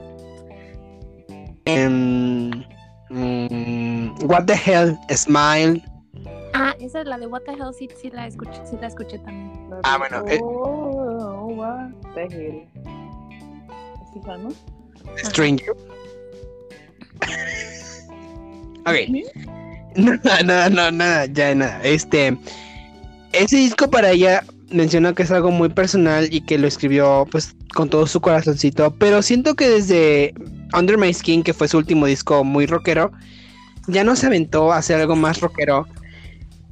Em, 1.66 2.51
mm, 3.11 4.24
what 4.26 4.45
the 4.47 4.55
hell, 4.55 4.99
Smile. 5.14 5.82
Ah, 6.55 6.74
esa 6.80 7.01
es 7.03 7.07
la 7.07 7.18
de 7.18 7.26
What 7.26 7.43
the 7.43 7.53
Hell, 7.53 7.72
sí, 7.78 7.88
sí 8.01 8.11
la 8.11 8.26
escuché, 8.26 8.61
sí 8.66 8.76
la 8.80 8.88
escuché 8.88 9.18
también. 9.20 9.70
La 9.70 9.80
Ah, 9.84 9.99
bueno, 9.99 10.24
eh. 10.28 10.41
Oh, 10.43 11.47
what 11.55 11.91
the 12.14 12.22
hell. 12.24 12.66
¿Es 14.03 14.16
esa, 14.22 14.36
no? 14.38 14.49
Stranger. 15.18 15.70
Ok. 18.86 18.95
¿Sí? 19.07 19.24
Nada, 19.97 20.43
nada, 20.45 20.70
no, 20.70 20.91
nada, 20.91 21.26
ya 21.26 21.55
nada. 21.55 21.80
Este, 21.82 22.36
ese 23.32 23.57
disco 23.57 23.91
para 23.91 24.11
ella 24.11 24.45
mencionó 24.70 25.14
que 25.14 25.22
es 25.22 25.30
algo 25.30 25.51
muy 25.51 25.68
personal 25.68 26.28
y 26.32 26.41
que 26.43 26.59
lo 26.59 26.66
escribió 26.66 27.26
pues 27.30 27.55
con 27.74 27.88
todo 27.88 28.07
su 28.07 28.20
corazoncito, 28.20 28.95
pero 28.99 29.22
siento 29.22 29.55
que 29.55 29.68
desde 29.68 30.34
Under 30.76 30.99
My 30.99 31.12
Skin, 31.12 31.43
que 31.43 31.55
fue 31.55 31.68
su 31.68 31.78
último 31.78 32.07
disco 32.07 32.45
muy 32.45 32.66
rockero, 32.66 33.12
ya 33.86 34.05
no 34.05 34.16
se 34.16 34.26
aventó 34.26 34.72
a 34.72 34.78
hacer 34.78 35.01
algo 35.01 35.16
más 35.16 35.41
rockero. 35.41 35.86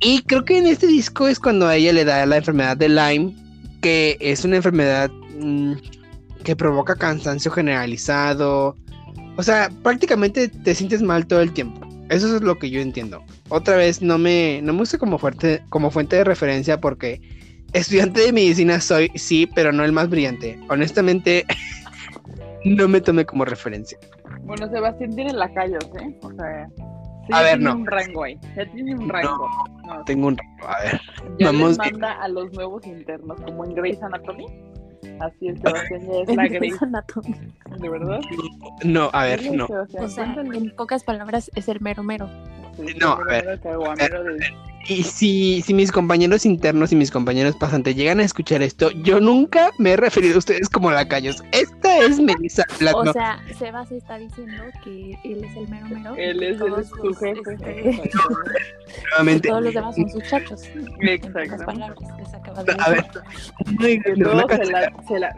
Y 0.00 0.22
creo 0.22 0.44
que 0.44 0.58
en 0.58 0.66
este 0.66 0.86
disco 0.86 1.26
es 1.26 1.40
cuando 1.40 1.66
a 1.66 1.76
ella 1.76 1.92
le 1.92 2.04
da 2.04 2.24
la 2.24 2.36
enfermedad 2.36 2.76
de 2.76 2.88
Lyme, 2.88 3.34
que 3.80 4.16
es 4.20 4.44
una 4.44 4.56
enfermedad 4.56 5.10
mm, 5.40 5.72
que 6.44 6.54
provoca 6.54 6.94
cansancio 6.94 7.50
generalizado. 7.50 8.76
O 9.36 9.42
sea, 9.42 9.70
prácticamente 9.82 10.48
te 10.48 10.74
sientes 10.74 11.02
mal 11.02 11.26
todo 11.26 11.40
el 11.40 11.52
tiempo. 11.52 11.87
Eso 12.10 12.36
es 12.36 12.42
lo 12.42 12.58
que 12.58 12.70
yo 12.70 12.80
entiendo. 12.80 13.22
Otra 13.50 13.76
vez 13.76 14.00
no 14.02 14.18
me, 14.18 14.60
no 14.62 14.72
me 14.72 14.82
uso 14.82 14.98
como 14.98 15.18
fuerte, 15.18 15.62
como 15.68 15.90
fuente 15.90 16.16
de 16.16 16.24
referencia 16.24 16.80
porque 16.80 17.20
estudiante 17.74 18.22
de 18.22 18.32
medicina 18.32 18.80
soy, 18.80 19.10
sí, 19.14 19.46
pero 19.54 19.72
no 19.72 19.84
el 19.84 19.92
más 19.92 20.08
brillante. 20.08 20.58
Honestamente, 20.70 21.44
no 22.64 22.88
me 22.88 23.00
tomé 23.00 23.24
como 23.26 23.44
referencia. 23.44 23.98
Bueno, 24.42 24.68
Sebastián 24.70 25.14
tiene 25.14 25.32
lacayos, 25.34 25.84
¿eh? 26.00 26.16
O 26.22 26.32
sea, 26.32 26.66
sí, 26.76 27.32
A 27.32 27.36
ya 27.36 27.42
ver, 27.42 27.58
tiene 27.58 27.64
no. 27.64 27.76
un 27.76 27.86
rango 27.86 28.24
ahí. 28.24 28.38
Ya 28.56 28.66
tiene 28.72 28.94
un 28.94 29.08
rango. 29.08 29.48
No, 29.86 30.04
Tengo 30.04 30.28
un 30.28 30.38
a 30.66 30.82
ver. 30.82 31.00
ya 31.38 31.46
vamos 31.46 31.68
les 31.70 31.78
bien. 31.78 31.92
manda 32.00 32.12
a 32.22 32.28
los 32.28 32.52
nuevos 32.54 32.86
internos, 32.86 33.38
como 33.42 33.64
en 33.66 33.74
Grey's 33.74 34.02
Anatomy. 34.02 34.46
Así 35.20 35.48
es, 35.48 35.58
Sebastián 35.60 36.00
ya 36.06 36.20
es 36.20 36.36
la 36.36 36.86
Anatomy. 36.86 37.34
¿de 37.78 37.88
verdad? 37.88 38.20
No, 38.84 39.10
a 39.12 39.24
ver, 39.24 39.52
no. 39.52 39.66
O 39.66 40.08
sea, 40.08 40.34
en 40.34 40.74
pocas 40.76 41.04
palabras, 41.04 41.50
es 41.54 41.68
el 41.68 41.80
mero 41.80 42.02
mero. 42.02 42.28
No, 43.00 43.18
el 43.30 43.50
a 43.84 44.02
ver. 44.02 44.58
Y 44.88 45.02
si, 45.02 45.60
si 45.60 45.74
mis 45.74 45.92
compañeros 45.92 46.46
internos 46.46 46.92
y 46.92 46.96
mis 46.96 47.10
compañeros 47.10 47.54
pasantes 47.56 47.94
llegan 47.94 48.20
a 48.20 48.24
escuchar 48.24 48.62
esto, 48.62 48.90
yo 48.90 49.20
nunca 49.20 49.70
me 49.78 49.92
he 49.92 49.96
referido 49.98 50.36
a 50.36 50.38
ustedes 50.38 50.70
como 50.70 50.90
lacayos. 50.90 51.42
Esta 51.52 51.98
es 51.98 52.18
Melissa 52.18 52.64
Blatno. 52.80 53.10
O 53.10 53.12
sea, 53.12 53.38
Sebas 53.58 53.92
está 53.92 54.16
diciendo 54.16 54.62
que 54.82 55.18
él 55.24 55.44
es 55.44 55.56
el 55.56 55.68
mero 55.68 55.86
mero. 55.90 56.14
Él 56.16 56.42
es, 56.42 56.58
es 56.60 56.88
su 56.88 57.14
jefe. 57.14 57.40
este, 57.52 58.10
nuevamente. 59.10 59.48
todos 59.48 59.62
los 59.62 59.74
demás 59.74 59.94
son 59.94 60.08
sus 60.10 60.22
chachos. 60.24 60.62
Palabras, 61.66 61.98
les 62.18 62.66
de 62.66 62.76
A 62.78 62.88
ver, 62.90 63.04
no, 64.16 64.46
todos 64.46 64.48
la 64.48 64.64
se 64.64 64.70
la, 64.72 64.92
se 65.06 65.18
la... 65.18 65.36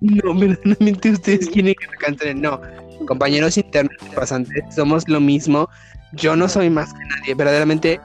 No, 0.00 0.34
verdaderamente 0.34 1.10
ustedes 1.10 1.46
Sí. 1.46 1.52
quieren 1.52 1.74
que 1.78 1.86
la 1.86 1.96
cancelen. 1.98 2.40
No, 2.40 2.60
compañeros 3.06 3.58
internos 3.58 3.96
y 4.10 4.14
pasantes, 4.14 4.74
somos 4.74 5.06
lo 5.08 5.20
mismo. 5.20 5.68
Yo 6.16 6.36
no 6.36 6.48
soy 6.48 6.70
más 6.70 6.92
que 6.92 7.00
nadie, 7.04 7.34
verdaderamente 7.34 8.00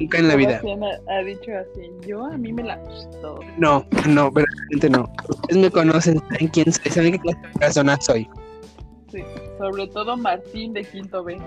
nunca 0.00 0.18
en 0.18 0.28
la 0.28 0.36
vida. 0.36 0.60
Ha, 0.62 1.12
ha 1.12 1.22
dicho 1.22 1.50
así, 1.56 1.90
yo 2.06 2.24
a 2.24 2.36
mí 2.36 2.52
me 2.52 2.62
la... 2.62 2.82
Todo. 3.20 3.40
No, 3.58 3.86
no, 4.08 4.30
verdaderamente 4.30 4.90
no. 4.90 5.12
Ustedes 5.28 5.62
me 5.62 5.70
conocen, 5.70 6.20
saben 6.30 6.48
quién 6.48 6.72
soy, 6.72 6.90
saben 6.90 7.12
qué 7.12 7.18
clase 7.20 7.40
de 7.40 7.58
persona 7.58 8.00
soy. 8.00 8.28
Sí, 9.10 9.22
sobre 9.58 9.86
todo 9.88 10.16
Martín 10.16 10.72
de 10.72 10.84
Quinto 10.84 11.22
B. 11.22 11.38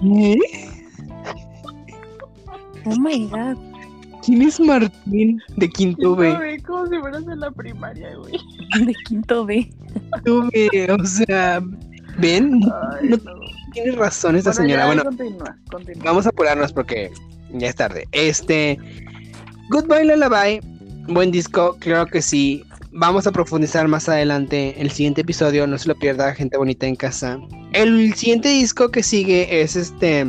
¿Qué? 0.00 0.38
Oh 2.86 2.98
my 2.98 3.28
god. 3.28 3.56
¿Quién 4.24 4.42
es 4.42 4.58
Martín 4.58 5.38
de 5.56 5.68
Quinto 5.68 5.96
Quinto 5.98 6.16
B? 6.16 6.36
B, 6.36 6.62
como 6.62 6.86
si 6.86 6.98
fueras 6.98 7.22
en 7.24 7.40
la 7.40 7.50
primaria, 7.50 8.16
güey. 8.16 8.32
De 8.86 8.94
quinto 9.06 9.44
B. 9.44 9.70
Quinto 10.24 10.48
B, 10.50 10.96
o 10.98 11.04
sea, 11.04 11.62
¿Ven? 12.18 12.60
Ay, 12.64 13.08
No 13.08 13.16
no. 13.16 13.32
Tiene 13.74 13.92
razón 13.92 14.36
esta 14.36 14.50
Bueno, 14.50 14.62
señora. 14.62 14.86
Bueno, 14.86 15.04
continúa, 15.04 15.58
continúa. 15.70 16.04
vamos 16.04 16.26
a 16.26 16.30
apurarnos 16.30 16.72
porque 16.72 17.10
ya 17.52 17.68
es 17.68 17.74
tarde. 17.74 18.08
Este. 18.12 18.78
Goodbye 19.68 20.04
Lullaby. 20.04 20.60
Buen 21.08 21.30
disco, 21.30 21.76
claro 21.80 22.06
que 22.06 22.22
sí. 22.22 22.64
Vamos 22.92 23.26
a 23.26 23.32
profundizar 23.32 23.88
más 23.88 24.08
adelante 24.08 24.74
en 24.76 24.82
el 24.82 24.90
siguiente 24.90 25.20
episodio. 25.22 25.66
No 25.66 25.76
se 25.76 25.88
lo 25.88 25.96
pierda, 25.96 26.32
gente 26.34 26.56
bonita 26.56 26.86
en 26.86 26.96
casa. 26.96 27.38
El 27.72 28.14
siguiente 28.14 28.48
disco 28.48 28.90
que 28.90 29.02
sigue 29.02 29.60
es 29.60 29.76
este. 29.76 30.24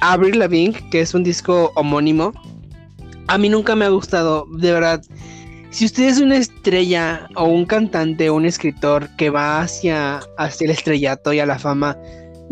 Avril 0.00 0.38
Lavigne, 0.38 0.78
que 0.90 1.00
es 1.00 1.14
un 1.14 1.22
disco 1.22 1.72
homónimo. 1.74 2.32
A 3.28 3.38
mí 3.38 3.48
nunca 3.48 3.76
me 3.76 3.84
ha 3.84 3.88
gustado, 3.88 4.46
de 4.58 4.72
verdad. 4.72 5.02
Si 5.70 5.86
usted 5.86 6.08
es 6.08 6.20
una 6.20 6.36
estrella 6.36 7.28
o 7.34 7.44
un 7.44 7.64
cantante 7.64 8.28
o 8.28 8.34
un 8.34 8.44
escritor 8.44 9.08
que 9.16 9.30
va 9.30 9.62
hacia, 9.62 10.20
hacia 10.36 10.66
el 10.66 10.70
estrellato 10.72 11.32
y 11.32 11.40
a 11.40 11.46
la 11.46 11.58
fama, 11.58 11.96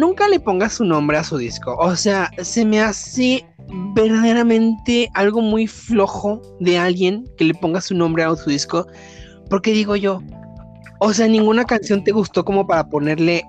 nunca 0.01 0.26
le 0.28 0.40
ponga 0.40 0.68
su 0.68 0.84
nombre 0.84 1.16
a 1.18 1.24
su 1.24 1.36
disco. 1.36 1.76
O 1.78 1.94
sea, 1.94 2.30
se 2.42 2.64
me 2.64 2.80
hace 2.80 3.44
verdaderamente 3.94 5.09
algo 5.14 5.40
muy 5.40 5.66
flojo 5.66 6.40
de 6.61 6.78
alguien 6.78 7.24
que 7.36 7.44
le 7.44 7.55
ponga 7.55 7.80
su 7.80 7.94
nombre 7.94 8.24
a 8.24 8.34
su 8.34 8.51
disco. 8.51 8.86
Porque 9.48 9.72
digo 9.72 9.94
yo, 9.96 10.20
o 10.98 11.12
sea, 11.12 11.28
ninguna 11.28 11.64
canción 11.64 12.03
te 12.05 12.12
gustó 12.12 12.44
como 12.44 12.66
para 12.66 12.88
ponerle 12.88 13.44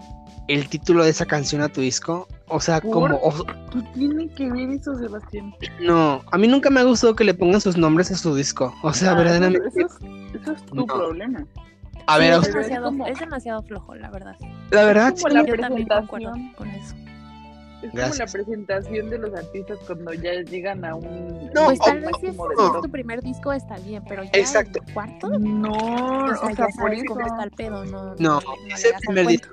el 0.48 0.68
título 0.68 1.04
de 1.04 1.12
esa 1.12 1.26
canción 1.26 1.62
a 1.62 1.70
tu 1.70 1.82
disco. 1.82 2.28
O 2.48 2.60
sea, 2.60 2.82
¿Por? 2.82 2.92
como... 2.92 3.16
o- 3.16 3.46
¿Qué 3.72 3.82
tiene 3.94 4.28
que 4.30 4.50
ver 4.52 4.70
eso, 4.72 4.94
Sebastián? 4.98 5.54
no, 5.80 6.22
a 6.32 6.38
mí 6.38 6.48
nunca 6.48 6.70
me 6.70 6.82
ha 6.82 6.84
gustado 6.84 7.16
que 7.16 7.24
le 7.24 7.34
pongan 7.34 7.62
sus 7.62 7.78
nombres 7.78 8.12
a 8.12 8.18
su 8.18 8.36
disco. 8.36 8.74
O 8.84 8.94
sea, 8.94 9.12
Ah, 9.12 9.16
verdaderamente... 9.16 9.68
Eso 9.70 9.88
es, 9.88 10.42
eso 10.42 10.52
es 10.52 10.66
tu 10.66 10.76
No. 10.76 10.86
problema. 10.86 11.46
A 12.08 12.18
ver, 12.18 12.28
Sí, 12.28 12.32
a 12.32 12.36
es, 12.36 12.40
usted- 12.40 12.50
es 12.50 12.54
demasiado, 12.56 12.86
como- 12.86 13.08
es 13.08 13.20
demasiado 13.20 13.62
flojo, 13.64 13.96
la 13.96 14.10
verdad. 14.10 14.36
la 14.72 14.84
verdad, 14.86 15.14
como 15.14 15.28
sí, 15.30 15.34
la 15.36 15.46
Yo 15.46 15.56
también 15.58 15.88
concuerdo 15.88 16.32
presentación. 16.32 16.54
con 16.54 16.68
eso. 16.70 16.96
Es 17.82 17.92
Gracias. 17.94 18.32
como 18.32 18.44
la 18.44 18.46
presentación 18.46 19.10
de 19.10 19.18
los 19.18 19.34
artistas 19.34 19.80
cuando 19.88 20.14
ya 20.14 20.34
llegan 20.44 20.86
a 20.86 20.94
un 20.94 21.50
No, 21.56 21.66
Pues 21.66 21.80
tal 21.80 22.00
vez 22.02 22.12
si 22.20 22.28
es, 22.28 22.36
es 22.36 22.82
tu 22.84 22.90
primer 22.92 23.24
disco 23.24 23.52
está 23.52 23.76
bien, 23.80 24.04
pero 24.08 24.24
ya 24.24 24.30
Exacto. 24.34 24.80
el 24.86 24.94
cuarto, 24.94 25.30
No, 25.40 25.72
o 25.72 26.28
sea, 26.28 26.48
o 26.48 26.56
sea, 26.56 26.68
por 26.80 26.94
eso. 26.94 27.06
cómo 27.08 27.26
está 27.26 27.44
el 27.44 27.50
pedo, 27.50 27.84
no. 27.86 28.14
no, 28.20 28.40
le 28.68 28.74
es 28.76 28.86
el 28.86 28.92
primer 29.04 29.26
disco. 29.26 29.48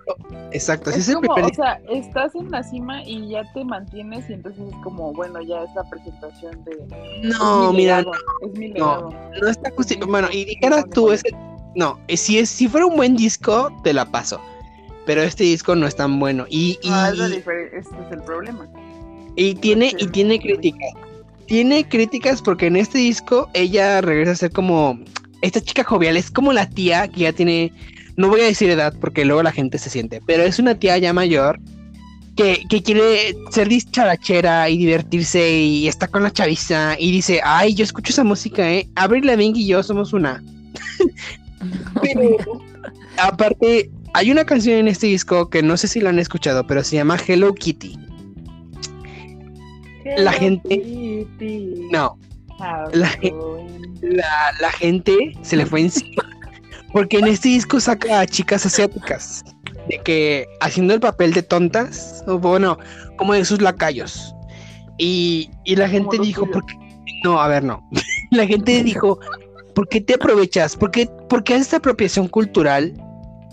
Exacto, 0.53 0.90
si 0.90 0.99
Es 0.99 1.09
es 1.09 1.14
el 1.14 1.20
primer 1.20 1.44
o 1.46 1.55
sea, 1.55 1.80
estás 1.88 2.34
en 2.34 2.51
la 2.51 2.62
cima 2.62 3.03
y 3.03 3.30
ya 3.30 3.51
te 3.55 3.64
mantienes 3.64 4.28
y 4.28 4.34
entonces 4.34 4.62
es 4.68 4.76
como, 4.84 5.11
bueno, 5.14 5.40
ya 5.40 5.62
es 5.62 5.70
la 5.74 5.84
presentación 5.84 6.62
de... 6.64 6.76
No, 7.22 7.64
es 7.64 7.70
mi 7.70 7.76
mira, 7.78 7.99
legado, 8.01 8.12
es 8.42 8.59
mi 8.59 8.68
no. 8.68 8.74
legado. 8.74 9.11
no 9.40 9.49
está 9.49 9.70
justificado. 9.70 10.11
Bueno, 10.12 10.28
y 10.30 10.44
dijeras 10.44 10.84
tú, 10.90 11.11
ese. 11.12 11.30
No, 11.74 11.98
eh, 12.08 12.16
si, 12.16 12.38
es, 12.38 12.48
si 12.48 12.68
fuera 12.68 12.86
un 12.86 12.96
buen 12.96 13.16
disco, 13.16 13.70
te 13.84 13.92
la 13.92 14.10
paso. 14.10 14.40
Pero 15.06 15.22
este 15.22 15.44
disco 15.44 15.74
no 15.74 15.86
es 15.86 15.96
tan 15.96 16.18
bueno. 16.18 16.46
Y, 16.50 16.78
y, 16.82 16.88
Ah, 16.90 17.10
es 17.12 17.18
este 17.20 17.78
es 17.78 18.12
el 18.12 18.22
problema. 18.22 18.68
y 19.36 19.54
tiene, 19.54 19.92
y 19.98 20.06
tiene 20.08 20.38
críticas. 20.38 20.90
Tiene 21.46 21.88
críticas 21.88 22.42
porque 22.42 22.66
en 22.66 22.76
este 22.76 22.98
disco 22.98 23.48
ella 23.54 24.00
regresa 24.02 24.32
a 24.32 24.36
ser 24.36 24.50
como 24.52 24.98
esta 25.40 25.60
chica 25.60 25.82
jovial. 25.84 26.16
Es 26.16 26.30
como 26.30 26.52
la 26.52 26.68
tía 26.68 27.08
que 27.08 27.20
ya 27.20 27.32
tiene. 27.32 27.72
No 28.16 28.28
voy 28.28 28.40
a 28.42 28.44
decir 28.44 28.68
edad 28.68 28.92
porque 29.00 29.24
luego 29.24 29.42
la 29.42 29.52
gente 29.52 29.78
se 29.78 29.88
siente. 29.88 30.20
Pero 30.26 30.42
es 30.42 30.58
una 30.58 30.74
tía 30.74 30.98
ya 30.98 31.12
mayor 31.12 31.58
que, 32.36 32.64
que 32.68 32.82
quiere 32.82 33.34
ser 33.50 33.68
dicharachera 33.68 34.68
y 34.68 34.78
divertirse 34.78 35.58
y 35.58 35.88
está 35.88 36.06
con 36.06 36.22
la 36.22 36.30
chaviza 36.30 36.96
y 36.98 37.10
dice, 37.12 37.40
ay, 37.42 37.74
yo 37.74 37.82
escucho 37.84 38.12
esa 38.12 38.24
música, 38.24 38.70
¿eh? 38.70 38.88
Avril 38.96 39.26
Lavigne 39.26 39.58
y 39.58 39.66
yo 39.68 39.82
somos 39.82 40.12
una. 40.12 40.42
Pero 42.02 42.36
aparte, 43.18 43.90
hay 44.14 44.30
una 44.30 44.44
canción 44.44 44.76
en 44.76 44.88
este 44.88 45.06
disco 45.09 45.48
que 45.50 45.62
no 45.62 45.76
sé 45.76 45.88
si 45.88 46.00
la 46.00 46.11
han 46.11 46.18
escuchado, 46.18 46.66
pero 46.66 46.82
se 46.84 46.96
llama 46.96 47.16
Hello 47.26 47.54
Kitty. 47.54 47.98
La 50.16 50.32
gente- 50.32 50.68
Kitty, 50.80 51.88
No, 51.92 52.16
la 54.61 54.70
gente 54.72 55.32
se 55.42 55.56
le 55.56 55.66
fue 55.66 55.80
encima. 55.82 56.22
Porque 56.92 57.18
en 57.18 57.26
este 57.26 57.48
disco 57.48 57.78
saca 57.80 58.20
a 58.20 58.26
chicas 58.26 58.64
asiáticas. 58.64 59.44
De 59.88 59.98
que 60.04 60.46
haciendo 60.61 60.94
el 60.94 61.00
papel 61.00 61.32
de 61.32 61.42
tontas, 61.42 62.24
o 62.26 62.38
bueno, 62.38 62.78
como 63.16 63.34
de 63.34 63.44
sus 63.44 63.61
lacayos. 63.61 64.34
Y, 64.98 65.50
y 65.64 65.76
la 65.76 65.88
gente 65.88 66.18
dijo. 66.18 66.48
No, 67.24 67.40
a 67.40 67.48
ver, 67.48 67.64
no. 67.64 67.86
La 68.30 68.46
gente 68.46 68.82
dijo, 68.84 69.18
¿por 69.79 69.89
qué 69.89 70.01
te 70.01 70.14
aprovechas? 70.14 70.74
¿Por 70.76 70.91
qué, 70.91 71.07
por 71.29 71.45
qué 71.45 71.55
haces 71.55 71.66
esta 71.66 71.76
apropiación 71.76 72.26
cultural 72.26 72.93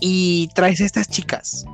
y 0.00 0.48
traes 0.56 0.80
a 0.80 0.84
estas 0.84 1.08
chicas? 1.08 1.64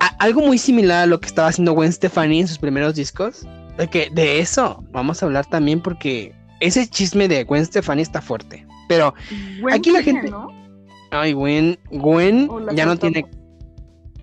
A- 0.00 0.14
algo 0.18 0.42
muy 0.42 0.58
similar 0.58 1.04
a 1.04 1.06
lo 1.06 1.18
que 1.18 1.28
estaba 1.28 1.48
haciendo 1.48 1.72
Gwen 1.72 1.90
Stefani 1.90 2.40
en 2.40 2.46
sus 2.46 2.58
primeros 2.58 2.94
discos. 2.94 3.46
De 3.78 3.88
que 3.88 4.10
de 4.12 4.38
eso 4.38 4.84
vamos 4.92 5.22
a 5.22 5.24
hablar 5.26 5.46
también 5.46 5.80
porque 5.80 6.34
ese 6.60 6.86
chisme 6.86 7.26
de 7.26 7.44
Gwen 7.44 7.64
Stefani 7.64 8.02
está 8.02 8.20
fuerte. 8.20 8.66
Pero, 8.86 9.14
Gwen 9.62 9.74
Aquí 9.74 9.90
la 9.92 10.02
gente- 10.02 10.28
¿no? 10.30 10.48
ay, 11.10 11.32
Gwen, 11.32 11.78
Gwen 11.90 12.48
¿O 12.50 12.60
la 12.60 12.74
ya 12.74 12.84
no 12.84 12.98
tiene. 12.98 13.24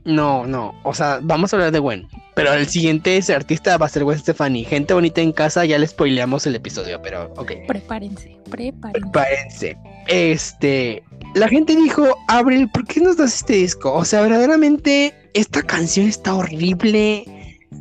No, 0.05 0.45
no, 0.45 0.75
o 0.83 0.93
sea, 0.93 1.19
vamos 1.23 1.51
a 1.51 1.55
hablar 1.55 1.71
de 1.71 1.79
Gwen. 1.79 2.07
Pero 2.33 2.53
el 2.53 2.67
siguiente 2.67 3.17
ese 3.17 3.33
artista 3.33 3.77
va 3.77 3.87
a 3.87 3.89
ser 3.89 4.03
Gwen 4.03 4.17
Stefani. 4.17 4.63
Gente 4.63 4.93
bonita 4.93 5.21
en 5.21 5.33
casa, 5.33 5.65
ya 5.65 5.77
le 5.77 5.87
spoileamos 5.87 6.45
el 6.47 6.55
episodio, 6.55 7.01
pero 7.01 7.33
ok. 7.35 7.51
Prepárense, 7.67 8.37
prepárense. 8.49 9.01
Prepárense. 9.01 9.77
Este. 10.07 11.03
La 11.35 11.47
gente 11.47 11.75
dijo, 11.75 12.17
Abril, 12.27 12.69
¿por 12.69 12.85
qué 12.85 13.01
nos 13.01 13.17
das 13.17 13.35
este 13.35 13.53
disco? 13.53 13.93
O 13.93 14.05
sea, 14.05 14.21
verdaderamente, 14.21 15.13
esta 15.33 15.61
canción 15.61 16.07
está 16.07 16.33
horrible. 16.33 17.25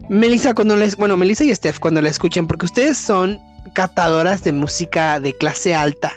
Melissa, 0.08 0.54
cuando 0.54 0.76
les. 0.76 0.96
Bueno, 0.96 1.16
Melissa 1.16 1.44
y 1.44 1.54
Steph, 1.54 1.78
cuando 1.78 2.02
la 2.02 2.08
escuchen, 2.08 2.46
porque 2.46 2.66
ustedes 2.66 2.98
son 2.98 3.40
catadoras 3.74 4.42
de 4.42 4.52
música 4.52 5.20
de 5.20 5.32
clase 5.36 5.74
alta. 5.74 6.12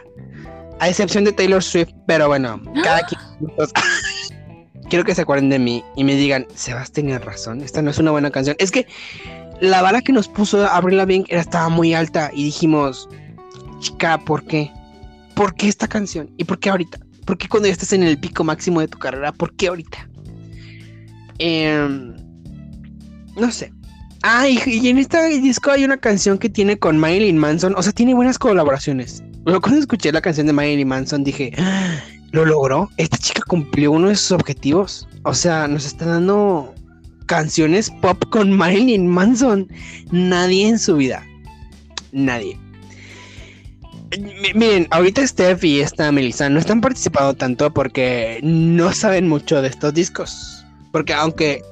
A 0.80 0.90
excepción 0.90 1.24
de 1.24 1.32
Taylor 1.32 1.64
Swift, 1.64 1.92
pero 2.08 2.28
bueno, 2.28 2.62
cada 2.84 3.02
quien. 3.04 3.22
Quiero 4.94 5.06
que 5.06 5.16
se 5.16 5.24
acuerden 5.24 5.50
de 5.50 5.58
mí 5.58 5.84
y 5.96 6.04
me 6.04 6.14
digan, 6.14 6.46
Sebas 6.54 6.92
tenía 6.92 7.18
razón, 7.18 7.62
esta 7.62 7.82
no 7.82 7.90
es 7.90 7.98
una 7.98 8.12
buena 8.12 8.30
canción. 8.30 8.56
Es 8.60 8.70
que 8.70 8.86
la 9.60 9.82
vara 9.82 10.02
que 10.04 10.14
nos 10.14 10.28
puso 10.28 10.68
Avril 10.68 10.98
Lavigne 10.98 11.26
era, 11.30 11.42
estaba 11.42 11.68
muy 11.70 11.96
alta 11.96 12.30
y 12.32 12.44
dijimos, 12.44 13.10
chica, 13.80 14.20
¿por 14.20 14.46
qué? 14.46 14.70
¿Por 15.36 15.56
qué 15.56 15.68
esta 15.68 15.88
canción? 15.88 16.30
¿Y 16.38 16.44
por 16.44 16.60
qué 16.60 16.70
ahorita? 16.70 17.00
¿Por 17.26 17.40
qué 17.40 17.50
cuando 17.50 17.66
ya 17.70 17.74
estás 17.74 17.92
en 17.94 18.04
el 18.04 18.20
pico 18.20 18.44
máximo 18.44 18.82
de 18.82 18.88
tu 18.88 19.00
carrera? 19.00 19.32
¿Por 19.32 19.56
qué 19.56 19.70
ahorita? 19.70 20.08
Em, 21.40 22.16
no 23.36 23.52
sé. 23.52 23.74
Ah, 24.22 24.48
y, 24.48 24.62
y 24.64 24.90
en 24.90 25.00
este 25.00 25.28
disco 25.42 25.72
hay 25.72 25.86
una 25.86 25.98
canción 25.98 26.38
que 26.38 26.50
tiene 26.50 26.78
con 26.78 27.00
Marilyn 27.00 27.40
Manson. 27.40 27.74
O 27.76 27.82
sea, 27.82 27.94
tiene 27.94 28.14
buenas 28.14 28.38
colaboraciones. 28.38 29.24
Luego 29.44 29.60
cuando 29.60 29.80
escuché 29.80 30.12
la 30.12 30.22
canción 30.22 30.46
de 30.46 30.54
Marilyn 30.54 30.88
Manson 30.88 31.24
dije, 31.24 31.52
"Ah, 31.58 31.96
lo 32.34 32.44
logró. 32.46 32.90
Esta 32.98 33.18
chica 33.18 33.42
cumplió 33.48 33.92
uno 33.94 34.10
de 34.10 34.16
sus 34.16 34.32
objetivos. 34.34 35.08
O 35.24 35.34
sea, 35.34 35.68
nos 35.68 35.86
está 35.86 36.06
dando 36.06 36.74
canciones 37.28 37.90
pop 38.02 38.22
con 38.30 38.52
Marilyn 38.52 39.08
Manson. 39.08 39.68
Nadie 40.12 40.68
en 40.68 40.78
su 40.80 40.98
vida. 40.98 41.26
Nadie. 42.12 42.60
Mi- 44.20 44.54
Miren, 44.54 44.88
ahorita 44.92 45.26
Steph 45.26 45.64
y 45.64 45.80
esta 45.80 46.12
Melissa 46.12 46.50
no 46.50 46.60
están 46.60 46.82
participando 46.82 47.34
tanto 47.34 47.74
porque 47.74 48.40
no 48.44 48.92
saben 48.94 49.28
mucho 49.30 49.62
de 49.62 49.70
estos 49.70 49.94
discos. 49.94 50.66
Porque 50.92 51.14
aunque, 51.14 51.64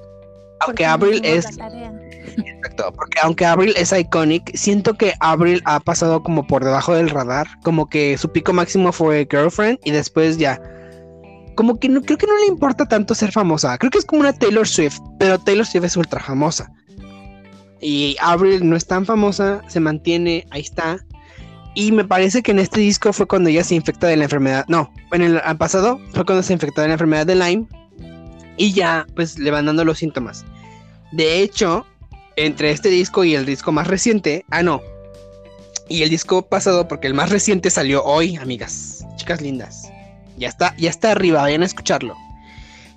aunque 0.62 0.66
Porque 0.66 0.84
no 0.86 0.90
Avril 0.92 1.14
hicimos 1.26 1.46
es 1.46 1.58
la 1.58 1.68
tarea. 1.70 1.94
Exacto, 2.38 2.94
porque 2.96 3.20
aunque 3.22 3.46
Avril 3.46 3.74
es 3.76 3.92
iconic, 3.92 4.56
siento 4.56 4.94
que 4.96 5.14
Avril 5.20 5.62
ha 5.66 5.80
pasado 5.80 6.24
como 6.24 6.46
por 6.46 6.64
debajo 6.64 6.94
del 6.94 7.10
radar, 7.10 7.48
como 7.64 7.90
que 7.90 8.18
su 8.18 8.32
pico 8.32 8.54
máximo 8.54 8.92
fue 8.92 9.28
Girlfriend 9.30 9.80
y 9.84 9.92
después 9.92 10.38
ya. 10.38 10.62
Como 11.56 11.80
que 11.80 11.90
no 11.90 12.02
creo 12.02 12.18
que 12.18 12.28
no 12.28 12.38
le 12.38 12.48
importa 12.48 12.88
tanto 12.88 13.14
ser 13.14 13.32
famosa. 13.32 13.78
Creo 13.78 13.92
que 13.92 13.98
es 13.98 14.06
como 14.06 14.22
una 14.22 14.34
Taylor 14.34 14.68
Swift, 14.68 15.00
pero 15.20 15.38
Taylor 15.40 15.66
Swift 15.66 15.86
es 15.86 15.98
ultra 15.98 16.22
famosa. 16.22 16.72
Y 17.82 18.16
Avril 18.22 18.68
no 18.70 18.76
es 18.76 18.86
tan 18.86 19.06
famosa, 19.06 19.62
se 19.68 19.80
mantiene, 19.80 20.46
ahí 20.52 20.62
está. 20.62 21.00
Y 21.74 21.92
me 21.92 22.04
parece 22.04 22.42
que 22.42 22.52
en 22.52 22.60
este 22.60 22.80
disco 22.82 23.14
fue 23.14 23.28
cuando 23.28 23.50
ella 23.50 23.64
se 23.64 23.76
infecta 23.76 24.08
de 24.08 24.18
la 24.18 24.26
enfermedad. 24.26 24.66
No, 24.68 24.92
en 25.12 25.22
el 25.22 25.42
pasado 25.58 26.00
fue 26.14 26.26
cuando 26.26 26.44
se 26.44 26.54
infectó 26.54 26.82
de 26.82 26.88
la 26.88 26.94
enfermedad 26.94 27.26
de 27.26 27.36
Lyme. 27.36 27.68
Y 28.58 28.74
ya, 28.74 29.08
pues 29.16 29.40
le 29.40 29.52
van 29.52 29.66
dando 29.66 29.84
los 29.84 29.98
síntomas. 29.98 30.46
De 31.12 31.42
hecho, 31.42 31.86
entre 32.36 32.72
este 32.72 32.90
disco 32.90 33.24
y 33.24 33.36
el 33.36 33.46
disco 33.46 33.72
más 33.72 33.88
reciente, 33.88 34.46
ah 34.50 34.64
no, 34.64 34.82
y 35.92 36.04
el 36.04 36.10
disco 36.10 36.42
pasado, 36.44 36.88
porque 36.88 37.08
el 37.08 37.14
más 37.14 37.30
reciente 37.30 37.70
salió 37.70 38.04
hoy, 38.04 38.38
amigas, 38.38 39.06
chicas 39.18 39.42
lindas, 39.42 39.92
ya 40.38 40.48
está, 40.48 40.74
ya 40.78 40.90
está 40.90 41.12
arriba, 41.12 41.42
vayan 41.42 41.64
a 41.64 41.66
escucharlo. 41.66 42.16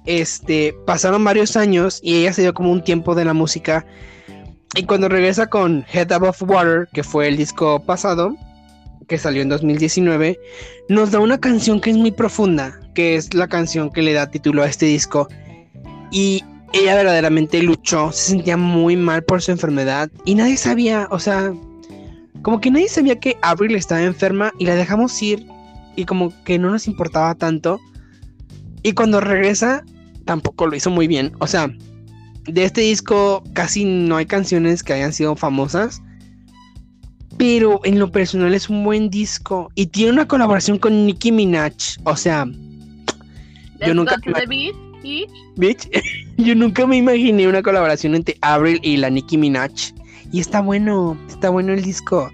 Este, 0.07 0.75
pasaron 0.87 1.25
varios 1.25 1.57
años 1.57 1.99
y 2.03 2.17
ella 2.17 2.33
se 2.33 2.43
dio 2.43 2.55
como 2.55 2.71
un 2.71 2.85
tiempo 2.85 3.15
de 3.15 3.25
la 3.25 3.35
música. 3.35 3.85
Y 4.77 4.85
cuando 4.85 5.09
regresa 5.09 5.49
con 5.49 5.85
Head 5.93 6.13
Above 6.13 6.43
Water, 6.43 6.89
que 6.93 7.03
fue 7.03 7.27
el 7.27 7.37
disco 7.37 7.81
pasado, 7.85 8.37
que 9.09 9.19
salió 9.19 9.43
en 9.43 9.49
2019, 9.49 10.39
nos 10.89 11.11
da 11.11 11.21
una 11.21 11.39
canción 11.39 11.81
que 11.81 11.91
es 11.91 11.97
muy 11.97 12.11
profunda, 12.11 12.79
que 12.95 13.17
es 13.17 13.35
la 13.35 13.49
canción 13.49 13.91
que 13.91 14.03
le 14.03 14.13
da 14.13 14.31
título 14.31 14.63
a 14.63 14.67
este 14.67 14.87
disco. 14.87 15.29
Y 16.11 16.45
ella 16.75 16.97
verdaderamente 16.97 17.63
luchó, 17.63 18.11
se 18.13 18.31
sentía 18.31 18.57
muy 18.57 18.97
mal 18.97 19.23
por 19.23 19.41
su 19.41 19.53
enfermedad 19.53 20.11
y 20.25 20.35
nadie 20.35 20.57
sabía, 20.57 21.07
o 21.11 21.21
sea, 21.21 21.55
como 22.43 22.61
que 22.61 22.71
nadie 22.71 22.89
sabía 22.89 23.21
que 23.21 23.39
Avril 23.43 23.77
estaba 23.77 24.03
enferma 24.03 24.53
y 24.59 24.67
la 24.67 24.75
dejamos 24.75 25.23
ir 25.23 25.47
y 25.97 26.05
como 26.05 26.33
que 26.45 26.59
no 26.59 26.71
nos 26.71 26.87
importaba 26.87 27.35
tanto. 27.37 27.81
Y 28.83 28.93
cuando 28.93 29.21
regresa, 29.21 29.85
tampoco 30.25 30.67
lo 30.67 30.77
hizo 30.77 30.91
muy 30.91 31.07
bien. 31.07 31.33
O 31.39 31.47
sea, 31.47 31.73
de 32.45 32.65
este 32.65 32.83
disco 32.83 33.43
casi 33.55 33.85
no 33.85 34.17
hay 34.17 34.27
canciones 34.27 34.83
que 34.83 34.93
hayan 34.93 35.13
sido 35.13 35.37
famosas. 35.37 36.03
Pero 37.39 37.81
en 37.85 37.99
lo 37.99 38.11
personal 38.13 38.53
es 38.53 38.69
un 38.69 38.85
buen 38.85 39.11
disco. 39.11 39.71
Y 39.75 39.87
tiene 39.87 40.13
una 40.13 40.29
colaboración 40.29 40.79
con 40.79 41.07
Nicki 41.07 41.33
Minaj. 41.33 41.73
O 42.05 42.17
sea, 42.17 42.45
Let's 43.79 43.95
nunca 43.95 44.17
bitch, 45.57 45.89
yo 46.37 46.55
nunca 46.55 46.87
me 46.87 46.97
imaginé 46.97 47.49
una 47.49 47.63
colaboración 47.63 48.15
entre 48.15 48.37
Avril 48.41 48.81
y 48.83 48.97
la 48.97 49.11
Nicki 49.11 49.39
Minaj. 49.39 49.73
Y 50.33 50.41
está 50.41 50.61
bueno, 50.61 51.17
está 51.29 51.51
bueno 51.51 51.73
el 51.73 51.83
disco. 51.83 52.31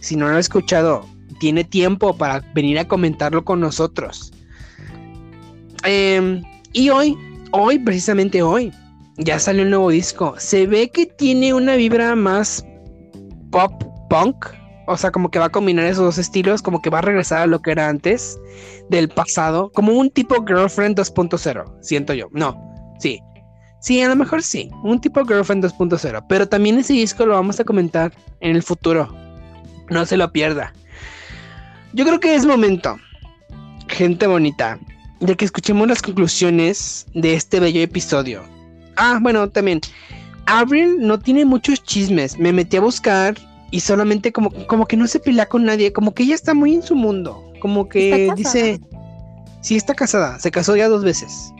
Si 0.00 0.16
no 0.16 0.28
lo 0.28 0.36
ha 0.36 0.40
escuchado, 0.40 1.06
tiene 1.38 1.64
tiempo 1.64 2.16
para 2.16 2.40
venir 2.54 2.78
a 2.78 2.88
comentarlo 2.88 3.44
con 3.44 3.60
nosotros. 3.60 4.32
Em, 5.84 6.42
y 6.72 6.90
hoy, 6.90 7.16
hoy, 7.52 7.78
precisamente 7.78 8.42
hoy, 8.42 8.72
ya 9.18 9.38
salió 9.38 9.62
el 9.62 9.70
nuevo 9.70 9.90
disco. 9.90 10.34
Se 10.38 10.66
ve 10.66 10.90
que 10.90 11.06
tiene 11.06 11.54
una 11.54 11.76
vibra 11.76 12.16
más 12.16 12.64
pop 13.50 13.72
punk. 14.10 14.46
O 14.86 14.96
sea, 14.96 15.10
como 15.10 15.30
que 15.30 15.38
va 15.38 15.46
a 15.46 15.50
combinar 15.50 15.86
esos 15.86 16.04
dos 16.04 16.18
estilos, 16.18 16.60
como 16.60 16.82
que 16.82 16.90
va 16.90 16.98
a 16.98 17.02
regresar 17.02 17.42
a 17.42 17.46
lo 17.46 17.62
que 17.62 17.70
era 17.70 17.88
antes 17.88 18.38
del 18.90 19.08
pasado, 19.08 19.70
como 19.72 19.92
un 19.92 20.10
tipo 20.10 20.44
Girlfriend 20.46 20.98
2.0, 20.98 21.78
siento 21.80 22.12
yo. 22.12 22.28
No, 22.32 22.60
sí. 22.98 23.20
Sí, 23.84 24.00
a 24.00 24.08
lo 24.08 24.16
mejor 24.16 24.42
sí, 24.42 24.70
un 24.82 24.98
tipo 24.98 25.26
Girlfriend 25.26 25.62
2.0, 25.62 26.24
pero 26.26 26.48
también 26.48 26.78
ese 26.78 26.94
disco 26.94 27.26
lo 27.26 27.34
vamos 27.34 27.60
a 27.60 27.64
comentar 27.64 28.14
en 28.40 28.56
el 28.56 28.62
futuro. 28.62 29.14
No 29.90 30.06
se 30.06 30.16
lo 30.16 30.32
pierda. 30.32 30.72
Yo 31.92 32.06
creo 32.06 32.18
que 32.18 32.34
es 32.34 32.46
momento, 32.46 32.96
gente 33.88 34.26
bonita, 34.26 34.78
de 35.20 35.36
que 35.36 35.44
escuchemos 35.44 35.86
las 35.86 36.00
conclusiones 36.00 37.04
de 37.12 37.34
este 37.34 37.60
bello 37.60 37.82
episodio. 37.82 38.42
Ah, 38.96 39.18
bueno, 39.20 39.50
también. 39.50 39.82
Avril 40.46 40.96
no 41.00 41.18
tiene 41.18 41.44
muchos 41.44 41.84
chismes. 41.84 42.38
Me 42.38 42.54
metí 42.54 42.78
a 42.78 42.80
buscar 42.80 43.34
y 43.70 43.80
solamente 43.80 44.32
como, 44.32 44.50
como 44.66 44.86
que 44.86 44.96
no 44.96 45.06
se 45.06 45.20
pelea 45.20 45.44
con 45.44 45.62
nadie. 45.62 45.92
Como 45.92 46.14
que 46.14 46.22
ella 46.22 46.36
está 46.36 46.54
muy 46.54 46.72
en 46.72 46.82
su 46.82 46.94
mundo. 46.96 47.52
Como 47.60 47.86
que 47.86 48.32
dice. 48.34 48.80
Sí, 49.60 49.76
está 49.76 49.94
casada. 49.94 50.38
Se 50.38 50.50
casó 50.50 50.74
ya 50.74 50.88
dos 50.88 51.04
veces. 51.04 51.52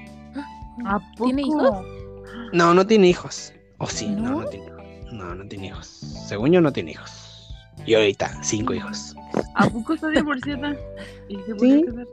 ¿A 0.86 0.98
¿Tiene 1.18 1.42
poco? 1.42 1.66
hijos? 1.66 1.93
No, 2.54 2.72
no 2.72 2.86
tiene 2.86 3.08
hijos. 3.08 3.52
O 3.78 3.86
sí, 3.88 4.08
no, 4.08 4.30
¿No? 4.30 4.40
no 4.42 4.46
tiene 4.48 4.66
hijos. 4.66 5.12
No, 5.12 5.34
no 5.34 5.46
tiene 5.48 5.66
hijos. 5.66 5.86
Según 6.28 6.52
yo, 6.52 6.60
no 6.60 6.72
tiene 6.72 6.92
hijos. 6.92 7.10
Y 7.84 7.94
ahorita, 7.94 8.42
cinco 8.42 8.72
hijos. 8.72 9.14
¿A 9.56 9.68
poco 9.68 9.94
está 9.94 10.08
divorciada? 10.08 10.74
¿Y 11.28 11.36
se 11.36 11.58
Sí. 11.58 11.82
a 11.82 11.86
casar? 11.90 12.06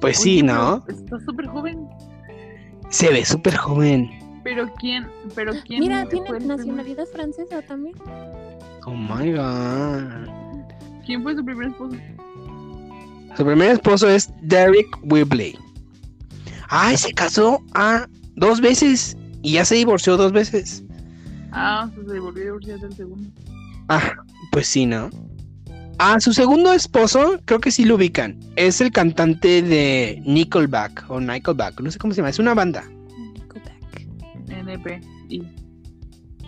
Pues 0.00 0.18
sí, 0.18 0.42
¿no? 0.42 0.84
Está 0.88 1.18
súper 1.20 1.46
joven. 1.46 1.88
Se 2.90 3.08
ve 3.10 3.24
súper 3.24 3.56
joven. 3.56 4.10
Pero 4.44 4.72
quién, 4.78 5.08
pero 5.34 5.52
quién. 5.66 5.80
Mira, 5.80 6.06
tiene 6.08 6.28
nacionalidad 6.40 7.06
francesa 7.06 7.62
también. 7.62 7.94
Oh 8.84 8.94
my 8.94 9.32
god. 9.32 10.28
¿Quién 11.04 11.22
fue 11.22 11.34
su 11.34 11.44
primer 11.44 11.68
esposo? 11.68 11.96
Su 13.36 13.44
primer 13.44 13.70
esposo 13.72 14.08
es 14.08 14.30
Derek 14.42 14.86
Whibley. 15.02 15.56
Ay, 16.68 16.96
se 16.96 17.12
casó 17.12 17.60
ah, 17.74 18.06
dos 18.36 18.60
veces 18.60 19.16
y 19.42 19.52
ya 19.52 19.64
se 19.64 19.74
divorció 19.74 20.16
dos 20.16 20.32
veces. 20.32 20.84
Ah, 21.52 21.90
se 21.94 22.20
volvió 22.20 22.42
a 22.42 22.44
divorciar 22.44 22.80
del 22.80 22.94
segundo. 22.94 23.28
Ah, 23.88 24.12
pues 24.52 24.66
sí, 24.66 24.86
¿no? 24.86 25.10
Ah, 25.98 26.20
su 26.20 26.34
segundo 26.34 26.72
esposo, 26.74 27.40
creo 27.46 27.60
que 27.60 27.70
sí 27.70 27.84
lo 27.84 27.94
ubican. 27.94 28.38
Es 28.56 28.80
el 28.80 28.92
cantante 28.92 29.62
de 29.62 30.22
Nickelback 30.26 31.06
o 31.08 31.20
Nickelback, 31.20 31.80
no 31.80 31.90
sé 31.90 31.98
cómo 31.98 32.12
se 32.12 32.18
llama, 32.18 32.28
es 32.28 32.38
una 32.38 32.54
banda. 32.54 32.84
Go 33.48 33.60
back. 33.64 34.06
NP. 34.48 35.00
Y 35.30 35.42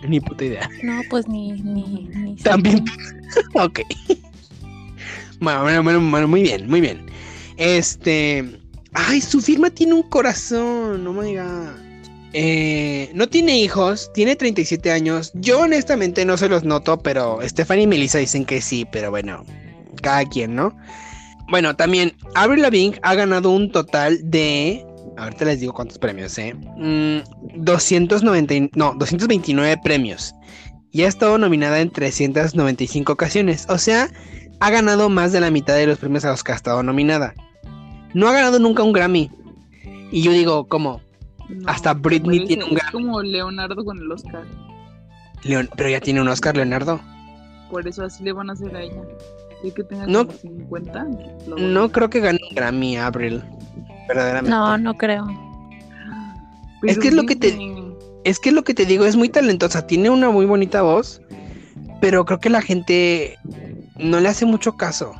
Ni 0.07 0.19
puta 0.19 0.45
idea. 0.45 0.69
No, 0.83 1.01
pues 1.09 1.27
ni, 1.27 1.53
ni, 1.53 2.07
ni 2.13 2.37
sé. 2.37 2.43
También. 2.43 2.85
ok. 3.55 3.79
Bueno, 5.39 5.63
bueno, 5.63 5.83
bueno, 5.83 6.11
bueno, 6.11 6.27
muy 6.27 6.43
bien, 6.43 6.69
muy 6.69 6.81
bien. 6.81 7.05
Este. 7.57 8.59
Ay, 8.93 9.21
su 9.21 9.41
firma 9.41 9.69
tiene 9.69 9.93
un 9.93 10.03
corazón. 10.03 11.05
Oh 11.05 11.13
my 11.13 11.35
god. 11.35 11.89
Eh, 12.33 13.09
no 13.15 13.27
tiene 13.27 13.57
hijos, 13.59 14.11
tiene 14.13 14.35
37 14.35 14.91
años. 14.91 15.31
Yo 15.33 15.61
honestamente 15.61 16.25
no 16.25 16.37
se 16.37 16.49
los 16.49 16.63
noto, 16.63 16.99
pero 16.99 17.39
Stephanie 17.43 17.83
y 17.83 17.87
Melissa 17.87 18.19
dicen 18.19 18.45
que 18.45 18.61
sí, 18.61 18.85
pero 18.91 19.09
bueno, 19.09 19.43
cada 20.01 20.25
quien, 20.25 20.55
¿no? 20.55 20.75
Bueno, 21.49 21.75
también 21.75 22.15
Avril 22.35 22.61
Lavigne 22.61 22.99
ha 23.01 23.15
ganado 23.15 23.49
un 23.51 23.71
total 23.71 24.19
de. 24.23 24.85
Ahorita 25.17 25.45
les 25.45 25.59
digo 25.59 25.73
cuántos 25.73 25.97
premios, 25.97 26.37
¿eh? 26.37 26.53
Mm, 26.77 27.19
290, 27.63 28.53
y- 28.53 28.69
no, 28.75 28.93
229 28.97 29.77
premios 29.83 30.33
y 30.91 31.03
ha 31.03 31.07
estado 31.07 31.37
nominada 31.37 31.81
en 31.81 31.91
395 31.91 33.13
ocasiones. 33.13 33.65
O 33.69 33.77
sea, 33.77 34.09
ha 34.59 34.69
ganado 34.69 35.09
más 35.09 35.31
de 35.31 35.39
la 35.39 35.51
mitad 35.51 35.75
de 35.75 35.87
los 35.87 35.97
premios 35.99 36.25
a 36.25 36.29
los 36.31 36.43
que 36.43 36.51
ha 36.51 36.55
estado 36.55 36.83
nominada. 36.83 37.33
No 38.13 38.27
ha 38.27 38.33
ganado 38.33 38.59
nunca 38.59 38.83
un 38.83 38.93
Grammy. 38.93 39.29
Y 40.11 40.21
yo 40.23 40.31
digo, 40.31 40.67
¿cómo? 40.67 41.01
no, 41.49 41.69
Hasta 41.69 41.93
Britney 41.93 42.45
tiene 42.45 42.63
un 42.65 42.71
es 42.71 42.77
Grammy. 42.77 42.91
como 42.91 43.21
Leonardo 43.21 43.83
con 43.85 43.97
el 43.99 44.11
Oscar. 44.11 44.43
Leon- 45.43 45.69
pero 45.75 45.89
ya 45.89 45.99
tiene 46.01 46.21
un 46.21 46.27
Oscar, 46.27 46.55
Leonardo. 46.55 46.99
Por 47.71 47.87
eso 47.87 48.03
así 48.03 48.23
le 48.23 48.33
van 48.33 48.49
a 48.49 48.53
hacer 48.53 48.75
a 48.75 48.81
ella. 48.81 49.01
Y 49.63 49.71
que 49.71 49.83
tenga 49.83 50.07
No. 50.07 50.25
como 50.25 50.37
50. 50.39 51.07
lo- 51.47 51.57
No 51.57 51.91
creo 51.91 52.09
que 52.09 52.19
gane 52.19 52.39
un 52.49 52.55
Grammy, 52.55 52.97
Abril. 52.97 53.43
Verdaderamente. 54.07 54.49
No, 54.49 54.77
no 54.77 54.95
creo. 54.95 55.27
Es 56.83 56.97
que 56.97 57.09
es 57.09 57.13
lo 57.13 57.25
que 57.25 57.35
te- 57.35 57.57
Es 58.25 58.39
que 58.39 58.51
lo 58.51 58.63
que 58.63 58.73
te 58.73 58.85
digo 58.85 59.05
es 59.05 59.15
muy 59.15 59.29
talentosa. 59.29 59.85
Tiene 59.87 60.09
una 60.09 60.29
muy 60.29 60.45
bonita 60.45 60.81
voz. 60.81 61.21
Pero 62.01 62.25
creo 62.25 62.39
que 62.39 62.49
la 62.49 62.61
gente 62.61 63.37
no 63.97 64.19
le 64.19 64.29
hace 64.29 64.45
mucho 64.45 64.75
caso. 64.77 65.13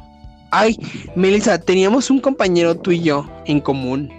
Ay, 0.51 0.77
Melissa, 1.15 1.59
teníamos 1.59 2.09
un 2.09 2.19
compañero 2.19 2.75
tú 2.75 2.91
y 2.91 3.01
yo 3.01 3.29
en 3.45 3.59
común. 3.59 4.11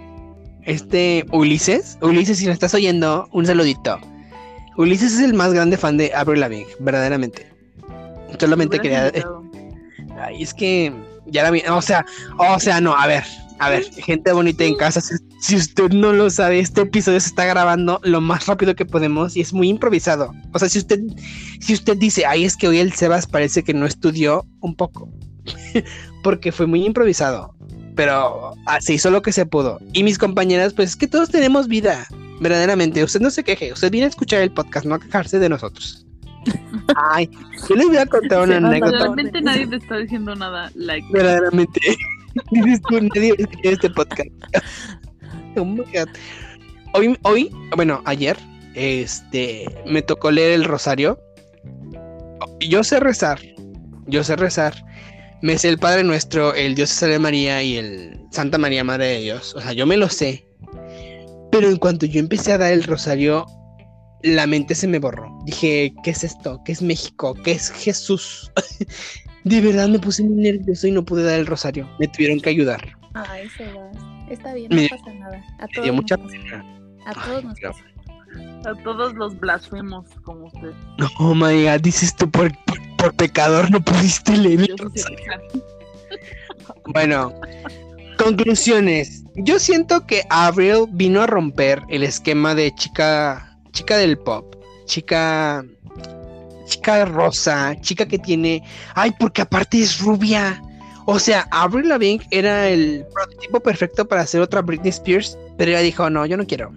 Este 0.63 1.27
Ulises. 1.33 1.99
Ulises, 2.03 2.39
si 2.39 2.47
lo 2.47 2.53
estás 2.53 2.75
oyendo, 2.75 3.29
un 3.33 3.47
saludito. 3.47 3.99
Ulises 4.77 5.15
es 5.15 5.21
el 5.21 5.35
más 5.35 5.53
grande 5.53 5.77
fan 5.77 5.97
de 5.97 6.13
Avril 6.15 6.41
Lavigne, 6.41 6.67
verdaderamente. 6.79 7.51
Solamente 8.39 8.77
me 8.77 8.83
quería. 8.83 9.13
Ay, 10.21 10.43
es 10.43 10.55
que 10.55 10.93
ya 11.27 11.43
la 11.43 11.51
vi. 11.51 11.63
O 11.69 11.83
sea, 11.83 12.05
o 12.39 12.61
sea, 12.61 12.81
no, 12.81 12.95
a 12.95 13.07
ver, 13.07 13.25
a 13.59 13.71
ver, 13.71 13.85
gente 13.95 14.33
bonita 14.33 14.65
en 14.65 14.77
casa. 14.77 15.01
Si, 15.01 15.15
si 15.41 15.57
usted 15.57 15.91
no 15.91 16.13
lo 16.13 16.31
sabe, 16.31 16.61
este 16.61 16.83
episodio 16.83 17.19
se 17.21 17.29
está 17.29 17.45
grabando 17.45 18.01
lo 18.05 18.21
más 18.21 18.47
rápido 18.47 18.77
que 18.77 18.85
podemos 18.85 19.37
y 19.37 19.41
es 19.41 19.53
muy 19.53 19.69
improvisado. 19.69 20.33
O 20.53 20.59
sea, 20.59 20.69
si 20.69 20.79
usted, 20.79 21.01
si 21.61 21.75
usted 21.75 21.97
dice, 21.97 22.27
ay, 22.27 22.45
es 22.45 22.57
que 22.57 22.69
hoy 22.69 22.79
el 22.79 22.93
Sebas 22.93 23.27
parece 23.27 23.65
que 23.65 23.75
no 23.75 23.87
estudió 23.87 24.47
un 24.61 24.77
poco. 24.77 25.11
Porque 26.23 26.53
fue 26.53 26.67
muy 26.67 26.85
improvisado. 26.85 27.55
Pero 27.97 28.55
ah, 28.67 28.81
se 28.81 28.95
hizo 28.95 29.11
lo 29.11 29.23
que 29.23 29.33
se 29.33 29.47
pudo. 29.47 29.79
Y 29.93 30.05
mis 30.05 30.19
compañeras, 30.19 30.73
pues 30.75 30.91
es 30.91 30.97
que 30.97 31.07
todos 31.07 31.31
tenemos 31.31 31.69
vida. 31.69 32.07
Verdaderamente, 32.41 33.05
usted 33.05 33.21
no 33.21 33.31
se 33.31 33.45
queje, 33.45 33.73
usted 33.73 33.91
viene 33.91 34.07
a 34.07 34.09
escuchar 34.09 34.41
el 34.41 34.51
podcast, 34.51 34.87
no 34.87 34.95
a 34.95 35.01
quejarse 35.01 35.39
de 35.39 35.49
nosotros. 35.49 36.07
Ay, 36.97 37.29
yo 37.69 37.77
les 37.77 37.87
voy 37.87 37.99
a 37.99 38.07
contar 38.07 38.43
una 38.43 38.57
anécdota. 38.57 38.99
Realmente 38.99 39.43
nadie 39.43 39.67
te 39.67 39.77
está 39.77 39.99
diciendo 39.99 40.35
nada. 40.35 40.71
Like, 40.75 41.07
Verdaderamente. 41.13 41.81
Dices 42.51 42.81
tú, 42.89 43.01
nadie 43.15 43.35
escucha 43.39 43.71
este 43.71 43.91
podcast. 43.91 44.31
Oh 45.57 45.65
my 45.65 45.81
God. 45.81 46.09
Hoy, 46.95 47.19
hoy, 47.23 47.51
bueno, 47.77 48.03
ayer, 48.05 48.37
este, 48.75 49.67
me 49.87 50.03
tocó 50.03 50.31
leer 50.31 50.53
el 50.53 50.65
rosario. 50.65 51.21
Yo 52.61 52.85
sé 52.85 53.01
rezar. 53.01 53.41
Yo 54.07 54.25
sé 54.25 54.37
rezar. 54.37 54.75
Me 55.43 55.57
sé 55.59 55.69
el 55.69 55.79
Padre 55.79 56.05
Nuestro, 56.05 56.55
el 56.55 56.75
Dios 56.75 56.91
salve 56.91 57.19
María 57.19 57.63
y 57.63 57.77
el 57.77 58.21
Santa 58.31 58.59
María 58.59 58.85
Madre 58.85 59.07
de 59.07 59.21
Dios. 59.21 59.55
O 59.55 59.61
sea, 59.61 59.73
yo 59.73 59.87
me 59.87 59.97
lo 59.97 60.09
sé. 60.09 60.47
Pero 61.51 61.69
en 61.69 61.77
cuanto 61.79 62.07
yo 62.07 62.21
empecé 62.21 62.53
a 62.53 62.59
dar 62.59 62.73
el 62.73 62.85
rosario, 62.85 63.47
la 64.23 64.47
mente 64.47 64.75
se 64.75 64.87
me 64.87 64.99
borró. 64.99 65.31
Dije, 65.47 65.93
¿qué 66.05 66.11
es 66.11 66.25
esto? 66.25 66.61
¿Qué 66.65 66.73
es 66.73 66.83
México? 66.83 67.35
¿Qué 67.43 67.53
es 67.53 67.71
Jesús? 67.71 68.53
De 69.45 69.61
verdad 69.63 69.89
me 69.89 69.99
puse 69.99 70.23
muy 70.23 70.43
nervioso 70.43 70.87
y 70.87 70.91
no 70.93 71.03
pude 71.05 71.23
dar 71.25 71.39
el 71.41 71.47
rosario. 71.47 71.89
Me 71.99 72.07
tuvieron 72.09 72.39
que 72.41 72.51
ayudar. 72.51 72.87
Ay, 73.15 73.49
Sebas. 73.57 73.97
Está 74.29 74.53
bien, 74.55 74.69
Me- 74.71 74.83
no 74.83 74.97
pasa 74.99 75.15
nada. 75.15 75.43
A 75.59 75.67
Me 75.67 75.73
todos 75.73 75.85
dio 75.85 75.93
nos 75.95 76.03
mucha 76.03 76.17
pasa. 76.19 76.31
pena. 76.31 76.81
A 77.07 77.13
todos 77.25 77.45
nos 77.45 77.57
Ay, 77.57 77.63
pasa. 77.63 78.71
a 78.71 78.83
todos 78.85 79.15
los 79.15 79.41
blasfemos 79.41 80.07
como 80.23 80.47
usted. 80.49 80.73
Oh 81.19 81.35
my 81.35 81.65
god, 81.65 81.81
dices 81.81 82.15
tú 82.15 82.31
por, 82.31 82.53
por, 82.67 82.79
por 83.01 83.15
pecador 83.15 83.71
no 83.71 83.81
pudiste 83.81 84.37
leer. 84.37 84.75
Bueno, 86.93 87.33
Conclusiones. 88.23 89.25
Yo 89.35 89.59
siento 89.59 90.07
que 90.07 90.25
Avril 90.29 90.85
vino 90.91 91.23
a 91.23 91.27
romper 91.27 91.83
el 91.89 92.03
esquema 92.03 92.55
de 92.55 92.71
chica, 92.75 93.57
chica 93.73 93.97
del 93.97 94.19
pop, 94.19 94.57
chica, 94.85 95.65
chica 96.67 97.07
rosa, 97.07 97.75
chica 97.81 98.07
que 98.07 98.19
tiene, 98.19 98.63
ay, 98.95 99.15
porque 99.19 99.41
aparte 99.41 99.81
es 99.81 99.99
rubia. 100.01 100.63
O 101.07 101.19
sea, 101.19 101.49
Avril 101.51 101.89
Lavigne 101.89 102.27
era 102.31 102.69
el 102.69 103.07
prototipo 103.15 103.61
perfecto 103.61 104.07
para 104.07 104.21
hacer 104.21 104.43
otra 104.43 104.61
Britney 104.61 104.91
Spears, 104.91 105.39
pero 105.57 105.71
ella 105.71 105.81
dijo, 105.81 106.11
no, 106.11 106.27
yo 106.27 106.37
no 106.37 106.47
quiero. 106.47 106.73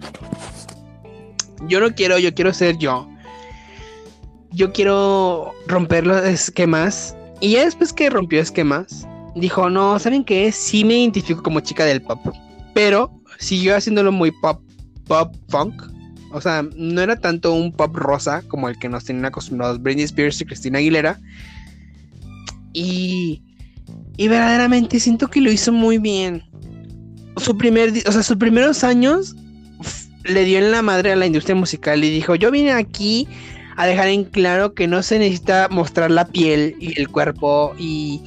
Yo 1.68 1.78
no 1.78 1.94
quiero, 1.94 2.18
yo 2.18 2.32
quiero 2.32 2.54
ser 2.54 2.78
yo. 2.78 3.06
Yo 4.54 4.72
quiero 4.72 5.52
romper 5.66 6.06
los 6.06 6.22
esquemas. 6.24 7.16
Y 7.40 7.52
ya 7.52 7.64
después 7.64 7.92
que 7.92 8.08
rompió 8.08 8.40
esquemas, 8.40 9.06
dijo, 9.34 9.68
no, 9.68 9.98
¿saben 9.98 10.24
qué? 10.24 10.52
Sí 10.52 10.84
me 10.84 10.98
identifico 10.98 11.42
como 11.42 11.60
chica 11.60 11.84
del 11.84 12.00
pop. 12.02 12.20
Pero 12.72 13.10
siguió 13.38 13.76
haciéndolo 13.76 14.12
muy 14.12 14.30
pop, 14.30 14.60
pop 15.06 15.34
funk. 15.48 15.74
O 16.32 16.40
sea, 16.40 16.64
no 16.76 17.00
era 17.00 17.16
tanto 17.16 17.52
un 17.52 17.72
pop 17.72 17.94
rosa 17.94 18.42
como 18.48 18.68
el 18.68 18.78
que 18.78 18.88
nos 18.88 19.04
tenían 19.04 19.26
acostumbrados 19.26 19.80
Britney 19.80 20.04
Spears 20.04 20.40
y 20.40 20.44
Christina 20.44 20.78
Aguilera. 20.78 21.20
Y, 22.72 23.42
y 24.16 24.28
verdaderamente 24.28 24.98
siento 24.98 25.28
que 25.28 25.40
lo 25.40 25.50
hizo 25.50 25.72
muy 25.72 25.98
bien. 25.98 26.42
Su 27.36 27.56
primer, 27.56 27.92
o 28.06 28.12
sea, 28.12 28.22
sus 28.22 28.36
primeros 28.36 28.84
años 28.84 29.36
le 30.24 30.44
dio 30.44 30.58
en 30.58 30.70
la 30.70 30.82
madre 30.82 31.12
a 31.12 31.16
la 31.16 31.26
industria 31.26 31.54
musical 31.54 32.02
y 32.02 32.10
dijo, 32.10 32.34
yo 32.34 32.50
vine 32.50 32.72
aquí 32.72 33.28
a 33.76 33.86
dejar 33.86 34.08
en 34.08 34.24
claro 34.24 34.74
que 34.74 34.86
no 34.86 35.02
se 35.02 35.18
necesita 35.18 35.68
mostrar 35.70 36.10
la 36.10 36.26
piel 36.26 36.76
y 36.80 36.98
el 37.00 37.08
cuerpo 37.08 37.74
y, 37.78 38.22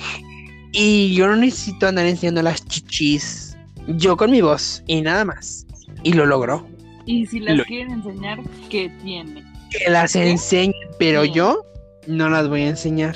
y 0.72 1.14
yo 1.16 1.28
no 1.28 1.36
necesito 1.36 1.88
andar 1.88 2.06
enseñando 2.06 2.42
las 2.42 2.66
chichis. 2.66 3.58
Yo 3.88 4.18
con 4.18 4.32
mi 4.32 4.42
voz 4.42 4.84
y 4.88 5.02
nada 5.02 5.24
más. 5.26 5.66
Y 6.04 6.14
lo 6.14 6.26
logró. 6.26 6.68
Y 7.06 7.26
si 7.26 7.40
las 7.40 7.58
Lo- 7.58 7.64
quieren 7.64 7.92
enseñar, 7.92 8.40
¿qué 8.70 8.90
tiene? 9.04 9.44
Que 9.72 9.90
las 9.90 10.16
enseñe, 10.16 10.74
pero 11.00 11.24
yo 11.24 11.64
no 12.08 12.30
las 12.30 12.48
voy 12.50 12.64
a 12.64 12.70
enseñar. 12.70 13.16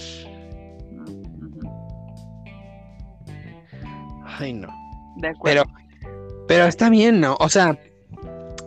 Ay, 4.39 4.53
no. 4.53 4.67
De 5.17 5.27
acuerdo. 5.29 5.63
Pero, 5.99 6.45
pero 6.47 6.65
está 6.65 6.89
bien, 6.89 7.19
¿no? 7.19 7.35
O 7.39 7.49
sea, 7.49 7.77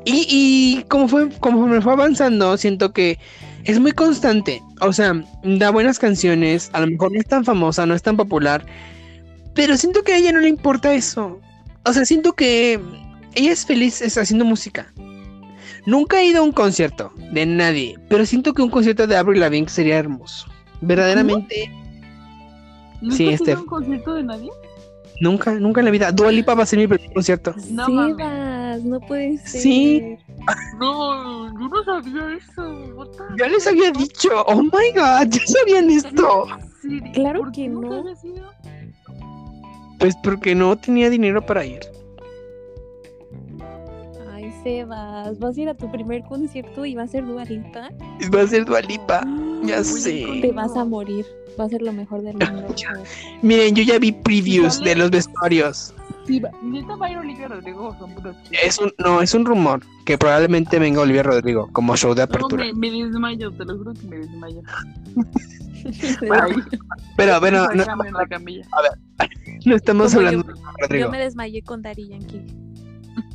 y, 0.05 0.27
y 0.29 0.85
como 0.85 1.09
fue, 1.09 1.31
como 1.41 1.67
me 1.67 1.81
fue 1.81 1.93
avanzando, 1.95 2.57
siento 2.57 2.93
que 2.93 3.19
es 3.65 3.81
muy 3.81 3.93
constante. 3.93 4.63
O 4.81 4.93
sea, 4.93 5.15
da 5.43 5.71
buenas 5.71 5.99
canciones, 5.99 6.71
a 6.73 6.81
lo 6.81 6.87
mejor 6.89 7.13
no 7.13 7.21
es 7.21 7.27
tan 7.27 7.45
famosa, 7.45 7.87
no 7.87 7.95
es 7.95 8.03
tan 8.03 8.17
popular, 8.17 8.65
pero 9.55 9.77
siento 9.77 10.03
que 10.03 10.13
a 10.13 10.19
ella 10.19 10.33
no 10.33 10.41
le 10.41 10.49
importa 10.49 10.95
eso. 10.95 11.41
O 11.85 11.93
sea, 11.93 12.05
siento 12.05 12.33
que 12.33 12.81
ella 13.35 13.53
es 13.53 13.67
feliz 13.67 14.01
es 14.03 14.19
haciendo 14.19 14.45
música. 14.45 14.93
Nunca 15.87 16.21
he 16.21 16.27
ido 16.27 16.41
a 16.41 16.45
un 16.45 16.53
concierto 16.53 17.13
de 17.33 17.45
nadie, 17.45 17.99
pero 18.09 18.25
siento 18.25 18.55
que 18.55 18.63
un 18.63 18.71
concierto 18.71 19.07
de 19.07 19.17
Avril 19.17 19.41
Lavigne 19.41 19.69
sería 19.69 19.99
hermoso. 19.99 20.47
Verdaderamente, 20.81 21.71
¿Nunca 23.01 23.17
sí, 23.17 23.29
has 23.29 23.41
ido 23.41 23.45
a 23.45 23.47
Steph. 23.47 23.61
un 23.61 23.67
concierto 23.67 24.15
de 24.15 24.23
nadie? 24.23 24.51
nunca, 25.21 25.53
nunca 25.53 25.81
en 25.81 25.85
la 25.87 25.91
vida. 25.91 26.13
Dua 26.13 26.33
Lipa 26.33 26.55
va 26.55 26.63
a 26.63 26.67
ser 26.67 26.79
mi 26.79 26.87
primer 26.87 27.13
concierto. 27.13 27.55
No. 27.71 27.87
Sebas, 27.87 28.83
no 28.83 29.01
puede 29.01 29.39
ser. 29.39 29.61
Sí. 29.61 30.17
No, 30.79 31.47
yo 31.47 31.69
no 31.69 31.85
sabía 31.85 32.35
eso. 32.35 33.07
Ya 33.39 33.49
les 33.49 33.67
había 33.67 33.91
dicho, 33.91 34.29
oh 34.47 34.63
my 34.63 34.93
god, 34.95 35.29
ya 35.29 35.41
sabían 35.47 35.91
esto. 35.91 36.47
Sí, 36.83 37.01
Claro 37.13 37.41
¿por 37.41 37.53
qué 37.53 37.63
que 37.63 37.69
no. 37.69 38.05
Pues 39.99 40.15
porque 40.23 40.55
no 40.55 40.77
tenía 40.77 41.09
dinero 41.09 41.45
para 41.45 41.65
ir. 41.65 41.81
Ay, 44.33 44.53
Sebas, 44.63 45.39
vas 45.39 45.57
a 45.57 45.61
ir 45.61 45.69
a 45.69 45.75
tu 45.75 45.91
primer 45.91 46.23
concierto 46.25 46.85
y 46.85 46.95
va 46.95 47.05
a 47.05 47.09
ser 47.09 47.25
Dua 47.25 47.45
Lipa. 47.45 47.89
Va 48.35 48.43
a 48.43 48.47
ser 48.47 48.65
Dualipa. 48.65 49.23
Ya 49.63 49.77
Voy 49.77 49.85
sé. 49.85 50.27
Te 50.43 50.53
vas 50.53 50.77
a 50.77 50.85
morir. 50.85 51.25
Va 51.59 51.65
a 51.65 51.69
ser 51.69 51.83
lo 51.83 51.93
mejor 51.93 52.23
del 52.23 52.37
mundo. 52.37 52.75
Ya. 52.77 52.93
Miren, 53.43 53.75
yo 53.75 53.83
ya 53.83 53.99
vi 53.99 54.13
previews 54.13 54.81
de 54.81 54.97
los 54.97 55.11
vestuarios. 55.11 55.95
Sí, 56.27 56.41
va- 56.41 56.51
neta 56.63 56.97
va 56.97 57.07
a 57.07 57.11
ir 57.11 57.19
Olivia 57.19 57.49
Rodrigo 57.49 57.89
o 57.89 57.99
son 57.99 58.15
puros? 58.15 58.35
Es 58.63 58.79
un, 58.79 58.91
no, 58.99 59.21
es 59.21 59.35
un 59.35 59.45
rumor 59.45 59.83
que 60.07 60.17
probablemente 60.17 60.79
venga 60.79 61.03
Olivia 61.03 61.23
Rodrigo 61.23 61.69
como 61.73 61.97
show 61.97 62.15
de 62.15 62.21
No, 62.21 62.25
apertura. 62.25 62.65
me, 62.65 62.73
me 62.75 63.05
desmayo, 63.05 63.51
te 63.53 63.65
lo 63.65 63.77
juro 63.77 63.93
que 63.95 64.07
me 64.07 64.17
desmayo. 64.19 64.63
Bueno, 66.27 66.47
Pero 67.15 67.41
bueno, 67.41 67.69
no, 67.75 68.05
en 68.07 68.13
la 68.15 68.27
camilla. 68.27 68.67
no 69.67 69.77
estamos 69.77 70.15
Como 70.15 70.27
hablando 70.27 70.47
yo- 70.47 70.55
de 70.55 70.59
Yo 70.61 70.67
Rodrigo. 70.81 71.11
me 71.11 71.19
desmayé 71.19 71.61
con 71.63 71.83
Daddy 71.83 72.09
Yankee. 72.09 72.41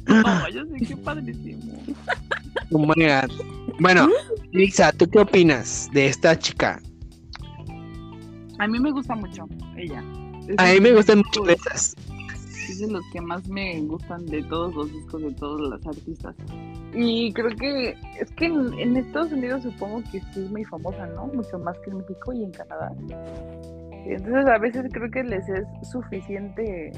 No, 0.08 0.50
yo 0.50 0.66
sé 0.66 0.86
qué 0.88 0.98
padrísimo. 0.98 1.62
Oh 2.72 2.80
my 2.80 2.88
God. 2.88 3.32
Bueno, 3.80 4.08
Lisa, 4.52 4.92
¿tú 4.92 5.08
qué 5.10 5.20
opinas 5.20 5.90
de 5.94 6.08
esta 6.08 6.38
chica? 6.38 6.82
A 8.60 8.68
mí 8.68 8.80
me 8.80 8.92
gusta 8.92 9.16
mucho 9.16 9.46
ella. 9.78 10.04
Es 10.48 10.56
A 10.58 10.66
mí 10.74 10.80
me 10.80 10.92
gustan 10.94 11.20
mucho 11.20 11.42
de 11.44 11.54
esas. 11.54 11.96
Es 12.70 12.82
los 12.82 13.04
que 13.12 13.20
más 13.20 13.48
me 13.50 13.82
gustan 13.82 14.26
de 14.28 14.44
todos 14.44 14.76
los 14.76 14.92
discos 14.94 15.22
de 15.24 15.32
todos 15.34 15.60
los 15.60 15.86
artistas. 15.88 16.36
Y 16.94 17.34
creo 17.34 17.56
que 17.56 17.98
es 18.20 18.32
que 18.32 18.46
en, 18.46 18.74
en 18.80 18.98
Estados 18.98 19.32
Unidos 19.32 19.64
supongo 19.64 20.04
que 20.12 20.20
sí 20.20 20.44
es 20.44 20.52
muy 20.52 20.64
famosa, 20.66 21.08
¿no? 21.08 21.28
Mucho 21.28 21.58
más 21.60 21.78
que 21.80 21.90
en 21.90 21.98
México 21.98 22.32
y 22.32 22.44
en 22.44 22.52
Canadá. 22.52 22.92
Entonces 24.06 24.46
a 24.48 24.58
veces 24.60 24.86
creo 24.92 25.10
que 25.10 25.24
les 25.24 25.50
es 25.50 25.66
suficiente 25.92 26.92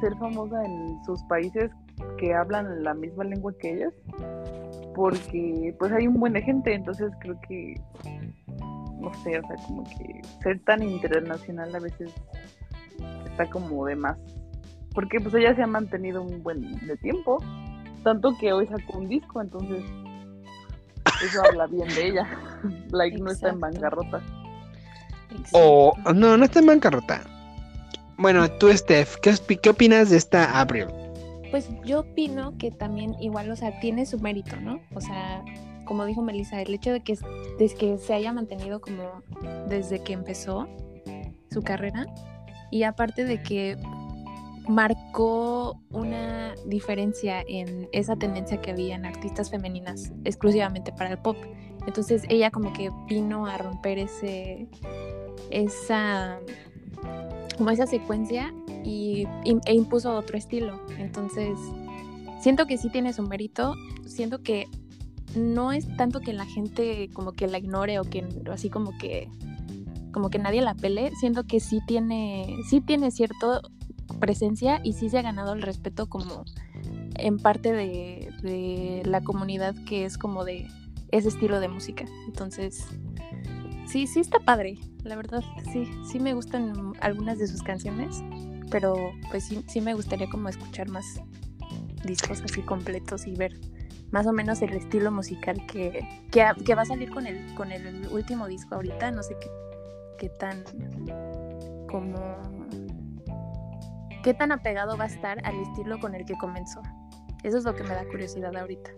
ser 0.00 0.16
famosa 0.16 0.64
en 0.64 1.04
sus 1.04 1.22
países 1.24 1.70
que 2.18 2.34
hablan 2.34 2.82
la 2.82 2.94
misma 2.94 3.24
lengua 3.24 3.52
que 3.58 3.74
ellas. 3.74 3.94
Porque 4.94 5.74
pues 5.78 5.92
hay 5.92 6.08
un 6.08 6.14
buen 6.14 6.32
de 6.32 6.42
gente, 6.42 6.74
entonces 6.74 7.12
creo 7.20 7.40
que 7.48 7.80
no 9.00 9.14
sé, 9.22 9.38
o 9.38 9.46
sea, 9.46 9.56
como 9.66 9.84
que 9.84 10.20
ser 10.42 10.58
tan 10.64 10.82
internacional 10.82 11.74
a 11.74 11.78
veces 11.78 12.12
está 13.26 13.48
como 13.48 13.86
de 13.86 13.96
más. 13.96 14.18
Porque 14.94 15.20
pues 15.20 15.34
ella 15.34 15.54
se 15.54 15.62
ha 15.62 15.66
mantenido 15.66 16.22
un 16.22 16.42
buen 16.42 16.86
de 16.86 16.96
tiempo. 16.96 17.42
Tanto 18.04 18.36
que 18.38 18.52
hoy 18.52 18.66
sacó 18.66 18.98
un 18.98 19.08
disco, 19.08 19.40
entonces 19.40 19.84
eso 21.24 21.42
habla 21.44 21.66
bien 21.66 21.88
de 21.88 22.08
ella. 22.08 22.26
Like 22.90 23.18
no 23.18 23.30
está 23.30 23.50
en 23.50 23.56
Exacto. 23.56 23.80
bancarrota. 23.80 24.22
O 25.52 25.94
no, 26.14 26.36
no 26.36 26.44
está 26.44 26.60
en 26.60 26.66
bancarrota. 26.66 27.22
Bueno, 28.16 28.50
tú, 28.50 28.72
Steph, 28.72 29.16
¿qué, 29.16 29.34
qué 29.62 29.70
opinas 29.70 30.10
de 30.10 30.16
esta 30.16 30.58
Abril? 30.60 30.86
Pues 31.50 31.68
yo 31.84 32.00
opino 32.00 32.56
que 32.58 32.70
también 32.70 33.14
igual, 33.20 33.50
o 33.50 33.56
sea, 33.56 33.78
tiene 33.80 34.06
su 34.06 34.18
mérito, 34.18 34.56
¿no? 34.56 34.80
O 34.94 35.00
sea, 35.00 35.44
como 35.84 36.04
dijo 36.04 36.22
Melissa, 36.22 36.60
el 36.60 36.74
hecho 36.74 36.92
de 36.92 37.00
que, 37.00 37.16
de 37.58 37.68
que 37.68 37.98
se 37.98 38.14
haya 38.14 38.32
mantenido 38.32 38.80
como 38.80 39.22
desde 39.68 40.02
que 40.02 40.12
empezó 40.12 40.68
su 41.50 41.62
carrera 41.62 42.06
y 42.70 42.82
aparte 42.82 43.24
de 43.24 43.42
que 43.42 43.78
marcó 44.68 45.80
una 45.90 46.54
diferencia 46.66 47.42
en 47.48 47.88
esa 47.92 48.16
tendencia 48.16 48.60
que 48.60 48.70
había 48.70 48.94
en 48.94 49.06
artistas 49.06 49.50
femeninas 49.50 50.12
exclusivamente 50.24 50.92
para 50.92 51.10
el 51.10 51.18
pop. 51.18 51.36
Entonces 51.86 52.24
ella 52.28 52.50
como 52.50 52.72
que 52.72 52.90
vino 53.08 53.46
a 53.46 53.56
romper 53.56 53.98
ese 53.98 54.68
esa 55.50 56.38
como 57.56 57.70
esa 57.70 57.86
secuencia 57.86 58.54
y, 58.84 59.26
e 59.64 59.74
impuso 59.74 60.14
otro 60.14 60.38
estilo. 60.38 60.80
Entonces, 60.98 61.58
siento 62.40 62.66
que 62.66 62.78
sí 62.78 62.88
tiene 62.88 63.12
su 63.12 63.22
mérito, 63.24 63.74
siento 64.06 64.42
que 64.42 64.68
no 65.34 65.72
es 65.72 65.88
tanto 65.96 66.20
que 66.20 66.32
la 66.32 66.46
gente 66.46 67.08
como 67.12 67.32
que 67.32 67.48
la 67.48 67.58
ignore 67.58 67.98
o 67.98 68.04
que 68.04 68.24
así 68.52 68.70
como 68.70 68.96
que 68.98 69.28
como 70.12 70.30
que 70.30 70.38
nadie 70.38 70.62
la 70.62 70.74
pele, 70.74 71.10
siento 71.20 71.44
que 71.44 71.60
sí 71.60 71.80
tiene 71.86 72.56
sí 72.68 72.80
tiene 72.80 73.10
cierto 73.10 73.60
presencia 74.18 74.80
y 74.84 74.92
sí 74.92 75.08
se 75.08 75.18
ha 75.18 75.22
ganado 75.22 75.52
el 75.52 75.62
respeto 75.62 76.08
como 76.08 76.44
en 77.14 77.38
parte 77.38 77.72
de, 77.72 79.02
la 79.04 79.20
comunidad 79.22 79.74
que 79.86 80.04
es 80.04 80.18
como 80.18 80.44
de 80.44 80.68
ese 81.10 81.28
estilo 81.28 81.60
de 81.60 81.68
música. 81.68 82.04
Entonces, 82.26 82.86
sí, 83.86 84.06
sí 84.06 84.20
está 84.20 84.38
padre, 84.40 84.78
la 85.02 85.16
verdad, 85.16 85.42
sí, 85.72 85.90
sí 86.10 86.20
me 86.20 86.34
gustan 86.34 86.92
algunas 87.00 87.38
de 87.38 87.46
sus 87.46 87.62
canciones, 87.62 88.22
pero 88.70 88.94
pues 89.30 89.44
sí, 89.44 89.64
sí 89.66 89.80
me 89.80 89.94
gustaría 89.94 90.28
como 90.28 90.48
escuchar 90.48 90.88
más 90.88 91.20
discos 92.04 92.40
así 92.42 92.62
completos 92.62 93.26
y 93.26 93.34
ver 93.34 93.58
más 94.10 94.26
o 94.26 94.32
menos 94.32 94.62
el 94.62 94.72
estilo 94.72 95.10
musical 95.10 95.66
que, 95.66 96.06
que, 96.30 96.46
que 96.64 96.74
va 96.74 96.82
a 96.82 96.86
salir 96.86 97.10
con 97.10 97.26
el, 97.26 97.54
con 97.54 97.72
el 97.72 98.06
último 98.08 98.46
disco 98.46 98.76
ahorita, 98.76 99.10
no 99.10 99.22
sé 99.22 99.36
qué, 99.40 99.48
qué 100.18 100.28
tan 100.30 100.64
como 101.90 102.14
qué 104.28 104.34
tan 104.34 104.52
apegado 104.52 104.98
va 104.98 105.04
a 105.04 105.06
estar 105.06 105.38
al 105.42 105.58
estilo 105.58 105.98
con 106.00 106.14
el 106.14 106.26
que 106.26 106.34
comenzó. 106.34 106.82
Eso 107.44 107.56
es 107.56 107.64
lo 107.64 107.74
que 107.74 107.82
me 107.82 107.94
da 107.94 108.04
curiosidad 108.10 108.54
ahorita. 108.54 108.90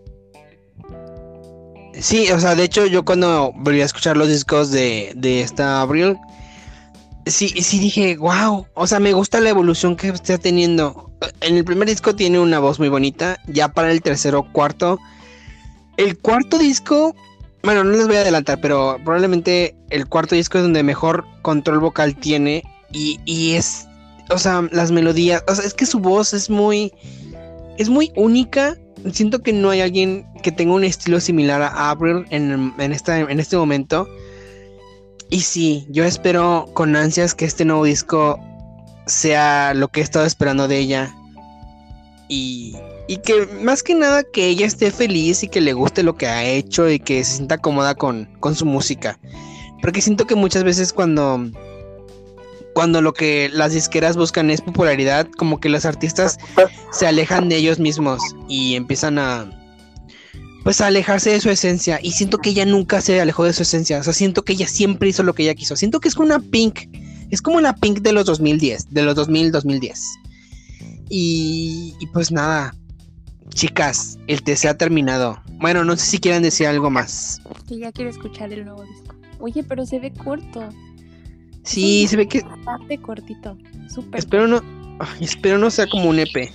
Sí, 1.95 2.29
o 2.33 2.41
sea, 2.41 2.57
de 2.57 2.65
hecho, 2.65 2.85
yo 2.87 3.05
cuando 3.05 3.53
volví 3.55 3.81
a 3.81 3.85
escuchar 3.85 4.17
los 4.17 4.27
discos 4.27 4.73
de, 4.73 5.13
de 5.15 5.43
esta 5.43 5.83
Abril, 5.83 6.19
sí, 7.27 7.49
sí 7.49 7.79
dije, 7.79 8.17
wow, 8.17 8.67
o 8.75 8.87
sea, 8.89 8.99
me 8.99 9.13
gusta 9.13 9.41
la 9.41 9.51
evolución 9.51 9.95
que 9.95 10.09
está 10.09 10.37
teniendo. 10.37 11.13
en 11.43 11.57
el 11.57 11.65
primer 11.65 11.87
disco 11.87 12.17
tiene 12.17 12.41
una 12.41 12.59
voz 12.59 12.81
muy 12.81 12.89
bonita, 12.89 13.39
ya 13.47 13.69
para 13.69 13.93
el 13.93 14.03
tercero, 14.03 14.51
cuarto. 14.51 14.99
El 15.97 16.19
cuarto 16.19 16.59
disco, 16.59 17.15
bueno, 17.63 17.85
no 17.85 17.93
les 17.93 18.09
voy 18.09 18.17
a 18.17 18.23
adelantar, 18.23 18.61
pero 18.61 18.97
probablemente 19.05 19.77
el 19.91 20.09
cuarto 20.09 20.35
disco 20.35 20.59
es 20.59 20.65
donde 20.65 20.83
mejor 20.83 21.25
control 21.43 21.79
vocal 21.79 22.17
tiene 22.17 22.65
y, 22.91 23.21
y 23.27 23.53
es, 23.53 23.87
o 24.31 24.39
sea, 24.39 24.69
las 24.73 24.91
melodías, 24.91 25.43
o 25.49 25.55
sea, 25.55 25.65
es 25.65 25.75
que 25.75 25.87
su 25.87 25.99
voz 25.99 26.33
es 26.33 26.51
muy, 26.51 26.93
es 27.79 27.89
muy 27.89 28.13
única. 28.17 28.77
Siento 29.13 29.43
que 29.43 29.53
no 29.53 29.71
hay 29.71 29.81
alguien 29.81 30.27
que 30.43 30.53
tenga 30.53 30.75
un 30.75 30.85
estilo 30.85 31.21
similar 31.21 31.63
a 31.63 31.91
Avril 31.91 32.25
en, 32.31 32.73
en, 32.79 32.93
esta, 32.93 33.19
en 33.19 33.41
este 33.41 33.57
momento. 33.57 34.09
Y 35.31 35.41
sí, 35.41 35.87
yo 35.91 36.05
espero 36.05 36.69
con 36.75 36.97
ansias 36.97 37.35
que 37.35 37.45
este 37.45 37.65
nuevo 37.65 37.85
disco 37.85 38.39
sea 39.07 39.75
lo 39.75 39.89
que 39.89 40.01
he 40.01 40.03
estado 40.03 40.27
esperando 40.27 40.69
de 40.69 40.79
ella. 40.79 41.15
Y, 42.29 42.77
y 43.09 43.17
que 43.19 43.47
más 43.63 43.83
que 43.83 43.95
nada 43.95 44.23
que 44.23 44.47
ella 44.47 44.67
esté 44.67 44.91
feliz 44.91 45.43
y 45.43 45.49
que 45.49 45.61
le 45.61 45.73
guste 45.73 46.03
lo 46.03 46.17
que 46.17 46.27
ha 46.29 46.45
hecho 46.45 46.89
y 46.89 47.01
que 47.01 47.25
se 47.25 47.37
sienta 47.37 47.59
cómoda 47.59 47.95
con, 47.95 48.29
con 48.39 48.55
su 48.55 48.67
música. 48.67 49.19
Porque 49.83 50.03
siento 50.03 50.27
que 50.27 50.35
muchas 50.35 50.63
veces 50.63 50.93
cuando, 50.93 51.51
cuando 52.81 53.03
lo 53.03 53.13
que 53.13 53.51
las 53.53 53.75
disqueras 53.75 54.17
buscan 54.17 54.51
es 54.51 54.63
popularidad, 54.63 55.29
como 55.37 55.61
que 55.61 55.69
los 55.69 55.85
artistas 55.85 56.39
se 56.91 57.07
alejan 57.07 57.51
de 57.51 57.57
ellos 57.57 57.79
mismos 57.79 58.23
y 58.49 58.75
empiezan 58.75 59.19
a 59.19 59.51
pues 60.65 60.81
alejarse 60.81 61.29
de 61.29 61.43
su 61.43 61.51
esencia. 61.51 62.01
Y 62.03 62.13
siento 62.13 62.39
que 62.39 62.49
ella 62.49 62.65
nunca 62.65 63.03
se 63.03 63.21
alejó 63.21 63.45
de 63.45 63.53
su 63.53 63.65
esencia. 63.65 63.99
O 63.99 64.03
sea, 64.03 64.15
siento 64.15 64.47
que 64.47 64.55
ella 64.55 64.67
siempre 64.67 65.11
hizo 65.11 65.23
lo 65.23 65.35
que 65.35 65.43
ella 65.43 65.55
quiso. 65.55 65.77
Siento 65.77 66.01
que 66.01 66.09
es 66.09 66.15
como 66.15 66.29
una 66.29 66.41
Pink. 66.41 66.89
Es 67.29 67.43
como 67.43 67.61
la 67.61 67.75
Pink 67.75 67.99
de 67.99 68.13
los 68.13 68.25
2010, 68.25 68.87
de 68.89 69.03
los 69.03 69.15
2000, 69.15 69.53
2010. 69.53 70.03
Y, 71.11 71.99
pues 72.15 72.33
nada, 72.33 72.75
chicas, 73.51 74.19
el 74.27 74.43
TC 74.43 74.69
ha 74.69 74.79
terminado. 74.79 75.39
Bueno, 75.59 75.85
no 75.85 75.99
sé 75.99 76.07
si 76.07 76.19
quieren 76.19 76.43
decir 76.43 76.67
algo 76.67 76.89
más. 76.89 77.43
Que 77.69 77.77
ya 77.77 77.93
quiero 77.93 78.09
escuchar 78.09 78.55
el 78.55 78.65
nuevo 78.65 78.85
disco. 78.85 79.15
Oye, 79.39 79.63
pero 79.65 79.85
se 79.85 79.99
ve 79.99 80.15
corto. 80.15 80.67
Sí, 81.63 82.07
se 82.07 82.17
ve 82.17 82.27
que. 82.29 82.41
Bastante 82.43 82.99
cortito. 82.99 83.57
Súper. 83.89 84.19
Espero 84.19 84.47
no. 84.47 84.61
ay, 84.99 85.25
espero 85.25 85.59
no 85.59 85.71
sea 85.71 85.87
como 85.89 86.09
un 86.11 86.19
EP. 86.19 86.51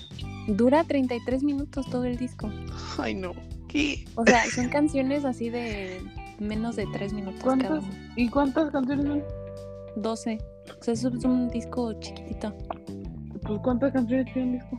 Dura 0.47 0.84
33 0.84 1.43
minutos 1.43 1.89
todo 1.89 2.06
el 2.06 2.18
disco. 2.18 2.49
Ay, 2.97 3.16
no. 3.16 3.32
¿Qué? 3.68 4.06
O 4.16 4.26
sea, 4.26 4.43
son 4.53 4.70
canciones 4.70 5.26
así 5.26 5.49
de 5.49 6.01
menos 6.39 6.76
de 6.76 6.86
3 6.93 7.14
minutos 7.14 7.39
cada 7.43 7.56
¿Cuántas? 7.58 7.84
una. 7.84 8.14
¿Y 8.16 8.30
cuántas 8.30 8.72
canciones 8.72 9.06
son? 9.06 9.24
12. 9.97 10.38
O 10.80 10.84
sea, 10.84 10.93
eso 10.93 11.10
es 11.10 11.24
un 11.24 11.49
disco 11.49 11.93
chiquitito. 11.99 12.53
Pues 13.43 13.60
¿cuántas 13.64 13.93
canciones 13.93 14.32
tiene 14.34 14.49
un 14.49 14.53
disco? 14.53 14.78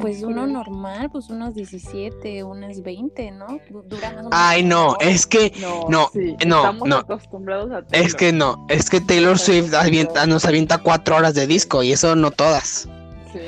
Pues 0.00 0.16
disco 0.16 0.28
uno 0.30 0.46
normal, 0.46 1.10
pues 1.10 1.28
unos 1.30 1.54
17, 1.54 2.42
unas 2.44 2.82
20, 2.82 3.30
¿no? 3.32 3.46
Du- 3.70 3.82
Dura 3.82 4.08
más 4.10 4.12
o 4.12 4.28
menos 4.28 4.30
Ay, 4.32 4.62
no. 4.62 4.96
Es 5.00 5.26
que. 5.26 5.52
No, 5.60 5.88
No, 5.88 6.10
sí, 6.12 6.36
no, 6.46 6.56
estamos 6.56 6.88
no. 6.88 6.96
acostumbrados 6.96 7.70
a 7.72 7.78
Es 7.80 7.86
Taylor. 7.88 8.16
que 8.16 8.32
no. 8.32 8.66
Es 8.68 8.90
que 8.90 9.00
Taylor 9.00 9.38
Swift 9.38 9.72
avienta- 9.74 10.26
nos 10.26 10.44
avienta 10.44 10.78
cuatro 10.78 11.16
horas 11.16 11.34
de 11.34 11.46
disco 11.46 11.82
y 11.82 11.92
eso 11.92 12.14
no 12.16 12.30
todas. 12.30 12.88
Sí. 13.32 13.40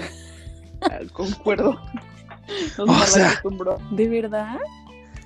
Ah, 0.83 0.99
Concuerdo. 1.13 1.79
Nos 2.79 2.89
O 2.89 3.07
sea- 3.07 3.29
acostumbró. 3.31 3.79
¿De 3.91 4.09
verdad? 4.09 4.57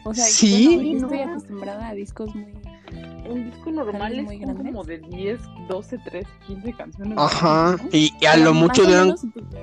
O 0.05 0.13
sea, 0.13 0.25
Sí. 0.25 0.75
bueno, 0.77 0.83
yo 0.91 1.07
estoy 1.07 1.21
acostumbrada 1.21 1.89
a 1.89 1.95
discos 1.95 2.35
muy... 2.35 2.47
Un 3.29 3.51
disco 3.51 3.71
normal 3.71 4.19
es 4.19 4.25
muy 4.25 4.41
como, 4.41 4.85
de 4.85 4.99
10, 4.99 5.41
12, 5.69 5.99
13, 5.99 6.29
15 6.47 6.73
canciones. 6.75 7.19
Ajá. 7.19 7.77
¿no? 7.81 7.89
Y, 7.93 8.13
y 8.21 8.27
a 8.27 8.37
lo 8.37 8.53
mucho 8.53 8.85
duran. 8.85 9.15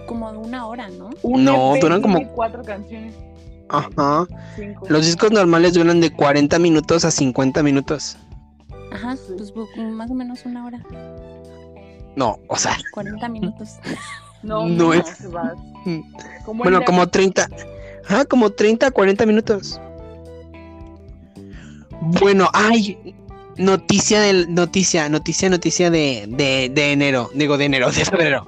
como 0.07 0.31
de 0.31 0.37
una 0.37 0.65
hora, 0.65 0.89
¿no? 0.89 1.09
Un 1.23 1.43
No, 1.43 1.75
EP 1.75 1.81
duran 1.81 2.01
como- 2.01 2.25
cuatro 2.31 2.63
canciones. 2.63 3.13
Ajá. 3.67 4.25
Cinco. 4.55 4.85
Los 4.89 5.05
discos 5.05 5.31
normales 5.31 5.73
duran 5.73 6.01
de 6.01 6.11
40 6.11 6.57
minutos 6.57 7.05
a 7.05 7.11
50 7.11 7.61
minutos. 7.61 8.17
Ajá, 8.91 9.15
pues 9.37 9.51
como 9.51 9.91
más 9.91 10.09
o 10.09 10.15
menos 10.15 10.43
una 10.45 10.65
hora, 10.65 10.81
No, 12.15 12.39
o 12.47 12.55
sea. 12.55 12.75
40 12.93 13.27
minutos. 13.29 13.69
No, 14.41 14.65
no 14.69 14.69
no, 14.69 14.93
es-. 14.93 15.27
Como 16.45 16.63
Bueno, 16.63 16.81
como 16.85 17.05
30. 17.09 17.49
Ajá, 18.07 18.23
como 18.23 18.51
30 18.51 18.87
a 18.87 18.91
40 18.91 19.25
minutos. 19.25 19.81
Bueno, 22.01 22.47
ay. 22.53 23.15
Noticia 23.59 24.21
del. 24.21 24.53
Noticia, 24.53 25.09
noticia, 25.09 25.49
noticia 25.49 25.91
de, 25.91 26.25
de, 26.29 26.71
de 26.73 26.91
enero. 26.93 27.29
Digo, 27.35 27.57
de 27.57 27.65
enero, 27.65 27.91
de 27.91 28.05
febrero. 28.05 28.47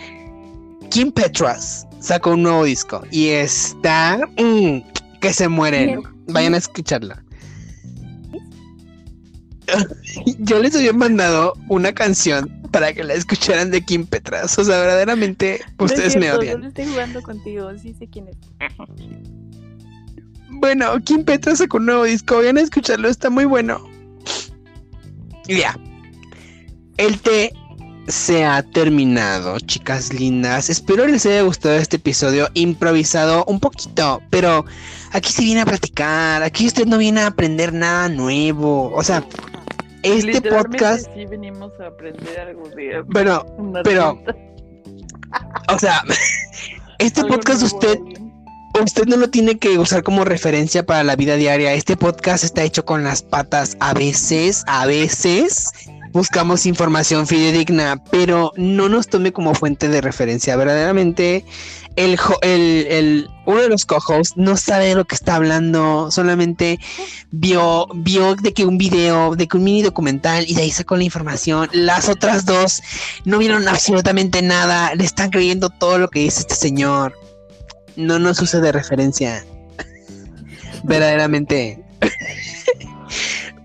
Kim 0.90 1.12
Petras 1.12 1.86
sacó 2.00 2.30
un 2.30 2.42
nuevo 2.42 2.64
disco. 2.64 3.02
Y 3.10 3.28
está. 3.28 4.18
mm, 4.38 4.78
que 5.20 5.32
se 5.34 5.46
mueren. 5.46 6.02
Vayan 6.26 6.54
a 6.54 6.56
escucharla. 6.56 7.22
Yo 10.38 10.58
les 10.58 10.74
había 10.74 10.94
mandado 10.94 11.52
una 11.68 11.92
canción 11.92 12.48
para 12.70 12.94
que 12.94 13.04
la 13.04 13.12
escucharan 13.12 13.70
de 13.70 13.82
Kim 13.84 14.06
Petras. 14.06 14.58
O 14.58 14.64
sea, 14.64 14.78
verdaderamente 14.78 15.60
No 15.78 15.84
ustedes 15.84 16.16
me 16.16 16.32
odian. 16.32 16.64
Estoy 16.64 16.86
jugando 16.86 17.22
contigo, 17.22 17.70
sí 17.78 17.94
sé 17.98 18.08
quién 18.08 18.28
es. 18.28 18.36
Bueno, 20.48 20.98
Kim 21.04 21.24
Petras 21.24 21.58
sacó 21.58 21.76
un 21.76 21.84
nuevo 21.84 22.04
disco. 22.04 22.36
Vayan 22.36 22.56
a 22.56 22.62
escucharlo, 22.62 23.08
está 23.10 23.28
muy 23.28 23.44
bueno. 23.44 23.92
Ya. 25.46 25.78
El 26.96 27.20
té 27.20 27.52
se 28.06 28.44
ha 28.44 28.62
terminado, 28.62 29.58
chicas 29.60 30.12
lindas. 30.12 30.68
Espero 30.70 31.06
les 31.06 31.24
haya 31.26 31.42
gustado 31.42 31.74
este 31.74 31.96
episodio 31.96 32.48
improvisado 32.54 33.44
un 33.46 33.60
poquito, 33.60 34.20
pero 34.30 34.64
aquí 35.12 35.32
se 35.32 35.42
viene 35.42 35.62
a 35.62 35.66
platicar. 35.66 36.42
Aquí 36.42 36.66
usted 36.66 36.86
no 36.86 36.98
viene 36.98 37.20
a 37.22 37.28
aprender 37.28 37.72
nada 37.72 38.08
nuevo. 38.08 38.92
O 38.94 39.02
sea, 39.02 39.24
este 40.02 40.42
podcast, 40.42 41.06
Sí, 41.14 41.24
venimos 41.26 41.72
a 41.80 41.86
aprender 41.86 42.38
algo 42.40 42.68
de. 42.70 43.02
bueno, 43.06 43.44
pero- 43.82 44.22
o 45.72 45.78
sea, 45.78 46.02
este 46.98 47.22
algo 47.22 47.34
podcast 47.36 47.62
usted. 47.62 47.98
Usted 48.82 49.06
no 49.06 49.16
lo 49.16 49.30
tiene 49.30 49.56
que 49.56 49.78
usar 49.78 50.02
como 50.02 50.24
referencia 50.24 50.84
para 50.84 51.04
la 51.04 51.14
vida 51.14 51.36
diaria. 51.36 51.74
Este 51.74 51.96
podcast 51.96 52.42
está 52.42 52.64
hecho 52.64 52.84
con 52.84 53.04
las 53.04 53.22
patas. 53.22 53.76
A 53.78 53.94
veces, 53.94 54.64
a 54.66 54.84
veces 54.84 55.70
buscamos 56.12 56.66
información 56.66 57.28
fidedigna, 57.28 58.02
pero 58.10 58.52
no 58.56 58.88
nos 58.88 59.08
tome 59.08 59.32
como 59.32 59.54
fuente 59.54 59.88
de 59.88 60.00
referencia. 60.00 60.56
Verdaderamente, 60.56 61.44
el, 61.94 63.30
uno 63.46 63.62
de 63.62 63.68
los 63.68 63.86
co-hosts 63.86 64.36
no 64.36 64.56
sabe 64.56 64.86
de 64.86 64.94
lo 64.96 65.04
que 65.04 65.14
está 65.14 65.36
hablando. 65.36 66.10
Solamente 66.10 66.80
vio, 67.30 67.86
vio 67.94 68.34
de 68.34 68.52
que 68.52 68.64
un 68.64 68.76
video, 68.76 69.36
de 69.36 69.46
que 69.46 69.56
un 69.56 69.64
mini 69.64 69.82
documental 69.82 70.46
y 70.48 70.54
de 70.56 70.62
ahí 70.62 70.72
sacó 70.72 70.96
la 70.96 71.04
información. 71.04 71.70
Las 71.72 72.08
otras 72.08 72.44
dos 72.44 72.82
no 73.24 73.38
vieron 73.38 73.68
absolutamente 73.68 74.42
nada. 74.42 74.94
Le 74.96 75.04
están 75.04 75.30
creyendo 75.30 75.70
todo 75.70 75.98
lo 75.98 76.08
que 76.08 76.20
dice 76.20 76.40
este 76.40 76.56
señor 76.56 77.14
no 77.96 78.18
nos 78.18 78.40
use 78.40 78.60
de 78.60 78.72
referencia. 78.72 79.44
Verdaderamente. 80.84 81.82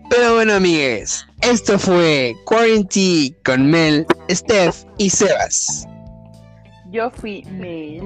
Pero 0.09 0.33
bueno, 0.33 0.53
amigues, 0.53 1.25
esto 1.41 1.77
fue 1.77 2.35
Quarantine 2.45 3.35
con 3.45 3.69
Mel, 3.69 4.07
Steph 4.31 4.83
y 4.97 5.09
Sebas. 5.09 5.87
Yo 6.91 7.11
fui 7.11 7.43
Mel. 7.43 8.01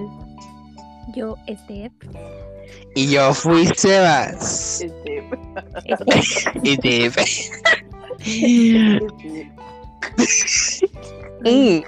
Yo, 1.15 1.37
este, 1.47 1.91
Y 2.95 3.09
yo 3.09 3.33
fui 3.33 3.67
Sebas. 3.75 4.85
Y 6.63 6.77
Steph. 6.77 7.15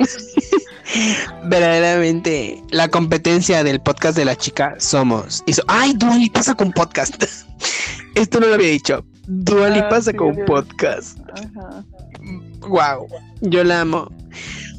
Verdaderamente, 1.46 2.62
la 2.72 2.88
competencia 2.90 3.64
del 3.64 3.80
podcast 3.82 4.18
de 4.18 4.26
la 4.26 4.36
chica 4.36 4.76
somos. 4.80 5.44
So- 5.52 5.64
¡Ay, 5.68 5.94
Dua 5.94 6.16
Lipa 6.18 6.44
sacó 6.44 6.64
un 6.66 6.72
podcast! 6.74 7.22
Esto 8.16 8.40
no 8.40 8.48
lo 8.48 8.56
había 8.56 8.70
dicho. 8.70 9.06
Dua 9.28 9.68
Ah, 9.68 9.72
sí, 10.02 10.26
un 10.26 10.34
obvio. 10.34 10.46
podcast. 10.46 11.18
Ajá. 11.34 11.84
Wow, 12.62 13.08
yo 13.42 13.64
la 13.64 13.82
amo. 13.82 14.10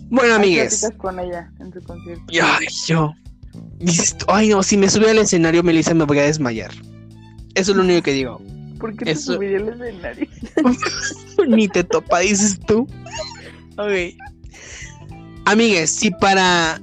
Bueno, 0.09 0.35
Ahí 0.35 0.41
amigues. 0.41 0.89
con 0.99 1.19
ella 1.19 1.51
en 1.61 1.73
su 1.73 1.83
concierto. 1.83 2.25
Ay, 2.43 2.67
yo. 2.87 3.13
Ay, 4.29 4.49
no, 4.49 4.63
si 4.63 4.77
me 4.77 4.89
sube 4.89 5.11
al 5.11 5.19
escenario, 5.19 5.63
Melissa, 5.63 5.95
me 5.95 6.05
voy 6.05 6.19
a 6.19 6.23
desmayar. 6.23 6.71
Eso 7.55 7.73
es 7.73 7.77
lo 7.77 7.83
único 7.83 8.03
que 8.03 8.13
digo. 8.13 8.41
¿Por 8.87 8.97
qué 8.97 9.05
te 9.07 9.11
Eso- 9.13 9.35
subiría 9.35 9.59
al 9.59 9.69
escenario? 9.69 10.29
Ni 11.49 11.69
te 11.69 11.83
topa, 11.85 12.21
dices 12.21 12.59
tú. 12.67 12.87
Ok. 13.79 14.15
Amigues, 15.45 15.91
si 15.91 16.11
para 16.11 16.81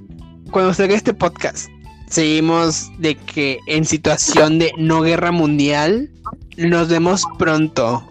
cuando 0.51 0.73
salga 0.73 0.95
este 0.95 1.13
podcast 1.13 1.69
seguimos 2.09 2.91
de 2.99 3.15
que 3.15 3.57
en 3.67 3.85
situación 3.85 4.59
de 4.59 4.71
no 4.77 5.01
guerra 5.01 5.31
mundial, 5.31 6.09
nos 6.57 6.87
vemos 6.89 7.23
pronto 7.39 8.07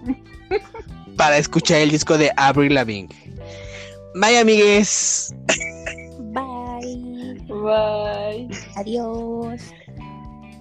para 1.16 1.38
escuchar 1.38 1.78
el 1.82 1.90
disco 1.90 2.18
de 2.18 2.32
Avril 2.36 2.74
Lavigne. 2.74 3.08
Bye, 4.14 4.38
amigues. 4.38 5.32
Bye. 6.32 7.36
Bye. 7.48 8.48
Adiós. 8.76 9.60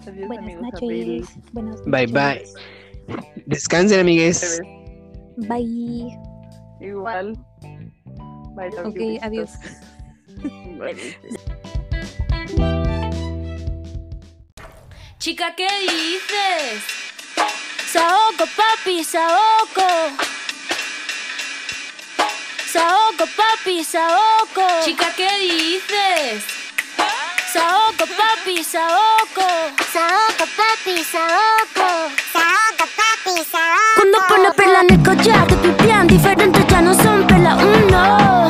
Adiós, 0.08 0.28
Buenas 0.28 0.38
amigos. 0.44 0.64
Noches. 0.74 1.30
Buenas 1.54 1.82
Bye 1.86 2.08
noches. 2.08 2.54
bye. 2.54 2.81
Descansen, 3.46 4.00
amigues. 4.00 4.62
Bye. 5.38 6.18
Igual. 6.80 7.38
Bye, 8.56 8.70
Ok, 8.84 9.22
adiós. 9.22 9.52
Bye. 10.78 11.18
Chica, 15.20 15.54
¿qué 15.56 15.68
dices? 15.82 16.84
Saoco, 17.92 18.46
papi, 18.56 19.04
saoco. 19.04 19.88
Saoco, 22.72 23.26
papi, 23.36 23.84
saoco. 23.84 24.66
Chica, 24.84 25.14
¿qué 25.16 25.30
dices? 25.42 26.61
Saoco, 27.54 28.06
papi, 28.16 28.64
saoco. 28.64 29.46
Saoco, 29.92 30.46
papi, 30.56 31.04
saoco. 31.04 31.88
Saoco, 32.32 32.86
papi, 32.96 33.44
saoco. 33.44 33.96
Cuando 33.98 34.18
pone 34.30 34.52
perla 34.56 34.80
en 34.88 34.94
el 34.94 35.04
collar 35.04 35.46
te 35.48 35.56
pipián 35.56 36.08
diferentes 36.08 36.66
ya 36.68 36.82
no 36.82 36.94
son 36.94 37.28
perla 37.28 37.58
uno. 37.58 38.48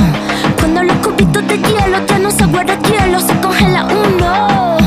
Cuando 0.55 0.83
los 0.83 0.95
cubitos 0.97 1.47
de 1.47 1.57
hielo 1.57 2.05
ya 2.05 2.19
no 2.19 2.29
se 2.29 2.45
guarda 2.45 2.77
hielo, 2.83 3.19
se 3.19 3.35
congela 3.41 3.85
uno. 3.85 4.77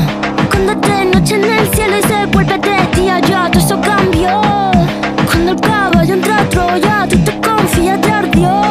Cuando 0.49 0.71
es 0.71 0.81
de 0.81 1.05
noche 1.05 1.35
en 1.35 1.43
el 1.43 1.75
cielo 1.75 1.97
y 1.97 2.03
se 2.03 2.25
vuelve 2.27 2.57
de 2.57 2.87
día 2.95 3.19
ya 3.19 3.51
todo 3.51 3.59
eso 3.59 3.81
cambió. 3.81 4.39
Cuando 5.25 5.51
el 5.51 5.59
caballo 5.59 6.13
entra 6.13 6.39
a 6.39 6.49
Troya, 6.49 7.05
tú 7.09 7.17
te 7.21 7.41
confías 7.41 8.01
de 8.01 8.11
ardió. 8.11 8.61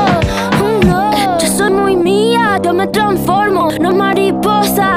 Uno. 0.62 1.38
Yo 1.38 1.46
soy 1.48 1.70
muy 1.70 1.96
mía, 1.96 2.58
yo 2.64 2.72
me 2.72 2.86
transformo. 2.86 3.63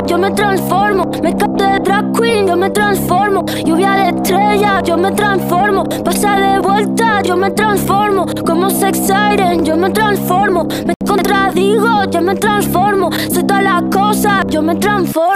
Yo 0.07 0.17
me 0.17 0.31
transformo. 0.31 1.05
Me 1.21 1.33
de 1.33 1.79
drag 1.83 2.13
queen, 2.13 2.47
yo 2.47 2.55
me 2.55 2.69
transformo. 2.69 3.43
Lluvia 3.65 3.91
de 3.91 4.09
estrella, 4.09 4.81
yo 4.81 4.97
me 4.97 5.11
transformo. 5.11 5.83
Pasa 6.05 6.35
de 6.35 6.59
vuelta, 6.59 7.21
yo 7.23 7.35
me 7.35 7.51
transformo. 7.51 8.25
Como 8.45 8.69
sex 8.69 8.99
siren, 8.99 9.65
yo 9.65 9.75
me 9.75 9.89
transformo. 9.89 10.65
Me 10.85 10.93
contradigo, 11.05 12.05
yo 12.09 12.21
me 12.21 12.35
transformo. 12.35 13.09
Soy 13.33 13.43
todas 13.43 13.63
las 13.63 13.83
cosas, 13.91 14.45
yo 14.49 14.61
me 14.61 14.75
transformo. 14.75 15.27